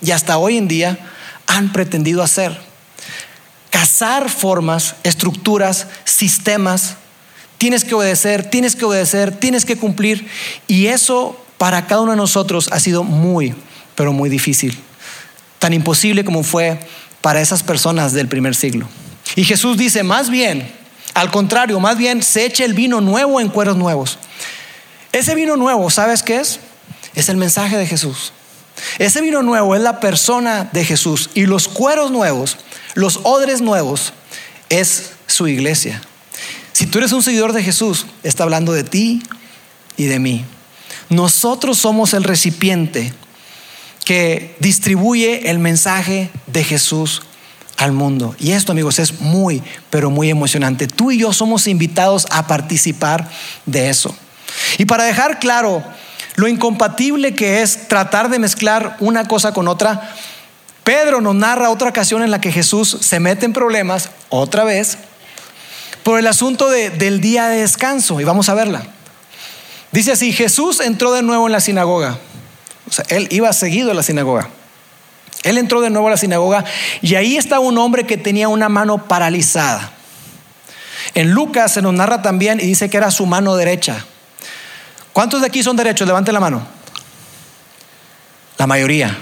y 0.00 0.12
hasta 0.12 0.38
hoy 0.38 0.56
en 0.56 0.68
día 0.68 0.98
han 1.46 1.72
pretendido 1.72 2.22
hacer 2.22 2.68
cazar 3.70 4.28
formas, 4.28 4.96
estructuras, 5.04 5.86
sistemas. 6.04 6.96
Tienes 7.58 7.84
que 7.84 7.94
obedecer, 7.94 8.50
tienes 8.50 8.74
que 8.74 8.84
obedecer, 8.84 9.30
tienes 9.30 9.64
que 9.64 9.76
cumplir. 9.76 10.26
Y 10.66 10.86
eso 10.86 11.40
para 11.58 11.86
cada 11.86 12.00
uno 12.00 12.12
de 12.12 12.16
nosotros 12.16 12.68
ha 12.72 12.80
sido 12.80 13.04
muy, 13.04 13.54
pero 13.94 14.12
muy 14.12 14.30
difícil. 14.30 14.76
Tan 15.60 15.72
imposible 15.72 16.24
como 16.24 16.42
fue 16.42 16.78
para 17.20 17.40
esas 17.40 17.62
personas 17.62 18.12
del 18.12 18.28
primer 18.28 18.54
siglo. 18.54 18.88
Y 19.36 19.44
Jesús 19.44 19.76
dice, 19.76 20.02
más 20.02 20.28
bien, 20.28 20.68
al 21.14 21.30
contrario, 21.30 21.78
más 21.78 21.96
bien 21.98 22.22
se 22.22 22.46
echa 22.46 22.64
el 22.64 22.74
vino 22.74 23.00
nuevo 23.00 23.40
en 23.40 23.48
cueros 23.48 23.76
nuevos. 23.76 24.18
Ese 25.18 25.34
vino 25.34 25.56
nuevo, 25.56 25.90
¿sabes 25.90 26.22
qué 26.22 26.38
es? 26.38 26.60
Es 27.14 27.28
el 27.28 27.36
mensaje 27.36 27.76
de 27.76 27.86
Jesús. 27.86 28.32
Ese 29.00 29.20
vino 29.20 29.42
nuevo 29.42 29.74
es 29.74 29.82
la 29.82 29.98
persona 29.98 30.68
de 30.72 30.84
Jesús. 30.84 31.30
Y 31.34 31.46
los 31.46 31.66
cueros 31.66 32.12
nuevos 32.12 32.56
los 32.94 33.20
odres 33.22 33.60
nuevos 33.60 34.12
es 34.68 35.10
su 35.26 35.46
iglesia. 35.46 36.00
Si 36.72 36.86
tú 36.86 36.98
eres 36.98 37.12
un 37.12 37.22
seguidor 37.22 37.52
de 37.52 37.62
Jesús, 37.62 38.06
está 38.22 38.44
hablando 38.44 38.72
de 38.72 38.84
ti 38.84 39.22
y 39.96 40.06
de 40.06 40.18
mí. 40.18 40.44
Nosotros 41.08 41.78
somos 41.78 42.14
el 42.14 42.24
recipiente 42.24 43.12
que 44.04 44.56
distribuye 44.58 45.50
el 45.50 45.58
mensaje 45.58 46.30
de 46.46 46.64
Jesús 46.64 47.22
al 47.76 47.92
mundo. 47.92 48.34
Y 48.38 48.52
esto, 48.52 48.72
amigos, 48.72 48.98
es 48.98 49.20
muy, 49.20 49.62
pero 49.90 50.10
muy 50.10 50.30
emocionante. 50.30 50.86
Tú 50.86 51.10
y 51.10 51.18
yo 51.18 51.32
somos 51.32 51.66
invitados 51.66 52.26
a 52.30 52.46
participar 52.46 53.30
de 53.66 53.90
eso. 53.90 54.14
Y 54.78 54.84
para 54.84 55.04
dejar 55.04 55.38
claro 55.38 55.82
lo 56.36 56.46
incompatible 56.48 57.34
que 57.34 57.62
es 57.62 57.88
tratar 57.88 58.30
de 58.30 58.38
mezclar 58.38 58.96
una 59.00 59.26
cosa 59.26 59.52
con 59.52 59.66
otra, 59.66 60.14
Pedro 60.84 61.20
nos 61.20 61.34
narra 61.34 61.70
otra 61.70 61.90
ocasión 61.90 62.22
en 62.22 62.30
la 62.30 62.40
que 62.40 62.52
Jesús 62.52 62.96
se 63.00 63.20
mete 63.20 63.44
en 63.44 63.52
problemas, 63.52 64.10
otra 64.28 64.64
vez, 64.64 64.98
por 66.02 66.18
el 66.18 66.26
asunto 66.26 66.70
del 66.70 67.20
día 67.20 67.48
de 67.48 67.60
descanso. 67.60 68.20
Y 68.20 68.24
vamos 68.24 68.48
a 68.48 68.54
verla. 68.54 68.82
Dice 69.92 70.12
así, 70.12 70.32
Jesús 70.32 70.80
entró 70.80 71.12
de 71.12 71.22
nuevo 71.22 71.46
en 71.46 71.52
la 71.52 71.60
sinagoga. 71.60 72.18
O 72.88 72.92
sea, 72.92 73.04
él 73.08 73.28
iba 73.30 73.52
seguido 73.52 73.90
a 73.90 73.94
la 73.94 74.02
sinagoga. 74.02 74.48
Él 75.42 75.58
entró 75.58 75.80
de 75.80 75.90
nuevo 75.90 76.08
a 76.08 76.10
la 76.12 76.16
sinagoga 76.16 76.64
y 77.00 77.14
ahí 77.14 77.36
estaba 77.36 77.60
un 77.60 77.78
hombre 77.78 78.04
que 78.06 78.16
tenía 78.16 78.48
una 78.48 78.68
mano 78.68 79.06
paralizada. 79.06 79.92
En 81.14 81.32
Lucas 81.32 81.72
se 81.72 81.82
nos 81.82 81.94
narra 81.94 82.22
también 82.22 82.60
y 82.60 82.64
dice 82.64 82.90
que 82.90 82.96
era 82.96 83.10
su 83.10 83.26
mano 83.26 83.56
derecha. 83.56 84.04
¿Cuántos 85.18 85.40
de 85.40 85.48
aquí 85.48 85.64
son 85.64 85.74
derechos? 85.74 86.06
Levante 86.06 86.30
la 86.30 86.38
mano. 86.38 86.62
La 88.56 88.68
mayoría. 88.68 89.18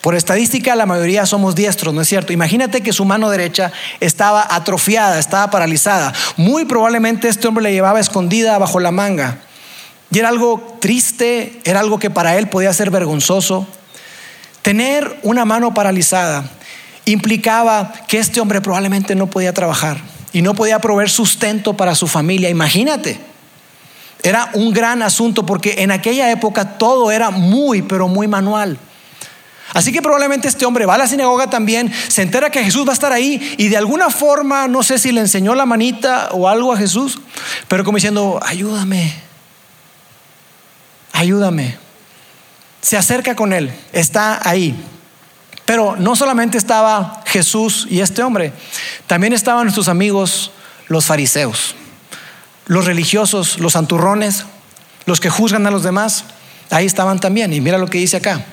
Por 0.00 0.14
estadística, 0.14 0.74
la 0.74 0.86
mayoría 0.86 1.26
somos 1.26 1.54
diestros, 1.54 1.92
¿no 1.92 2.00
es 2.00 2.08
cierto? 2.08 2.32
Imagínate 2.32 2.80
que 2.80 2.94
su 2.94 3.04
mano 3.04 3.28
derecha 3.28 3.70
estaba 4.00 4.46
atrofiada, 4.48 5.18
estaba 5.18 5.50
paralizada. 5.50 6.14
Muy 6.38 6.64
probablemente 6.64 7.28
este 7.28 7.46
hombre 7.46 7.64
le 7.64 7.72
llevaba 7.72 8.00
escondida 8.00 8.56
bajo 8.56 8.80
la 8.80 8.92
manga. 8.92 9.40
Y 10.10 10.20
era 10.20 10.30
algo 10.30 10.78
triste, 10.80 11.60
era 11.64 11.80
algo 11.80 11.98
que 11.98 12.08
para 12.08 12.38
él 12.38 12.48
podía 12.48 12.72
ser 12.72 12.90
vergonzoso. 12.90 13.66
Tener 14.62 15.20
una 15.22 15.44
mano 15.44 15.74
paralizada 15.74 16.48
implicaba 17.04 17.92
que 18.08 18.20
este 18.20 18.40
hombre 18.40 18.62
probablemente 18.62 19.14
no 19.14 19.26
podía 19.26 19.52
trabajar 19.52 19.98
y 20.32 20.40
no 20.40 20.54
podía 20.54 20.78
proveer 20.78 21.10
sustento 21.10 21.76
para 21.76 21.94
su 21.94 22.06
familia. 22.06 22.48
Imagínate. 22.48 23.29
Era 24.22 24.50
un 24.54 24.72
gran 24.72 25.02
asunto 25.02 25.46
porque 25.46 25.76
en 25.78 25.90
aquella 25.90 26.30
época 26.30 26.78
todo 26.78 27.10
era 27.10 27.30
muy, 27.30 27.82
pero 27.82 28.08
muy 28.08 28.28
manual. 28.28 28.78
Así 29.72 29.92
que 29.92 30.02
probablemente 30.02 30.48
este 30.48 30.66
hombre 30.66 30.84
va 30.84 30.94
a 30.94 30.98
la 30.98 31.06
sinagoga 31.06 31.48
también, 31.48 31.92
se 32.08 32.22
entera 32.22 32.50
que 32.50 32.64
Jesús 32.64 32.84
va 32.86 32.90
a 32.90 32.94
estar 32.94 33.12
ahí 33.12 33.54
y 33.56 33.68
de 33.68 33.76
alguna 33.76 34.10
forma, 34.10 34.66
no 34.66 34.82
sé 34.82 34.98
si 34.98 35.12
le 35.12 35.20
enseñó 35.20 35.54
la 35.54 35.64
manita 35.64 36.30
o 36.32 36.48
algo 36.48 36.72
a 36.72 36.76
Jesús, 36.76 37.20
pero 37.68 37.84
como 37.84 37.96
diciendo, 37.96 38.40
ayúdame, 38.42 39.14
ayúdame. 41.12 41.78
Se 42.82 42.96
acerca 42.96 43.36
con 43.36 43.52
él, 43.52 43.72
está 43.92 44.40
ahí. 44.48 44.74
Pero 45.66 45.94
no 45.96 46.16
solamente 46.16 46.58
estaba 46.58 47.22
Jesús 47.26 47.86
y 47.88 48.00
este 48.00 48.24
hombre, 48.24 48.52
también 49.06 49.32
estaban 49.32 49.64
nuestros 49.64 49.88
amigos 49.88 50.50
los 50.88 51.04
fariseos, 51.04 51.76
los 52.70 52.84
religiosos, 52.84 53.58
los 53.58 53.72
santurrones, 53.72 54.44
los 55.04 55.18
que 55.18 55.28
juzgan 55.28 55.66
a 55.66 55.72
los 55.72 55.82
demás. 55.82 56.22
Ahí 56.70 56.86
estaban 56.86 57.18
también. 57.18 57.52
Y 57.52 57.60
mira 57.60 57.78
lo 57.78 57.88
que 57.88 57.98
dice 57.98 58.18
acá. 58.18 58.46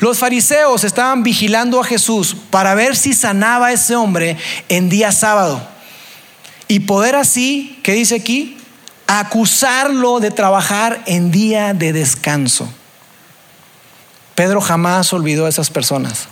Los 0.00 0.18
fariseos 0.18 0.84
estaban 0.84 1.22
vigilando 1.22 1.78
a 1.78 1.84
Jesús 1.84 2.34
para 2.48 2.74
ver 2.74 2.96
si 2.96 3.12
sanaba 3.12 3.66
a 3.66 3.72
ese 3.72 3.94
hombre 3.94 4.38
en 4.70 4.88
día 4.88 5.12
sábado 5.12 5.68
y 6.66 6.80
poder 6.80 7.14
así, 7.14 7.78
¿qué 7.82 7.92
dice 7.92 8.14
aquí? 8.14 8.56
Acusarlo 9.06 10.18
de 10.18 10.30
trabajar 10.30 11.02
en 11.04 11.30
día 11.30 11.74
de 11.74 11.92
descanso. 11.92 12.72
Pedro 14.34 14.62
jamás 14.62 15.12
olvidó 15.12 15.44
a 15.44 15.50
esas 15.50 15.68
personas, 15.68 16.28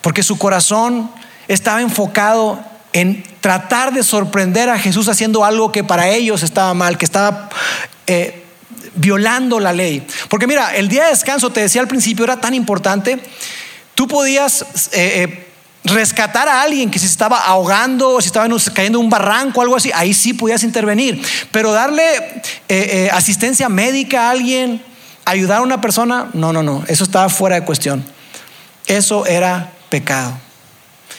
porque 0.00 0.22
su 0.22 0.38
corazón 0.38 1.10
estaba 1.48 1.82
enfocado 1.82 2.69
en 2.92 3.22
tratar 3.40 3.92
de 3.92 4.02
sorprender 4.02 4.68
a 4.68 4.78
Jesús 4.78 5.08
haciendo 5.08 5.44
algo 5.44 5.72
que 5.72 5.84
para 5.84 6.08
ellos 6.08 6.42
estaba 6.42 6.74
mal, 6.74 6.98
que 6.98 7.04
estaba 7.04 7.48
eh, 8.06 8.42
violando 8.94 9.60
la 9.60 9.72
ley. 9.72 10.06
Porque 10.28 10.46
mira, 10.46 10.74
el 10.74 10.88
día 10.88 11.04
de 11.04 11.10
descanso, 11.10 11.50
te 11.50 11.60
decía 11.60 11.80
al 11.80 11.88
principio, 11.88 12.24
era 12.24 12.40
tan 12.40 12.54
importante. 12.54 13.20
Tú 13.94 14.08
podías 14.08 14.62
eh, 14.92 15.22
eh, 15.22 15.46
rescatar 15.84 16.48
a 16.48 16.62
alguien 16.62 16.90
que 16.90 16.98
se 16.98 17.06
estaba 17.06 17.38
ahogando, 17.38 18.10
o 18.10 18.20
si 18.20 18.26
estaba 18.26 18.48
cayendo 18.74 18.98
en 18.98 19.04
un 19.04 19.10
barranco, 19.10 19.62
algo 19.62 19.76
así, 19.76 19.90
ahí 19.94 20.12
sí 20.12 20.34
podías 20.34 20.64
intervenir. 20.64 21.22
Pero 21.52 21.72
darle 21.72 22.02
asistencia 23.12 23.68
médica 23.68 24.28
a 24.28 24.30
alguien, 24.30 24.82
ayudar 25.24 25.58
a 25.58 25.62
una 25.62 25.80
persona, 25.80 26.28
no, 26.32 26.52
no, 26.52 26.62
no, 26.62 26.84
eso 26.88 27.04
estaba 27.04 27.28
fuera 27.28 27.56
de 27.56 27.64
cuestión. 27.64 28.04
Eso 28.86 29.24
era 29.26 29.72
pecado. 29.88 30.36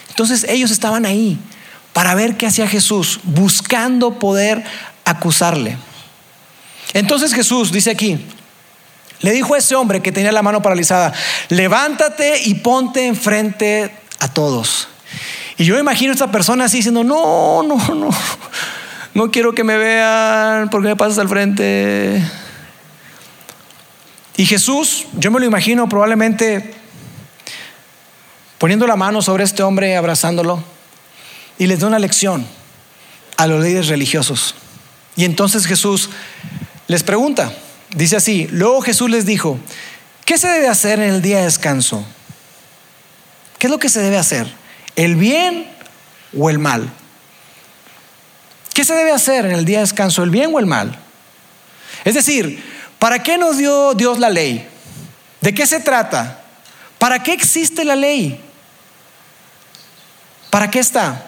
Entonces 0.10 0.46
ellos 0.50 0.72
estaban 0.72 1.06
ahí 1.06 1.40
para 1.94 2.16
ver 2.16 2.38
qué 2.38 2.48
hacía 2.48 2.68
Jesús, 2.68 3.20
buscando 3.24 4.20
poder 4.20 4.64
acusarle. 5.06 5.78
Entonces 6.94 7.34
Jesús 7.34 7.72
dice 7.72 7.92
aquí, 7.92 8.26
le 9.22 9.32
dijo 9.32 9.54
a 9.54 9.58
ese 9.58 9.76
hombre 9.76 10.02
que 10.02 10.12
tenía 10.12 10.32
la 10.32 10.42
mano 10.42 10.62
paralizada, 10.62 11.14
levántate 11.50 12.42
y 12.46 12.56
ponte 12.56 13.06
enfrente 13.08 13.96
a 14.20 14.28
todos. 14.28 14.88
Y 15.58 15.66
yo 15.66 15.78
imagino 15.78 16.12
a 16.12 16.14
esta 16.14 16.32
persona 16.32 16.66
así 16.66 16.78
diciendo, 16.78 17.04
no, 17.04 17.64
no, 17.64 17.78
no, 17.94 18.10
no 19.14 19.32
quiero 19.32 19.54
que 19.54 19.64
me 19.64 19.78
vean 19.78 20.70
porque 20.70 20.88
me 20.88 20.96
pasas 20.96 21.20
al 21.20 21.30
frente. 21.30 22.22
Y 24.38 24.46
Jesús, 24.46 25.06
yo 25.14 25.30
me 25.30 25.40
lo 25.40 25.46
imagino 25.46 25.88
probablemente 25.88 26.74
poniendo 28.58 28.88
la 28.88 28.96
mano 28.96 29.22
sobre 29.22 29.44
este 29.44 29.62
hombre, 29.64 29.98
abrazándolo, 29.98 30.64
y 31.62 31.68
les 31.68 31.80
da 31.80 31.86
una 31.86 32.00
lección 32.00 32.44
a 33.38 33.46
los 33.46 33.64
líderes 33.64 33.88
religiosos. 33.88 34.56
Y 35.16 35.26
entonces 35.26 35.68
Jesús 35.68 36.10
les 36.88 37.04
pregunta, 37.04 37.54
dice 37.94 38.16
así, 38.16 38.48
luego 38.50 38.82
Jesús 38.82 39.12
les 39.12 39.28
dijo, 39.28 39.60
¿qué 40.26 40.40
se 40.40 40.48
debe 40.48 40.68
hacer 40.68 41.00
en 41.00 41.12
el 41.12 41.22
día 41.22 41.38
de 41.38 41.44
descanso? 41.44 42.04
¿Qué 43.60 43.68
es 43.68 43.72
lo 43.72 43.78
que 43.78 43.90
se 43.90 44.00
debe 44.00 44.18
hacer? 44.18 44.52
¿El 44.96 45.16
bien 45.16 45.70
o 46.36 46.50
el 46.50 46.58
mal? 46.58 46.92
¿Qué 48.74 48.84
se 48.84 48.96
debe 48.96 49.12
hacer 49.12 49.46
en 49.46 49.52
el 49.52 49.64
día 49.64 49.78
de 49.78 49.84
descanso? 49.84 50.24
¿El 50.24 50.32
bien 50.32 50.50
o 50.52 50.58
el 50.58 50.66
mal? 50.66 50.98
Es 52.04 52.16
decir, 52.16 52.60
¿para 52.98 53.22
qué 53.22 53.38
nos 53.38 53.60
dio 53.60 53.94
Dios 53.94 54.18
la 54.18 54.32
ley? 54.32 54.68
¿De 55.42 55.54
qué 55.54 55.68
se 55.68 55.80
trata? 55.80 56.42
¿Para 56.98 57.22
qué 57.22 57.34
existe 57.34 57.86
la 57.86 57.96
ley? 57.96 58.42
¿Para 60.50 60.72
qué 60.72 60.80
está? 60.80 61.28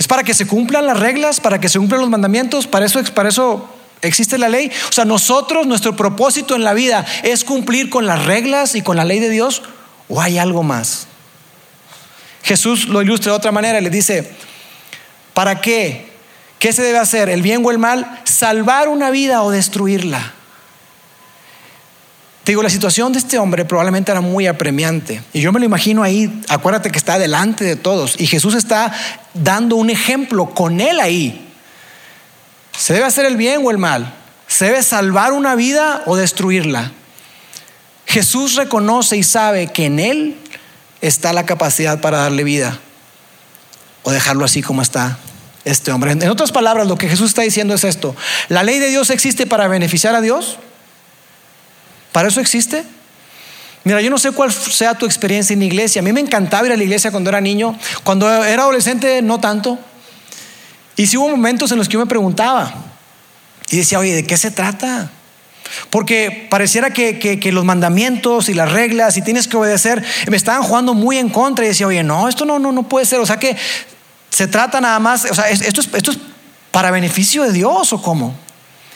¿Es 0.00 0.08
para 0.08 0.24
que 0.24 0.32
se 0.32 0.46
cumplan 0.46 0.86
las 0.86 0.98
reglas? 0.98 1.40
¿Para 1.40 1.60
que 1.60 1.68
se 1.68 1.78
cumplan 1.78 2.00
los 2.00 2.08
mandamientos? 2.08 2.66
¿Para 2.66 2.86
eso, 2.86 3.04
para 3.12 3.28
eso 3.28 3.68
existe 4.00 4.38
la 4.38 4.48
ley? 4.48 4.72
O 4.88 4.92
sea, 4.92 5.04
nosotros, 5.04 5.66
nuestro 5.66 5.94
propósito 5.94 6.56
en 6.56 6.64
la 6.64 6.72
vida 6.72 7.04
es 7.22 7.44
cumplir 7.44 7.90
con 7.90 8.06
las 8.06 8.24
reglas 8.24 8.74
y 8.74 8.80
con 8.80 8.96
la 8.96 9.04
ley 9.04 9.18
de 9.18 9.28
Dios 9.28 9.60
o 10.08 10.22
hay 10.22 10.38
algo 10.38 10.62
más. 10.62 11.06
Jesús 12.42 12.88
lo 12.88 13.02
ilustra 13.02 13.32
de 13.32 13.36
otra 13.36 13.52
manera, 13.52 13.78
le 13.78 13.90
dice, 13.90 14.32
¿para 15.34 15.60
qué? 15.60 16.10
¿Qué 16.58 16.72
se 16.72 16.80
debe 16.80 16.96
hacer? 16.98 17.28
¿El 17.28 17.42
bien 17.42 17.62
o 17.62 17.70
el 17.70 17.78
mal? 17.78 18.22
¿Salvar 18.24 18.88
una 18.88 19.10
vida 19.10 19.42
o 19.42 19.50
destruirla? 19.50 20.32
Digo, 22.50 22.62
la 22.62 22.70
situación 22.70 23.12
de 23.12 23.18
este 23.18 23.38
hombre 23.38 23.64
probablemente 23.64 24.10
era 24.12 24.20
muy 24.20 24.46
apremiante. 24.46 25.22
Y 25.32 25.40
yo 25.40 25.52
me 25.52 25.60
lo 25.60 25.66
imagino 25.66 26.02
ahí, 26.02 26.42
acuérdate 26.48 26.90
que 26.90 26.98
está 26.98 27.18
delante 27.18 27.64
de 27.64 27.76
todos. 27.76 28.20
Y 28.20 28.26
Jesús 28.26 28.54
está 28.54 28.92
dando 29.34 29.76
un 29.76 29.90
ejemplo 29.90 30.50
con 30.50 30.80
él 30.80 31.00
ahí. 31.00 31.48
¿Se 32.76 32.92
debe 32.92 33.06
hacer 33.06 33.26
el 33.26 33.36
bien 33.36 33.60
o 33.64 33.70
el 33.70 33.78
mal? 33.78 34.14
¿Se 34.46 34.66
debe 34.66 34.82
salvar 34.82 35.32
una 35.32 35.54
vida 35.54 36.02
o 36.06 36.16
destruirla? 36.16 36.92
Jesús 38.06 38.56
reconoce 38.56 39.16
y 39.16 39.22
sabe 39.22 39.68
que 39.68 39.86
en 39.86 40.00
él 40.00 40.36
está 41.00 41.32
la 41.32 41.46
capacidad 41.46 42.00
para 42.00 42.18
darle 42.18 42.42
vida 42.42 42.78
o 44.02 44.10
dejarlo 44.10 44.44
así 44.44 44.62
como 44.62 44.82
está 44.82 45.18
este 45.64 45.92
hombre. 45.92 46.12
En 46.12 46.28
otras 46.30 46.52
palabras, 46.52 46.88
lo 46.88 46.96
que 46.96 47.08
Jesús 47.08 47.28
está 47.28 47.42
diciendo 47.42 47.74
es 47.74 47.84
esto. 47.84 48.16
¿La 48.48 48.62
ley 48.62 48.78
de 48.78 48.88
Dios 48.88 49.10
existe 49.10 49.46
para 49.46 49.68
beneficiar 49.68 50.14
a 50.14 50.20
Dios? 50.20 50.58
¿Para 52.12 52.28
eso 52.28 52.40
existe? 52.40 52.84
Mira, 53.84 54.00
yo 54.00 54.10
no 54.10 54.18
sé 54.18 54.32
cuál 54.32 54.52
sea 54.52 54.94
tu 54.94 55.06
experiencia 55.06 55.54
en 55.54 55.60
la 55.60 55.66
iglesia. 55.66 56.00
A 56.00 56.02
mí 56.02 56.12
me 56.12 56.20
encantaba 56.20 56.66
ir 56.66 56.72
a 56.72 56.76
la 56.76 56.82
iglesia 56.82 57.10
cuando 57.10 57.30
era 57.30 57.40
niño. 57.40 57.78
Cuando 58.04 58.28
era 58.44 58.62
adolescente, 58.62 59.22
no 59.22 59.40
tanto. 59.40 59.78
Y 60.96 61.06
sí 61.06 61.16
hubo 61.16 61.28
momentos 61.28 61.72
en 61.72 61.78
los 61.78 61.88
que 61.88 61.94
yo 61.94 62.00
me 62.00 62.06
preguntaba 62.06 62.74
y 63.70 63.78
decía, 63.78 63.98
oye, 63.98 64.14
¿de 64.14 64.26
qué 64.26 64.36
se 64.36 64.50
trata? 64.50 65.10
Porque 65.88 66.46
pareciera 66.50 66.90
que, 66.90 67.40
los 67.52 67.64
mandamientos 67.64 68.48
y 68.48 68.54
las 68.54 68.70
reglas 68.70 69.16
y 69.16 69.22
tienes 69.22 69.48
que 69.48 69.56
obedecer 69.56 70.04
me 70.28 70.36
estaban 70.36 70.62
jugando 70.62 70.92
muy 70.92 71.16
en 71.16 71.30
contra 71.30 71.64
y 71.64 71.68
decía, 71.68 71.86
oye, 71.86 72.02
no, 72.02 72.28
esto 72.28 72.44
no, 72.44 72.58
no, 72.58 72.72
no 72.72 72.82
puede 72.82 73.06
ser. 73.06 73.20
O 73.20 73.26
sea 73.26 73.38
que 73.38 73.56
se 74.28 74.46
trata 74.46 74.80
nada 74.80 74.98
más, 74.98 75.24
o 75.24 75.34
sea, 75.34 75.48
esto 75.48 75.80
es, 75.80 75.88
esto 75.94 76.10
es 76.10 76.18
para 76.70 76.90
beneficio 76.90 77.44
de 77.44 77.52
Dios 77.52 77.92
o 77.92 78.02
cómo. 78.02 78.34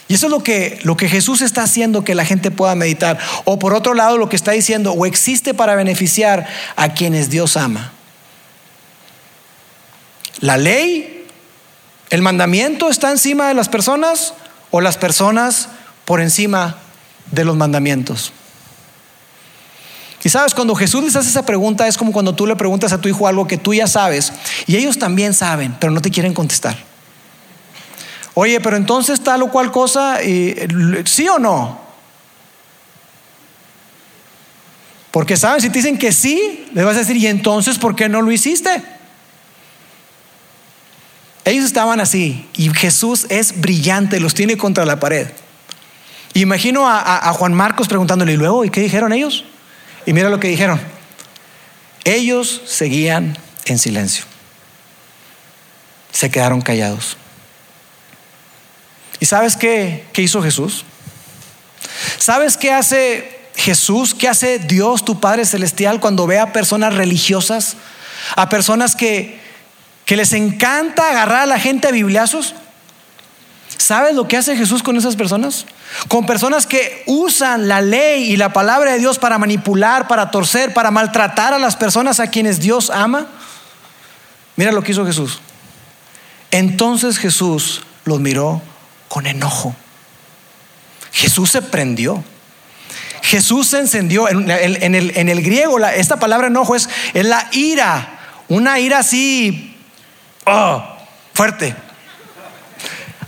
Y 0.07 0.13
eso 0.13 0.27
es 0.27 0.31
lo 0.31 0.43
que, 0.43 0.79
lo 0.83 0.95
que 0.97 1.09
Jesús 1.09 1.41
está 1.41 1.63
haciendo 1.63 2.03
que 2.03 2.13
la 2.13 2.25
gente 2.25 2.51
pueda 2.51 2.75
meditar. 2.75 3.17
O 3.43 3.57
por 3.57 3.73
otro 3.73 3.93
lado, 3.93 4.17
lo 4.17 4.29
que 4.29 4.35
está 4.35 4.51
diciendo, 4.51 4.91
o 4.91 5.05
existe 5.05 5.53
para 5.53 5.75
beneficiar 5.75 6.47
a 6.75 6.93
quienes 6.93 7.29
Dios 7.29 7.57
ama. 7.57 7.91
La 10.41 10.57
ley, 10.57 11.25
el 12.09 12.21
mandamiento 12.21 12.89
está 12.89 13.09
encima 13.09 13.47
de 13.47 13.55
las 13.55 13.69
personas 13.69 14.33
o 14.69 14.81
las 14.81 14.97
personas 14.97 15.69
por 16.05 16.21
encima 16.21 16.77
de 17.31 17.45
los 17.45 17.55
mandamientos. 17.55 18.31
Y 20.25 20.29
sabes, 20.29 20.55
cuando 20.55 20.73
Jesús 20.73 21.03
les 21.03 21.15
hace 21.15 21.29
esa 21.29 21.45
pregunta 21.45 21.87
es 21.87 21.97
como 21.97 22.11
cuando 22.11 22.33
tú 22.33 22.47
le 22.47 22.55
preguntas 22.55 22.91
a 22.91 22.99
tu 22.99 23.07
hijo 23.07 23.27
algo 23.27 23.45
que 23.47 23.57
tú 23.57 23.75
ya 23.75 23.85
sabes 23.85 24.33
y 24.65 24.75
ellos 24.75 24.97
también 24.97 25.35
saben, 25.35 25.75
pero 25.79 25.93
no 25.93 26.01
te 26.01 26.09
quieren 26.09 26.33
contestar. 26.33 26.75
Oye, 28.35 28.59
pero 28.59 28.75
entonces 28.75 29.21
tal 29.21 29.43
o 29.43 29.49
cual 29.49 29.71
cosa, 29.71 30.19
¿sí 31.05 31.27
o 31.27 31.39
no? 31.39 31.79
Porque 35.09 35.37
saben, 35.37 35.61
si 35.61 35.69
te 35.69 35.79
dicen 35.79 35.97
que 35.97 36.11
sí, 36.11 36.67
le 36.73 36.83
vas 36.83 36.97
a 36.97 36.99
decir, 36.99 37.15
¿y 37.15 37.27
entonces 37.27 37.77
por 37.77 37.95
qué 37.95 38.09
no 38.09 38.21
lo 38.21 38.33
hiciste? 38.33 38.83
Ellos 41.45 41.63
estaban 41.63 42.01
así 42.01 42.45
y 42.57 42.69
Jesús 42.73 43.25
es 43.29 43.61
brillante, 43.61 44.19
los 44.19 44.33
tiene 44.33 44.57
contra 44.57 44.83
la 44.83 44.99
pared. 44.99 45.27
Imagino 46.33 46.89
a, 46.89 47.29
a, 47.29 47.31
Juan 47.31 47.53
Marcos 47.53 47.87
preguntándole, 47.87 48.33
¿y 48.33 48.37
luego? 48.37 48.65
¿Y 48.65 48.69
qué 48.69 48.81
dijeron 48.81 49.13
ellos? 49.13 49.45
Y 50.05 50.11
mira 50.11 50.29
lo 50.29 50.41
que 50.41 50.49
dijeron. 50.49 50.81
Ellos 52.03 52.63
seguían 52.65 53.37
en 53.63 53.79
silencio. 53.79 54.25
Se 56.11 56.29
quedaron 56.29 56.59
callados. 56.59 57.15
¿Y 59.19 59.25
sabes 59.25 59.55
qué, 59.55 60.05
hizo 60.15 60.41
Jesús? 60.41 60.83
¿Sabes 62.17 62.57
qué 62.57 62.71
hace 62.71 63.39
Jesús? 63.55 64.13
¿Qué 64.13 64.27
hace 64.27 64.59
Dios, 64.59 65.05
tu 65.05 65.19
Padre 65.19 65.45
Celestial, 65.45 65.99
cuando 65.99 66.27
ve 66.27 66.39
a 66.39 66.51
personas 66.51 66.93
religiosas? 66.93 67.77
A 68.35 68.49
personas 68.49 68.95
que, 68.95 69.39
que 70.05 70.17
les 70.17 70.33
encanta 70.33 71.09
agarrar 71.09 71.41
a 71.41 71.45
la 71.45 71.59
gente 71.59 71.87
a 71.87 71.91
bibliazos. 71.91 72.55
¿Sabes 73.77 74.15
lo 74.15 74.27
que 74.27 74.37
hace 74.37 74.57
Jesús 74.57 74.83
con 74.83 74.97
esas 74.97 75.15
personas? 75.15 75.65
Con 76.07 76.25
personas 76.25 76.65
que 76.65 77.03
usan 77.05 77.67
la 77.67 77.81
ley 77.81 78.31
y 78.31 78.37
la 78.37 78.53
palabra 78.53 78.93
de 78.93 78.99
Dios 78.99 79.19
para 79.19 79.37
manipular, 79.37 80.07
para 80.07 80.31
torcer, 80.31 80.73
para 80.73 80.91
maltratar 80.91 81.53
a 81.53 81.59
las 81.59 81.75
personas 81.75 82.19
a 82.19 82.27
quienes 82.27 82.59
Dios 82.59 82.89
ama. 82.89 83.27
Mira 84.55 84.71
lo 84.71 84.81
que 84.81 84.91
hizo 84.91 85.05
Jesús. 85.05 85.39
Entonces 86.51 87.17
Jesús 87.17 87.81
los 88.05 88.19
miró 88.19 88.61
con 89.15 89.27
enojo. 89.27 89.73
Jesús 91.13 91.49
se 91.49 91.61
prendió. 91.61 92.21
Jesús 93.21 93.67
se 93.67 93.79
encendió. 93.79 94.27
En, 94.27 94.49
el, 94.49 95.41
griego, 95.41 95.79
esta 95.79 96.19
palabra 96.19 96.47
enojo 96.47 96.75
es, 96.75 96.89
la 97.13 97.47
ira. 97.53 98.19
Una 98.49 98.77
ira 98.77 98.99
así, 98.99 99.77
oh, 100.45 100.83
fuerte. 101.33 101.73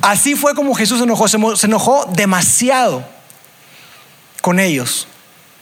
Así 0.01 0.35
fue 0.35 0.53
como 0.55 0.75
Jesús 0.75 0.97
se 0.97 1.05
enojó. 1.05 1.29
Se, 1.29 1.67
enojó 1.67 2.11
demasiado 2.13 3.07
con 4.41 4.59
ellos. 4.59 5.07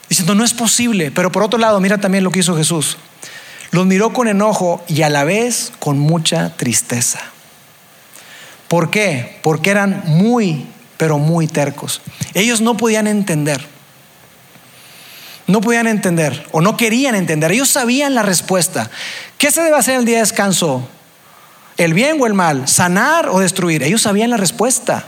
Diciendo, 0.09 0.33
no 0.33 0.43
es 0.43 0.55
posible. 0.55 1.11
Pero 1.11 1.31
por 1.31 1.43
otro 1.43 1.59
lado, 1.59 1.79
mira 1.79 1.99
también 1.99 2.23
lo 2.23 2.31
que 2.31 2.39
hizo 2.39 2.57
Jesús. 2.57 2.97
Los 3.69 3.85
miró 3.85 4.11
con 4.11 4.27
enojo 4.27 4.83
y 4.87 5.03
a 5.03 5.09
la 5.09 5.23
vez 5.23 5.71
con 5.77 5.99
mucha 5.99 6.57
tristeza. 6.57 7.34
¿Por 8.67 8.89
qué? 8.89 9.37
Porque 9.41 9.69
eran 9.69 10.03
muy, 10.05 10.65
pero 10.97 11.17
muy 11.17 11.47
tercos. 11.47 12.01
Ellos 12.33 12.61
no 12.61 12.77
podían 12.77 13.07
entender. 13.07 13.65
No 15.47 15.61
podían 15.61 15.87
entender 15.87 16.47
o 16.51 16.61
no 16.61 16.75
querían 16.75 17.13
entender. 17.13 17.51
Ellos 17.51 17.69
sabían 17.69 18.15
la 18.15 18.23
respuesta. 18.23 18.89
¿Qué 19.37 19.51
se 19.51 19.61
debe 19.61 19.77
hacer 19.77 19.95
el 19.95 20.05
día 20.05 20.15
de 20.15 20.21
descanso? 20.21 20.87
¿El 21.77 21.93
bien 21.93 22.17
o 22.19 22.25
el 22.25 22.33
mal? 22.33 22.67
¿Sanar 22.67 23.29
o 23.29 23.39
destruir? 23.39 23.83
Ellos 23.83 24.01
sabían 24.01 24.29
la 24.29 24.37
respuesta, 24.37 25.05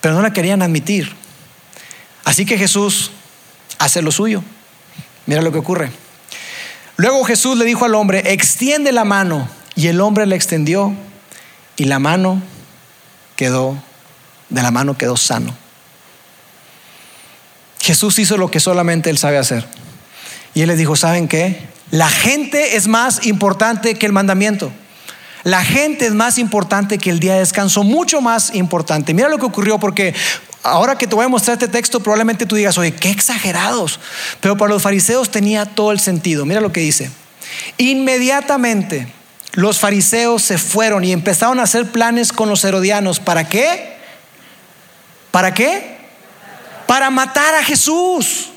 pero 0.00 0.14
no 0.14 0.22
la 0.22 0.32
querían 0.32 0.62
admitir. 0.62 1.12
Así 2.24 2.46
que 2.46 2.56
Jesús 2.56 3.10
hace 3.78 4.00
lo 4.00 4.10
suyo. 4.10 4.42
Mira 5.26 5.42
lo 5.42 5.52
que 5.52 5.58
ocurre. 5.58 5.90
Luego 6.96 7.24
Jesús 7.24 7.58
le 7.58 7.64
dijo 7.64 7.84
al 7.84 7.94
hombre, 7.94 8.32
extiende 8.32 8.92
la 8.92 9.04
mano. 9.04 9.48
Y 9.76 9.88
el 9.88 10.00
hombre 10.00 10.24
le 10.26 10.36
extendió 10.36 10.94
y 11.76 11.84
la 11.84 11.98
mano 11.98 12.40
quedó, 13.36 13.76
de 14.48 14.62
la 14.62 14.70
mano 14.70 14.96
quedó 14.96 15.16
sano. 15.16 15.54
Jesús 17.80 18.18
hizo 18.18 18.36
lo 18.36 18.50
que 18.50 18.60
solamente 18.60 19.10
Él 19.10 19.18
sabe 19.18 19.38
hacer. 19.38 19.66
Y 20.54 20.62
Él 20.62 20.68
les 20.68 20.78
dijo, 20.78 20.96
¿saben 20.96 21.28
qué? 21.28 21.68
La 21.90 22.08
gente 22.08 22.76
es 22.76 22.88
más 22.88 23.26
importante 23.26 23.94
que 23.94 24.06
el 24.06 24.12
mandamiento. 24.12 24.72
La 25.42 25.62
gente 25.62 26.06
es 26.06 26.14
más 26.14 26.38
importante 26.38 26.96
que 26.96 27.10
el 27.10 27.20
día 27.20 27.34
de 27.34 27.40
descanso, 27.40 27.82
mucho 27.82 28.22
más 28.22 28.54
importante. 28.54 29.12
Mira 29.12 29.28
lo 29.28 29.36
que 29.36 29.44
ocurrió 29.44 29.78
porque 29.78 30.14
ahora 30.62 30.96
que 30.96 31.06
te 31.06 31.14
voy 31.14 31.26
a 31.26 31.28
mostrar 31.28 31.56
este 31.56 31.68
texto, 31.68 32.00
probablemente 32.00 32.46
tú 32.46 32.56
digas, 32.56 32.78
oye, 32.78 32.94
qué 32.94 33.10
exagerados. 33.10 34.00
Pero 34.40 34.56
para 34.56 34.72
los 34.72 34.82
fariseos 34.82 35.30
tenía 35.30 35.66
todo 35.66 35.92
el 35.92 36.00
sentido. 36.00 36.46
Mira 36.46 36.62
lo 36.62 36.72
que 36.72 36.80
dice. 36.80 37.10
Inmediatamente 37.76 39.12
los 39.54 39.78
fariseos 39.78 40.42
se 40.42 40.58
fueron 40.58 41.04
y 41.04 41.12
empezaron 41.12 41.58
a 41.58 41.64
hacer 41.64 41.90
planes 41.90 42.32
con 42.32 42.48
los 42.48 42.64
herodianos. 42.64 43.20
¿Para 43.20 43.48
qué? 43.48 43.96
¿Para 45.30 45.52
qué? 45.52 45.94
para 46.86 47.10
matar 47.10 47.54
a 47.54 47.64
Jesús. 47.64 48.50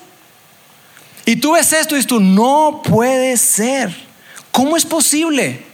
Y 1.26 1.36
tú 1.36 1.54
ves 1.54 1.74
esto 1.74 1.96
y 1.96 1.98
dices 1.98 2.08
tú, 2.08 2.20
no 2.20 2.82
puede 2.84 3.36
ser. 3.38 3.96
¿Cómo 4.52 4.78
es 4.78 4.86
posible? 4.86 5.66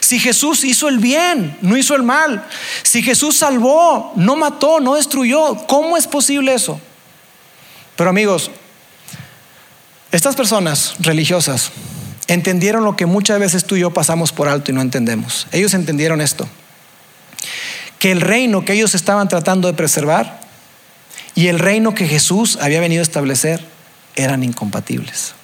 Si 0.00 0.18
Jesús 0.18 0.64
hizo 0.64 0.88
el 0.88 0.98
bien, 0.98 1.56
no 1.60 1.76
hizo 1.76 1.94
el 1.94 2.02
mal. 2.02 2.46
Si 2.82 3.02
Jesús 3.02 3.36
salvó, 3.36 4.12
no 4.16 4.36
mató, 4.36 4.80
no 4.80 4.94
destruyó. 4.94 5.54
¿Cómo 5.66 5.96
es 5.96 6.06
posible 6.06 6.54
eso? 6.54 6.80
Pero 7.96 8.10
amigos, 8.10 8.50
estas 10.12 10.36
personas 10.36 10.94
religiosas 11.00 11.70
entendieron 12.28 12.84
lo 12.84 12.94
que 12.94 13.06
muchas 13.06 13.40
veces 13.40 13.64
tú 13.64 13.74
y 13.74 13.80
yo 13.80 13.90
pasamos 13.90 14.32
por 14.32 14.48
alto 14.48 14.70
y 14.70 14.74
no 14.74 14.82
entendemos. 14.82 15.48
Ellos 15.50 15.74
entendieron 15.74 16.20
esto, 16.20 16.48
que 17.98 18.12
el 18.12 18.20
reino 18.20 18.64
que 18.64 18.74
ellos 18.74 18.94
estaban 18.94 19.28
tratando 19.28 19.66
de 19.66 19.74
preservar 19.74 20.40
y 21.34 21.48
el 21.48 21.58
reino 21.58 21.94
que 21.94 22.06
Jesús 22.06 22.58
había 22.60 22.80
venido 22.80 23.00
a 23.00 23.02
establecer 23.02 23.64
eran 24.14 24.44
incompatibles. 24.44 25.34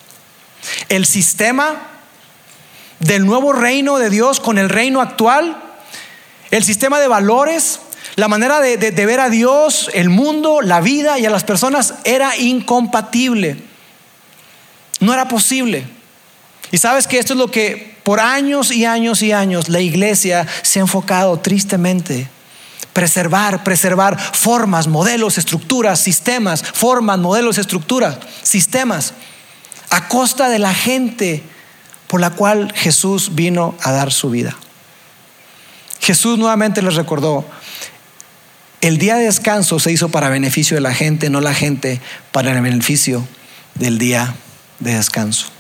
El 0.89 1.07
sistema 1.07 1.89
del 3.01 3.27
nuevo 3.27 3.53
reino 3.53 3.99
de 3.99 4.11
Dios 4.11 4.39
con 4.39 4.59
el 4.59 4.69
reino 4.69 5.01
actual, 5.01 5.57
el 6.51 6.65
sistema 6.65 7.01
de 7.01 7.09
valores, 7.09 7.81
la 8.17 8.29
manera 8.29 8.61
de, 8.61 8.77
de 8.77 9.07
ver 9.07 9.21
a 9.21 9.31
Dios, 9.31 9.91
el 9.95 10.11
mundo, 10.11 10.61
la 10.61 10.81
vida 10.81 11.19
y 11.19 11.27
a 11.27 11.31
las 11.31 11.45
personas 11.45 11.95
era 12.05 12.37
incompatible. 12.37 13.57
No 15.01 15.13
era 15.13 15.29
posible. 15.29 15.87
Y 16.75 16.79
sabes 16.79 17.07
que 17.07 17.21
esto 17.21 17.35
es 17.35 17.39
lo 17.39 17.53
que 17.53 17.95
por 18.03 18.19
años 18.19 18.73
y 18.73 18.85
años 18.85 19.23
y 19.23 19.31
años 19.31 19.69
la 19.69 19.81
iglesia 19.81 20.45
se 20.63 20.81
ha 20.81 20.83
enfocado 20.83 21.39
tristemente. 21.39 22.29
Preservar, 22.93 23.63
preservar 23.63 24.19
formas, 24.19 24.89
modelos, 24.89 25.39
estructuras, 25.39 26.01
sistemas, 26.01 26.65
formas, 26.65 27.21
modelos, 27.21 27.59
estructuras, 27.59 28.19
sistemas, 28.43 29.15
a 29.91 30.09
costa 30.09 30.49
de 30.49 30.59
la 30.59 30.75
gente 30.75 31.45
por 32.09 32.21
la 32.21 32.31
cual 32.31 32.73
Jesús 32.75 33.37
vino 33.37 33.77
a 33.81 33.93
dar 33.93 34.13
su 34.13 34.31
vida. 34.31 34.57
Jesús 36.01 36.41
nuevamente 36.41 36.83
les 36.83 36.97
recordó, 36.97 37.47
el 38.81 38.99
día 38.99 39.15
de 39.15 39.27
descanso 39.27 39.79
se 39.79 39.93
hizo 39.93 40.09
para 40.09 40.29
beneficio 40.29 40.77
de 40.77 40.81
la 40.81 40.93
gente, 40.93 41.31
no 41.31 41.41
la 41.41 41.55
gente 41.55 42.01
para 42.33 42.51
el 42.51 42.61
beneficio 42.61 43.25
del 43.77 43.99
día 43.99 44.35
de 44.81 44.95
descanso. 44.95 45.54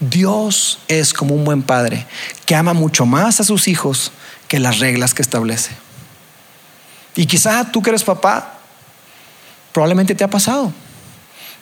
Dios 0.00 0.80
es 0.88 1.12
como 1.12 1.34
un 1.34 1.44
buen 1.44 1.62
padre 1.62 2.06
que 2.46 2.54
ama 2.54 2.72
mucho 2.72 3.06
más 3.06 3.40
a 3.40 3.44
sus 3.44 3.68
hijos 3.68 4.12
que 4.48 4.58
las 4.58 4.78
reglas 4.78 5.14
que 5.14 5.22
establece. 5.22 5.72
Y 7.14 7.26
quizá 7.26 7.70
tú 7.70 7.82
que 7.82 7.90
eres 7.90 8.04
papá, 8.04 8.58
probablemente 9.72 10.14
te 10.14 10.24
ha 10.24 10.30
pasado. 10.30 10.72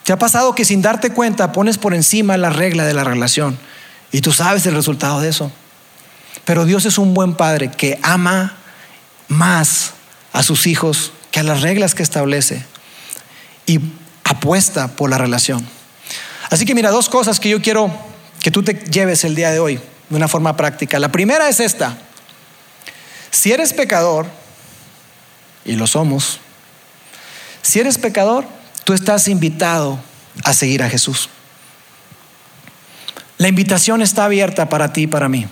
Te 0.05 0.12
ha 0.12 0.18
pasado 0.18 0.55
que 0.55 0.64
sin 0.64 0.83
darte 0.83 1.11
cuenta 1.11 1.53
pones 1.53 1.79
por 1.79 1.95
encima 1.95 2.37
la 2.37 2.51
regla 2.51 2.85
de 2.85 2.95
la 2.95 3.05
relación 3.05 3.59
y 4.12 4.20
tú 4.20 4.33
sabes 4.33 4.66
el 4.66 4.74
resultado 4.74 5.20
de 5.20 5.29
eso. 5.29 5.51
Pero 6.45 6.64
Dios 6.64 6.85
es 6.85 6.99
un 6.99 7.12
buen 7.12 7.35
padre 7.35 7.70
que 7.70 7.99
ama 8.03 8.55
más 9.29 9.93
a 10.33 10.43
sus 10.43 10.66
hijos 10.66 11.12
que 11.31 11.41
a 11.41 11.43
las 11.43 11.62
reglas 11.62 11.95
que 11.95 12.03
establece 12.03 12.64
y 13.66 13.81
apuesta 14.24 14.89
por 14.89 15.11
la 15.11 15.18
relación. 15.18 15.66
Así 16.51 16.64
que 16.64 16.74
mira, 16.74 16.91
dos 16.91 17.09
cosas 17.09 17.41
que 17.41 17.49
yo 17.49 17.61
quiero 17.61 17.93
que 18.47 18.53
tú 18.53 18.63
te 18.63 18.75
lleves 18.75 19.25
el 19.25 19.35
día 19.35 19.51
de 19.51 19.59
hoy 19.59 19.81
de 20.09 20.17
una 20.17 20.29
forma 20.29 20.57
práctica. 20.57 21.01
La 21.01 21.11
primera 21.11 21.49
es 21.49 21.59
esta. 21.59 21.99
Si 23.33 23.51
eres 23.51 23.73
pecador, 23.73 24.29
y 25.65 25.73
lo 25.73 25.89
somos, 25.89 26.39
si 27.61 27.81
eres 27.81 27.99
pecador, 27.99 28.47
tú 28.85 28.93
estás 28.93 29.27
invitado 29.27 29.99
a 30.45 30.53
seguir 30.53 30.85
a 30.85 30.89
Jesús. 30.89 31.29
La 33.37 33.49
invitación 33.49 34.01
está 34.01 34.27
abierta 34.27 34.69
para 34.69 34.93
ti 34.93 35.03
y 35.03 35.07
para 35.09 35.29
mí. 35.29 35.49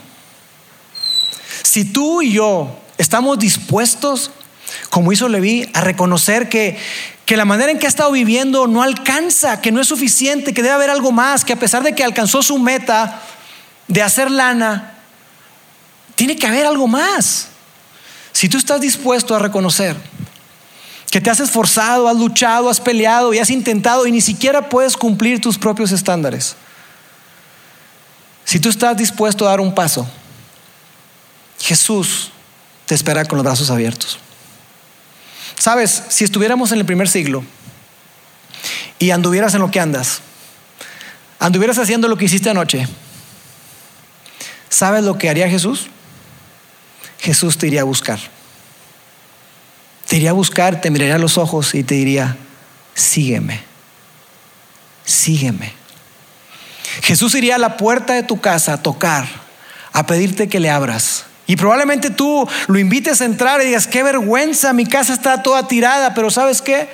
Si 1.63 1.83
tú 1.83 2.21
y 2.21 2.31
yo 2.31 2.79
estamos 2.97 3.37
dispuestos, 3.39 4.31
como 4.89 5.11
hizo 5.11 5.27
Leví, 5.27 5.69
a 5.73 5.81
reconocer 5.81 6.47
que, 6.47 6.77
que 7.25 7.37
la 7.37 7.45
manera 7.45 7.71
en 7.71 7.79
que 7.79 7.87
ha 7.87 7.89
estado 7.89 8.11
viviendo 8.11 8.67
no 8.67 8.83
alcanza, 8.83 9.59
que 9.59 9.71
no 9.71 9.81
es 9.81 9.87
suficiente, 9.87 10.53
que 10.53 10.61
debe 10.61 10.75
haber 10.75 10.89
algo 10.91 11.11
más, 11.11 11.43
que 11.43 11.53
a 11.53 11.59
pesar 11.59 11.81
de 11.83 11.95
que 11.95 12.03
alcanzó 12.03 12.43
su 12.43 12.59
meta 12.59 13.21
de 13.87 14.03
hacer 14.03 14.29
lana, 14.29 14.93
tiene 16.15 16.35
que 16.35 16.45
haber 16.45 16.65
algo 16.65 16.87
más. 16.87 17.47
Si 18.31 18.47
tú 18.47 18.57
estás 18.57 18.79
dispuesto 18.79 19.35
a 19.35 19.39
reconocer 19.39 19.97
que 21.09 21.21
te 21.21 21.29
has 21.29 21.39
esforzado, 21.39 22.07
has 22.07 22.17
luchado, 22.17 22.69
has 22.69 22.79
peleado 22.79 23.33
y 23.33 23.39
has 23.39 23.49
intentado 23.49 24.05
y 24.05 24.11
ni 24.11 24.21
siquiera 24.21 24.69
puedes 24.69 24.95
cumplir 24.95 25.41
tus 25.41 25.57
propios 25.57 25.91
estándares. 25.91 26.55
Si 28.43 28.59
tú 28.59 28.69
estás 28.69 28.95
dispuesto 28.97 29.47
a 29.47 29.49
dar 29.49 29.61
un 29.61 29.73
paso, 29.73 30.07
Jesús 31.59 32.31
te 32.85 32.93
espera 32.93 33.25
con 33.25 33.37
los 33.37 33.45
brazos 33.45 33.71
abiertos. 33.71 34.19
Sabes, 35.57 36.03
si 36.09 36.23
estuviéramos 36.23 36.71
en 36.71 36.79
el 36.79 36.85
primer 36.85 37.07
siglo 37.07 37.43
y 38.99 39.11
anduvieras 39.11 39.53
en 39.53 39.61
lo 39.61 39.71
que 39.71 39.79
andas, 39.79 40.21
anduvieras 41.39 41.77
haciendo 41.77 42.07
lo 42.07 42.17
que 42.17 42.25
hiciste 42.25 42.49
anoche, 42.49 42.87
¿sabes 44.69 45.03
lo 45.03 45.17
que 45.17 45.29
haría 45.29 45.49
Jesús? 45.49 45.87
Jesús 47.19 47.57
te 47.57 47.67
iría 47.67 47.81
a 47.81 47.85
buscar. 47.85 48.19
Te 50.07 50.17
iría 50.17 50.29
a 50.29 50.33
buscar, 50.33 50.81
te 50.81 50.91
miraría 50.91 51.15
a 51.15 51.19
los 51.19 51.37
ojos 51.37 51.73
y 51.73 51.83
te 51.83 51.95
diría, 51.95 52.37
sígueme, 52.93 53.63
sígueme. 55.03 55.73
Jesús 57.01 57.33
iría 57.33 57.55
a 57.55 57.59
la 57.59 57.77
puerta 57.77 58.13
de 58.13 58.23
tu 58.23 58.39
casa 58.39 58.73
a 58.73 58.83
tocar, 58.83 59.27
a 59.93 60.05
pedirte 60.05 60.47
que 60.47 60.59
le 60.59 60.69
abras 60.69 61.25
y 61.47 61.55
probablemente 61.55 62.09
tú 62.09 62.47
lo 62.67 62.79
invites 62.79 63.21
a 63.21 63.25
entrar 63.25 63.61
y 63.61 63.65
digas, 63.65 63.87
qué 63.87 64.03
vergüenza, 64.03 64.73
mi 64.73 64.85
casa 64.85 65.13
está 65.13 65.43
toda 65.43 65.67
tirada, 65.67 66.13
pero 66.13 66.31
¿sabes 66.31 66.61
qué? 66.61 66.89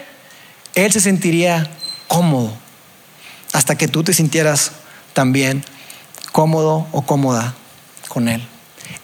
Él 0.76 0.92
se 0.92 1.00
sentiría 1.00 1.70
cómodo 2.08 2.54
hasta 3.54 3.78
que 3.78 3.88
tú 3.88 4.04
te 4.04 4.14
sintieras 4.14 4.72
también 5.14 5.64
cómodo 6.32 6.88
o 6.92 7.02
cómoda 7.02 7.54
con 8.08 8.28
Él. 8.28 8.46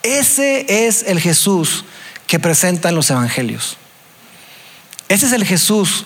Ese 0.03 0.87
es 0.87 1.03
el 1.03 1.19
Jesús 1.19 1.85
que 2.27 2.39
presentan 2.39 2.95
los 2.95 3.09
evangelios. 3.09 3.77
Ese 5.07 5.27
es 5.27 5.31
el 5.31 5.45
Jesús 5.45 6.05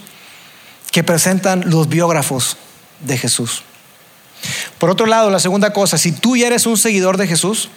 que 0.92 1.04
presentan 1.04 1.70
los 1.70 1.90
biógrafos 1.90 2.58
de 3.00 3.18
Jesús. 3.18 3.64
Por 4.78 4.90
otro 4.90 5.06
lado, 5.06 5.30
la 5.30 5.40
segunda 5.40 5.74
cosa, 5.74 5.98
si 5.98 6.12
tú 6.12 6.36
ya 6.36 6.48
eres 6.48 6.66
un 6.66 6.78
seguidor 6.78 7.18
de 7.18 7.28
Jesús, 7.28 7.70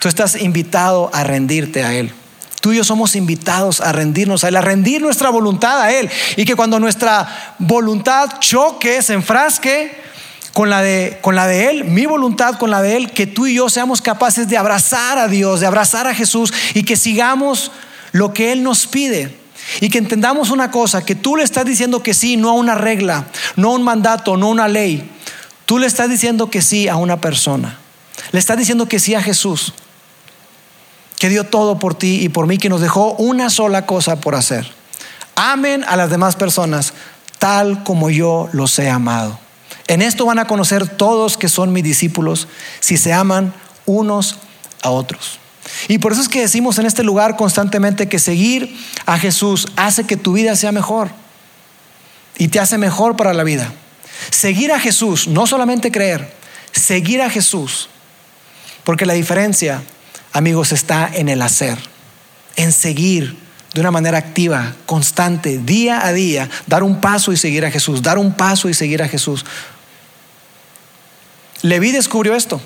Tú 0.00 0.08
estás 0.08 0.34
invitado 0.34 1.10
a 1.12 1.24
rendirte 1.24 1.84
a 1.84 1.94
Él. 1.94 2.10
Tú 2.62 2.72
y 2.72 2.76
yo 2.76 2.84
somos 2.84 3.14
invitados 3.16 3.82
a 3.82 3.92
rendirnos 3.92 4.42
a 4.42 4.48
Él, 4.48 4.56
a 4.56 4.62
rendir 4.62 5.02
nuestra 5.02 5.28
voluntad 5.28 5.82
a 5.82 5.92
Él. 5.92 6.08
Y 6.36 6.46
que 6.46 6.56
cuando 6.56 6.80
nuestra 6.80 7.54
voluntad 7.58 8.38
choque, 8.40 9.02
se 9.02 9.12
enfrasque 9.12 9.92
con 10.54 10.70
la, 10.70 10.80
de, 10.80 11.18
con 11.20 11.36
la 11.36 11.46
de 11.46 11.68
Él, 11.68 11.84
mi 11.84 12.06
voluntad 12.06 12.54
con 12.54 12.70
la 12.70 12.80
de 12.80 12.96
Él, 12.96 13.10
que 13.10 13.26
tú 13.26 13.46
y 13.46 13.56
yo 13.56 13.68
seamos 13.68 14.00
capaces 14.00 14.48
de 14.48 14.56
abrazar 14.56 15.18
a 15.18 15.28
Dios, 15.28 15.60
de 15.60 15.66
abrazar 15.66 16.06
a 16.06 16.14
Jesús 16.14 16.50
y 16.72 16.84
que 16.84 16.96
sigamos 16.96 17.70
lo 18.12 18.32
que 18.32 18.52
Él 18.52 18.62
nos 18.62 18.86
pide. 18.86 19.36
Y 19.82 19.90
que 19.90 19.98
entendamos 19.98 20.48
una 20.48 20.70
cosa, 20.70 21.04
que 21.04 21.14
tú 21.14 21.36
le 21.36 21.42
estás 21.42 21.66
diciendo 21.66 22.02
que 22.02 22.14
sí, 22.14 22.38
no 22.38 22.48
a 22.48 22.54
una 22.54 22.74
regla, 22.74 23.26
no 23.56 23.68
a 23.68 23.74
un 23.74 23.82
mandato, 23.82 24.38
no 24.38 24.46
a 24.46 24.50
una 24.50 24.66
ley. 24.66 25.10
Tú 25.66 25.78
le 25.78 25.86
estás 25.86 26.08
diciendo 26.08 26.48
que 26.48 26.62
sí 26.62 26.88
a 26.88 26.96
una 26.96 27.20
persona. 27.20 27.78
Le 28.32 28.38
estás 28.38 28.56
diciendo 28.56 28.88
que 28.88 28.98
sí 28.98 29.14
a 29.14 29.20
Jesús 29.20 29.74
que 31.20 31.28
dio 31.28 31.44
todo 31.44 31.78
por 31.78 31.94
ti 31.94 32.22
y 32.22 32.30
por 32.30 32.46
mí, 32.46 32.56
que 32.56 32.70
nos 32.70 32.80
dejó 32.80 33.12
una 33.12 33.50
sola 33.50 33.84
cosa 33.84 34.22
por 34.22 34.34
hacer. 34.34 34.66
Amen 35.34 35.84
a 35.86 35.94
las 35.96 36.08
demás 36.08 36.34
personas 36.34 36.94
tal 37.38 37.84
como 37.84 38.08
yo 38.08 38.48
los 38.52 38.78
he 38.78 38.88
amado. 38.88 39.38
En 39.86 40.00
esto 40.00 40.24
van 40.24 40.38
a 40.38 40.46
conocer 40.46 40.88
todos 40.88 41.36
que 41.36 41.50
son 41.50 41.74
mis 41.74 41.84
discípulos 41.84 42.48
si 42.80 42.96
se 42.96 43.12
aman 43.12 43.52
unos 43.84 44.36
a 44.80 44.88
otros. 44.88 45.38
Y 45.88 45.98
por 45.98 46.12
eso 46.12 46.22
es 46.22 46.28
que 46.30 46.40
decimos 46.40 46.78
en 46.78 46.86
este 46.86 47.02
lugar 47.02 47.36
constantemente 47.36 48.08
que 48.08 48.18
seguir 48.18 48.74
a 49.04 49.18
Jesús 49.18 49.68
hace 49.76 50.04
que 50.04 50.16
tu 50.16 50.32
vida 50.32 50.56
sea 50.56 50.72
mejor 50.72 51.10
y 52.38 52.48
te 52.48 52.60
hace 52.60 52.78
mejor 52.78 53.16
para 53.18 53.34
la 53.34 53.44
vida. 53.44 53.70
Seguir 54.30 54.72
a 54.72 54.80
Jesús, 54.80 55.28
no 55.28 55.46
solamente 55.46 55.92
creer, 55.92 56.34
seguir 56.72 57.20
a 57.20 57.28
Jesús, 57.28 57.90
porque 58.84 59.04
la 59.04 59.12
diferencia 59.12 59.82
amigos, 60.32 60.72
está 60.72 61.10
en 61.12 61.28
el 61.28 61.42
hacer, 61.42 61.78
en 62.56 62.72
seguir 62.72 63.36
de 63.74 63.80
una 63.80 63.90
manera 63.90 64.18
activa, 64.18 64.74
constante, 64.86 65.58
día 65.58 66.04
a 66.04 66.12
día, 66.12 66.48
dar 66.66 66.82
un 66.82 67.00
paso 67.00 67.32
y 67.32 67.36
seguir 67.36 67.64
a 67.64 67.70
Jesús, 67.70 68.02
dar 68.02 68.18
un 68.18 68.32
paso 68.32 68.68
y 68.68 68.74
seguir 68.74 69.02
a 69.02 69.08
Jesús. 69.08 69.44
Leví 71.62 71.92
descubrió 71.92 72.34
esto. 72.34 72.60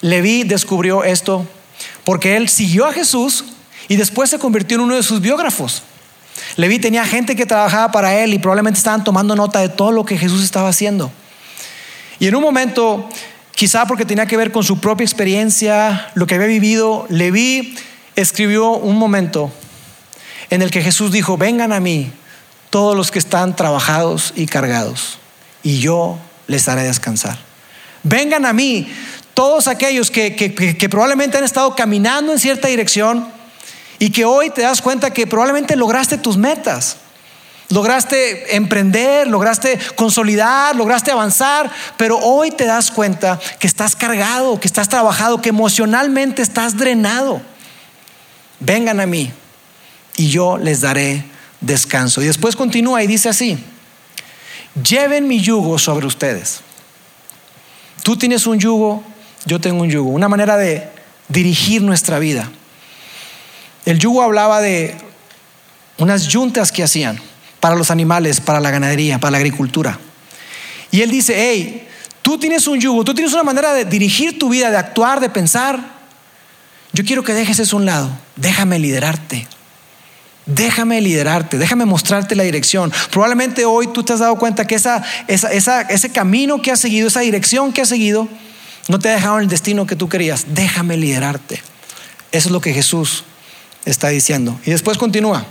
Leví 0.00 0.44
descubrió 0.44 1.04
esto 1.04 1.46
porque 2.04 2.36
él 2.36 2.48
siguió 2.48 2.86
a 2.86 2.92
Jesús 2.92 3.44
y 3.88 3.96
después 3.96 4.30
se 4.30 4.38
convirtió 4.38 4.76
en 4.76 4.82
uno 4.82 4.94
de 4.94 5.02
sus 5.02 5.20
biógrafos. 5.20 5.82
Leví 6.56 6.78
tenía 6.78 7.04
gente 7.04 7.36
que 7.36 7.46
trabajaba 7.46 7.92
para 7.92 8.18
él 8.20 8.34
y 8.34 8.38
probablemente 8.38 8.78
estaban 8.78 9.04
tomando 9.04 9.36
nota 9.36 9.60
de 9.60 9.68
todo 9.68 9.92
lo 9.92 10.04
que 10.04 10.18
Jesús 10.18 10.42
estaba 10.42 10.68
haciendo. 10.68 11.10
Y 12.18 12.26
en 12.26 12.36
un 12.36 12.42
momento, 12.42 13.08
quizá 13.62 13.86
porque 13.86 14.04
tenía 14.04 14.26
que 14.26 14.36
ver 14.36 14.50
con 14.50 14.64
su 14.64 14.80
propia 14.80 15.04
experiencia, 15.04 16.10
lo 16.14 16.26
que 16.26 16.34
había 16.34 16.48
vivido, 16.48 17.06
Leví 17.08 17.76
escribió 18.16 18.72
un 18.72 18.96
momento 18.96 19.52
en 20.50 20.62
el 20.62 20.72
que 20.72 20.82
Jesús 20.82 21.12
dijo, 21.12 21.36
vengan 21.36 21.72
a 21.72 21.78
mí 21.78 22.10
todos 22.70 22.96
los 22.96 23.12
que 23.12 23.20
están 23.20 23.54
trabajados 23.54 24.32
y 24.34 24.46
cargados, 24.46 25.20
y 25.62 25.78
yo 25.78 26.18
les 26.48 26.66
haré 26.66 26.82
descansar. 26.82 27.38
Vengan 28.02 28.46
a 28.46 28.52
mí 28.52 28.92
todos 29.32 29.68
aquellos 29.68 30.10
que, 30.10 30.34
que 30.34 30.88
probablemente 30.88 31.38
han 31.38 31.44
estado 31.44 31.76
caminando 31.76 32.32
en 32.32 32.40
cierta 32.40 32.66
dirección, 32.66 33.28
y 34.00 34.10
que 34.10 34.24
hoy 34.24 34.50
te 34.50 34.62
das 34.62 34.82
cuenta 34.82 35.12
que 35.12 35.28
probablemente 35.28 35.76
lograste 35.76 36.18
tus 36.18 36.36
metas. 36.36 36.96
Lograste 37.68 38.54
emprender, 38.54 39.26
lograste 39.26 39.78
consolidar, 39.96 40.76
lograste 40.76 41.10
avanzar, 41.10 41.70
pero 41.96 42.18
hoy 42.18 42.50
te 42.50 42.66
das 42.66 42.90
cuenta 42.90 43.40
que 43.58 43.66
estás 43.66 43.96
cargado, 43.96 44.60
que 44.60 44.68
estás 44.68 44.88
trabajado, 44.88 45.40
que 45.40 45.48
emocionalmente 45.48 46.42
estás 46.42 46.76
drenado. 46.76 47.40
Vengan 48.60 49.00
a 49.00 49.06
mí 49.06 49.32
y 50.16 50.28
yo 50.28 50.58
les 50.58 50.82
daré 50.82 51.24
descanso. 51.60 52.20
Y 52.20 52.26
después 52.26 52.56
continúa 52.56 53.02
y 53.02 53.06
dice 53.06 53.30
así, 53.30 53.58
lleven 54.86 55.26
mi 55.26 55.40
yugo 55.40 55.78
sobre 55.78 56.06
ustedes. 56.06 56.60
Tú 58.02 58.16
tienes 58.16 58.46
un 58.46 58.58
yugo, 58.58 59.02
yo 59.46 59.60
tengo 59.60 59.82
un 59.82 59.90
yugo, 59.90 60.10
una 60.10 60.28
manera 60.28 60.56
de 60.56 60.88
dirigir 61.28 61.80
nuestra 61.82 62.18
vida. 62.18 62.50
El 63.86 63.98
yugo 63.98 64.22
hablaba 64.22 64.60
de 64.60 64.94
unas 65.98 66.28
yuntas 66.28 66.70
que 66.70 66.82
hacían 66.82 67.18
para 67.62 67.76
los 67.76 67.92
animales, 67.92 68.40
para 68.40 68.58
la 68.58 68.72
ganadería, 68.72 69.20
para 69.20 69.30
la 69.30 69.36
agricultura. 69.36 69.96
Y 70.90 71.00
él 71.00 71.12
dice, 71.12 71.32
hey, 71.36 71.86
tú 72.20 72.36
tienes 72.36 72.66
un 72.66 72.80
yugo, 72.80 73.04
tú 73.04 73.14
tienes 73.14 73.32
una 73.34 73.44
manera 73.44 73.72
de 73.72 73.84
dirigir 73.84 74.36
tu 74.36 74.48
vida, 74.48 74.68
de 74.72 74.78
actuar, 74.78 75.20
de 75.20 75.30
pensar. 75.30 75.78
Yo 76.92 77.04
quiero 77.04 77.22
que 77.22 77.32
dejes 77.32 77.60
eso 77.60 77.76
a 77.76 77.78
un 77.78 77.86
lado, 77.86 78.10
déjame 78.34 78.80
liderarte. 78.80 79.46
Déjame 80.44 81.00
liderarte, 81.00 81.56
déjame 81.56 81.84
mostrarte 81.84 82.34
la 82.34 82.42
dirección. 82.42 82.92
Probablemente 83.12 83.64
hoy 83.64 83.86
tú 83.92 84.02
te 84.02 84.12
has 84.12 84.18
dado 84.18 84.34
cuenta 84.38 84.66
que 84.66 84.74
esa, 84.74 85.04
ese 85.28 86.10
camino 86.10 86.60
que 86.60 86.72
has 86.72 86.80
seguido, 86.80 87.06
esa 87.06 87.20
dirección 87.20 87.72
que 87.72 87.82
has 87.82 87.88
seguido, 87.88 88.28
no 88.88 88.98
te 88.98 89.08
ha 89.08 89.12
dejado 89.12 89.36
en 89.36 89.44
el 89.44 89.48
destino 89.48 89.86
que 89.86 89.94
tú 89.94 90.08
querías. 90.08 90.46
Déjame 90.48 90.96
liderarte. 90.96 91.62
Eso 92.32 92.48
es 92.48 92.50
lo 92.50 92.60
que 92.60 92.74
Jesús 92.74 93.22
está 93.84 94.08
diciendo. 94.08 94.58
Y 94.66 94.72
después 94.72 94.98
continúa. 94.98 95.46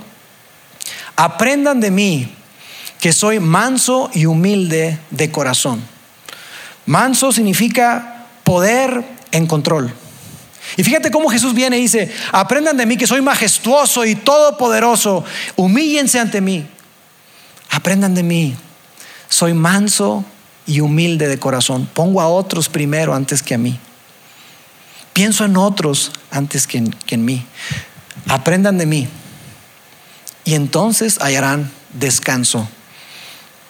Aprendan 1.22 1.78
de 1.78 1.92
mí 1.92 2.28
que 2.98 3.12
soy 3.12 3.38
manso 3.38 4.10
y 4.12 4.26
humilde 4.26 4.98
de 5.12 5.30
corazón. 5.30 5.80
Manso 6.84 7.30
significa 7.30 8.26
poder 8.42 9.04
en 9.30 9.46
control. 9.46 9.94
Y 10.76 10.82
fíjate 10.82 11.12
cómo 11.12 11.28
Jesús 11.28 11.54
viene 11.54 11.78
y 11.78 11.82
dice, 11.82 12.12
aprendan 12.32 12.76
de 12.76 12.86
mí 12.86 12.96
que 12.96 13.06
soy 13.06 13.20
majestuoso 13.20 14.04
y 14.04 14.16
todopoderoso, 14.16 15.24
humíllense 15.54 16.18
ante 16.18 16.40
mí. 16.40 16.66
Aprendan 17.70 18.16
de 18.16 18.24
mí, 18.24 18.56
soy 19.28 19.54
manso 19.54 20.24
y 20.66 20.80
humilde 20.80 21.28
de 21.28 21.38
corazón. 21.38 21.88
Pongo 21.94 22.20
a 22.20 22.26
otros 22.26 22.68
primero 22.68 23.14
antes 23.14 23.44
que 23.44 23.54
a 23.54 23.58
mí. 23.58 23.78
Pienso 25.12 25.44
en 25.44 25.56
otros 25.56 26.10
antes 26.32 26.66
que 26.66 26.78
en, 26.78 26.90
que 26.90 27.14
en 27.14 27.24
mí. 27.24 27.46
Aprendan 28.26 28.76
de 28.76 28.86
mí 28.86 29.08
y 30.44 30.54
entonces 30.54 31.18
hallarán 31.20 31.70
descanso 31.92 32.68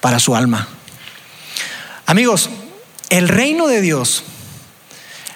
para 0.00 0.18
su 0.18 0.34
alma. 0.34 0.68
Amigos, 2.06 2.50
el 3.08 3.28
reino 3.28 3.66
de 3.68 3.80
Dios, 3.80 4.24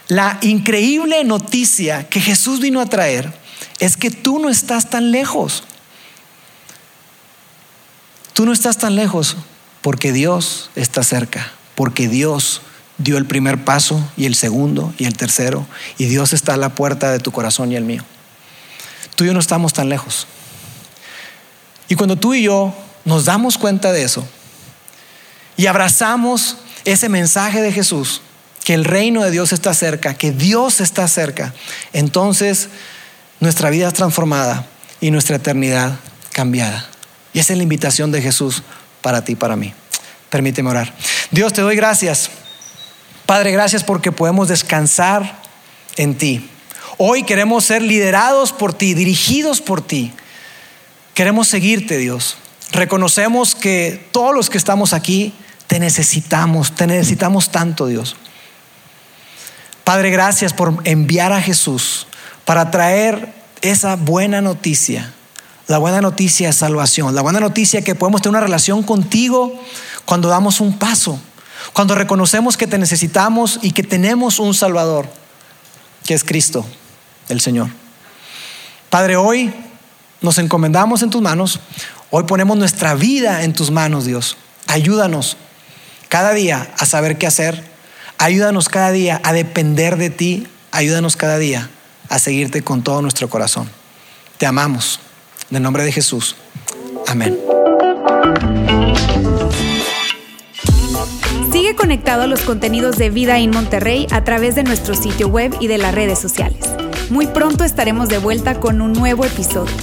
la 0.09 0.39
increíble 0.43 1.25
noticia 1.25 2.09
que 2.09 2.21
Jesús 2.21 2.61
vino 2.61 2.81
a 2.81 2.87
traer 2.87 3.33
es 3.79 3.97
que 3.97 4.11
tú 4.11 4.39
no 4.39 4.49
estás 4.49 4.91
tan 4.91 5.11
lejos. 5.11 5.65
Tú 8.33 8.45
no 8.45 8.53
estás 8.53 8.79
tan 8.79 8.97
lejos 8.97 9.37
porque 9.83 10.13
Dios 10.13 10.71
está 10.75 11.03
cerca, 11.03 11.53
porque 11.75 12.09
Dios 12.09 12.61
dio 12.99 13.19
el 13.19 13.27
primer 13.27 13.65
paso 13.65 14.11
y 14.17 14.27
el 14.27 14.35
segundo 14.35 14.95
y 14.99 15.05
el 15.05 15.17
tercero, 15.17 15.67
y 15.99 16.07
Dios 16.07 16.33
está 16.33 16.55
a 16.55 16.57
la 16.57 16.75
puerta 16.75 17.11
de 17.11 17.19
tu 17.19 17.31
corazón 17.31 17.73
y 17.73 17.77
el 17.77 17.85
mío. 17.85 18.03
Tú 19.15 19.25
y 19.25 19.29
yo 19.29 19.33
no 19.33 19.41
estamos 19.41 19.73
tan 19.73 19.89
lejos. 19.89 20.27
Y 21.89 21.95
cuando 21.95 22.17
tú 22.17 22.35
y 22.35 22.43
yo 22.43 22.75
nos 23.05 23.25
damos 23.25 23.59
cuenta 23.59 23.93
de 23.93 24.03
eso 24.03 24.27
y 25.57 25.67
abrazamos 25.67 26.57
ese 26.85 27.09
mensaje 27.09 27.63
de 27.63 27.73
Jesús, 27.73 28.23
que 28.65 28.75
el 28.75 28.85
reino 28.85 29.23
de 29.23 29.31
Dios 29.31 29.53
está 29.53 29.75
cerca, 29.75 30.15
que 30.15 30.33
Dios 30.33 30.81
está 30.81 31.07
cerca, 31.09 31.55
entonces 31.93 32.69
nuestra 33.41 33.71
vida 33.71 33.89
es 33.89 33.95
transformada 33.95 34.67
y 35.01 35.11
nuestra 35.11 35.37
eternidad 35.37 35.99
cambiada. 36.33 36.89
Y 37.33 37.39
esa 37.39 37.53
es 37.53 37.59
la 37.59 37.63
invitación 37.63 38.11
de 38.13 38.23
Jesús 38.23 38.63
para 39.03 39.25
ti 39.25 39.33
y 39.33 39.37
para 39.37 39.57
mí. 39.57 39.73
Permíteme 40.31 40.71
orar. 40.71 40.93
Dios, 41.31 41.53
te 41.53 41.63
doy 41.63 41.77
gracias. 41.77 42.31
Padre, 43.25 43.53
gracias 43.53 43.85
porque 43.85 44.13
podemos 44.13 44.49
descansar 44.49 45.43
en 45.97 46.17
ti. 46.17 46.49
Hoy 46.99 47.25
queremos 47.25 47.65
ser 47.65 47.83
liderados 47.83 48.53
por 48.53 48.73
ti, 48.73 48.95
dirigidos 48.95 49.61
por 49.61 49.81
ti. 49.81 50.13
Queremos 51.17 51.49
seguirte, 51.49 51.97
Dios. 51.97 52.37
Reconocemos 52.73 53.55
que 53.55 54.07
todos 54.13 54.35
los 54.35 54.51
que 54.51 54.59
estamos 54.59 54.93
aquí 54.93 55.33
te 55.67 55.79
necesitamos, 55.79 56.73
te 56.73 56.87
necesitamos 56.87 57.49
tanto, 57.49 57.87
Dios. 57.87 58.17
Padre, 59.83 60.11
gracias 60.11 60.53
por 60.53 60.77
enviar 60.85 61.33
a 61.33 61.41
Jesús 61.41 62.07
para 62.45 62.71
traer 62.71 63.33
esa 63.63 63.97
buena 63.97 64.43
noticia. 64.43 65.15
La 65.69 65.79
buena 65.79 66.03
noticia 66.03 66.51
es 66.51 66.57
salvación. 66.57 67.15
La 67.15 67.23
buena 67.23 67.41
noticia 67.41 67.79
es 67.79 67.85
que 67.87 67.95
podemos 67.95 68.21
tener 68.21 68.37
una 68.37 68.45
relación 68.45 68.83
contigo 68.83 69.59
cuando 70.05 70.29
damos 70.29 70.61
un 70.61 70.79
paso. 70.79 71.19
Cuando 71.73 71.95
reconocemos 71.95 72.59
que 72.59 72.67
te 72.67 72.77
necesitamos 72.77 73.59
y 73.63 73.71
que 73.71 73.85
tenemos 73.85 74.39
un 74.39 74.53
Salvador, 74.53 75.09
que 76.05 76.13
es 76.13 76.25
Cristo 76.25 76.67
el 77.31 77.41
Señor. 77.41 77.71
Padre, 78.91 79.17
hoy 79.17 79.51
nos 80.21 80.39
encomendamos 80.39 81.03
en 81.03 81.11
tus 81.11 81.23
manos, 81.23 81.61
hoy 82.11 82.25
ponemos 82.25 82.57
nuestra 82.57 82.95
vida 82.95 83.43
en 83.43 83.53
tus 83.53 83.71
manos, 83.71 84.05
Dios. 84.05 84.37
Ayúdanos 84.67 85.37
cada 86.09 86.33
día 86.33 86.73
a 86.79 86.87
saber 86.87 87.19
qué 87.19 87.27
hacer, 87.27 87.65
ayúdanos 88.19 88.69
cada 88.69 88.91
día 88.93 89.21
a 89.25 89.33
depender 89.33 89.97
de 89.97 90.11
ti, 90.11 90.47
ayúdanos 90.73 91.17
cada 91.17 91.39
día 91.39 91.71
a 92.09 92.19
seguirte 92.19 92.63
con 92.63 92.83
todo 92.83 93.03
nuestro 93.03 93.29
corazón. 93.29 93.69
Te 94.39 94.47
amamos. 94.47 95.01
En 95.51 95.57
el 95.59 95.63
nombre 95.63 95.85
de 95.85 95.93
Jesús. 95.93 96.37
Amén. 97.07 97.39
Sigue 101.53 101.77
conectado 101.77 102.23
a 102.23 102.27
los 102.27 102.41
contenidos 102.41 102.97
de 102.97 103.11
Vida 103.11 103.39
en 103.39 103.51
Monterrey 103.51 104.07
a 104.11 104.25
través 104.25 104.55
de 104.57 104.65
nuestro 104.65 104.95
sitio 104.95 105.29
web 105.29 105.57
y 105.61 105.69
de 105.69 105.79
las 105.79 105.95
redes 105.95 106.19
sociales. 106.19 106.69
Muy 107.11 107.29
pronto 107.29 107.65
estaremos 107.65 108.09
de 108.09 108.19
vuelta 108.19 108.59
con 108.59 108.81
un 108.81 108.93
nuevo 108.93 109.25
episodio. 109.25 109.75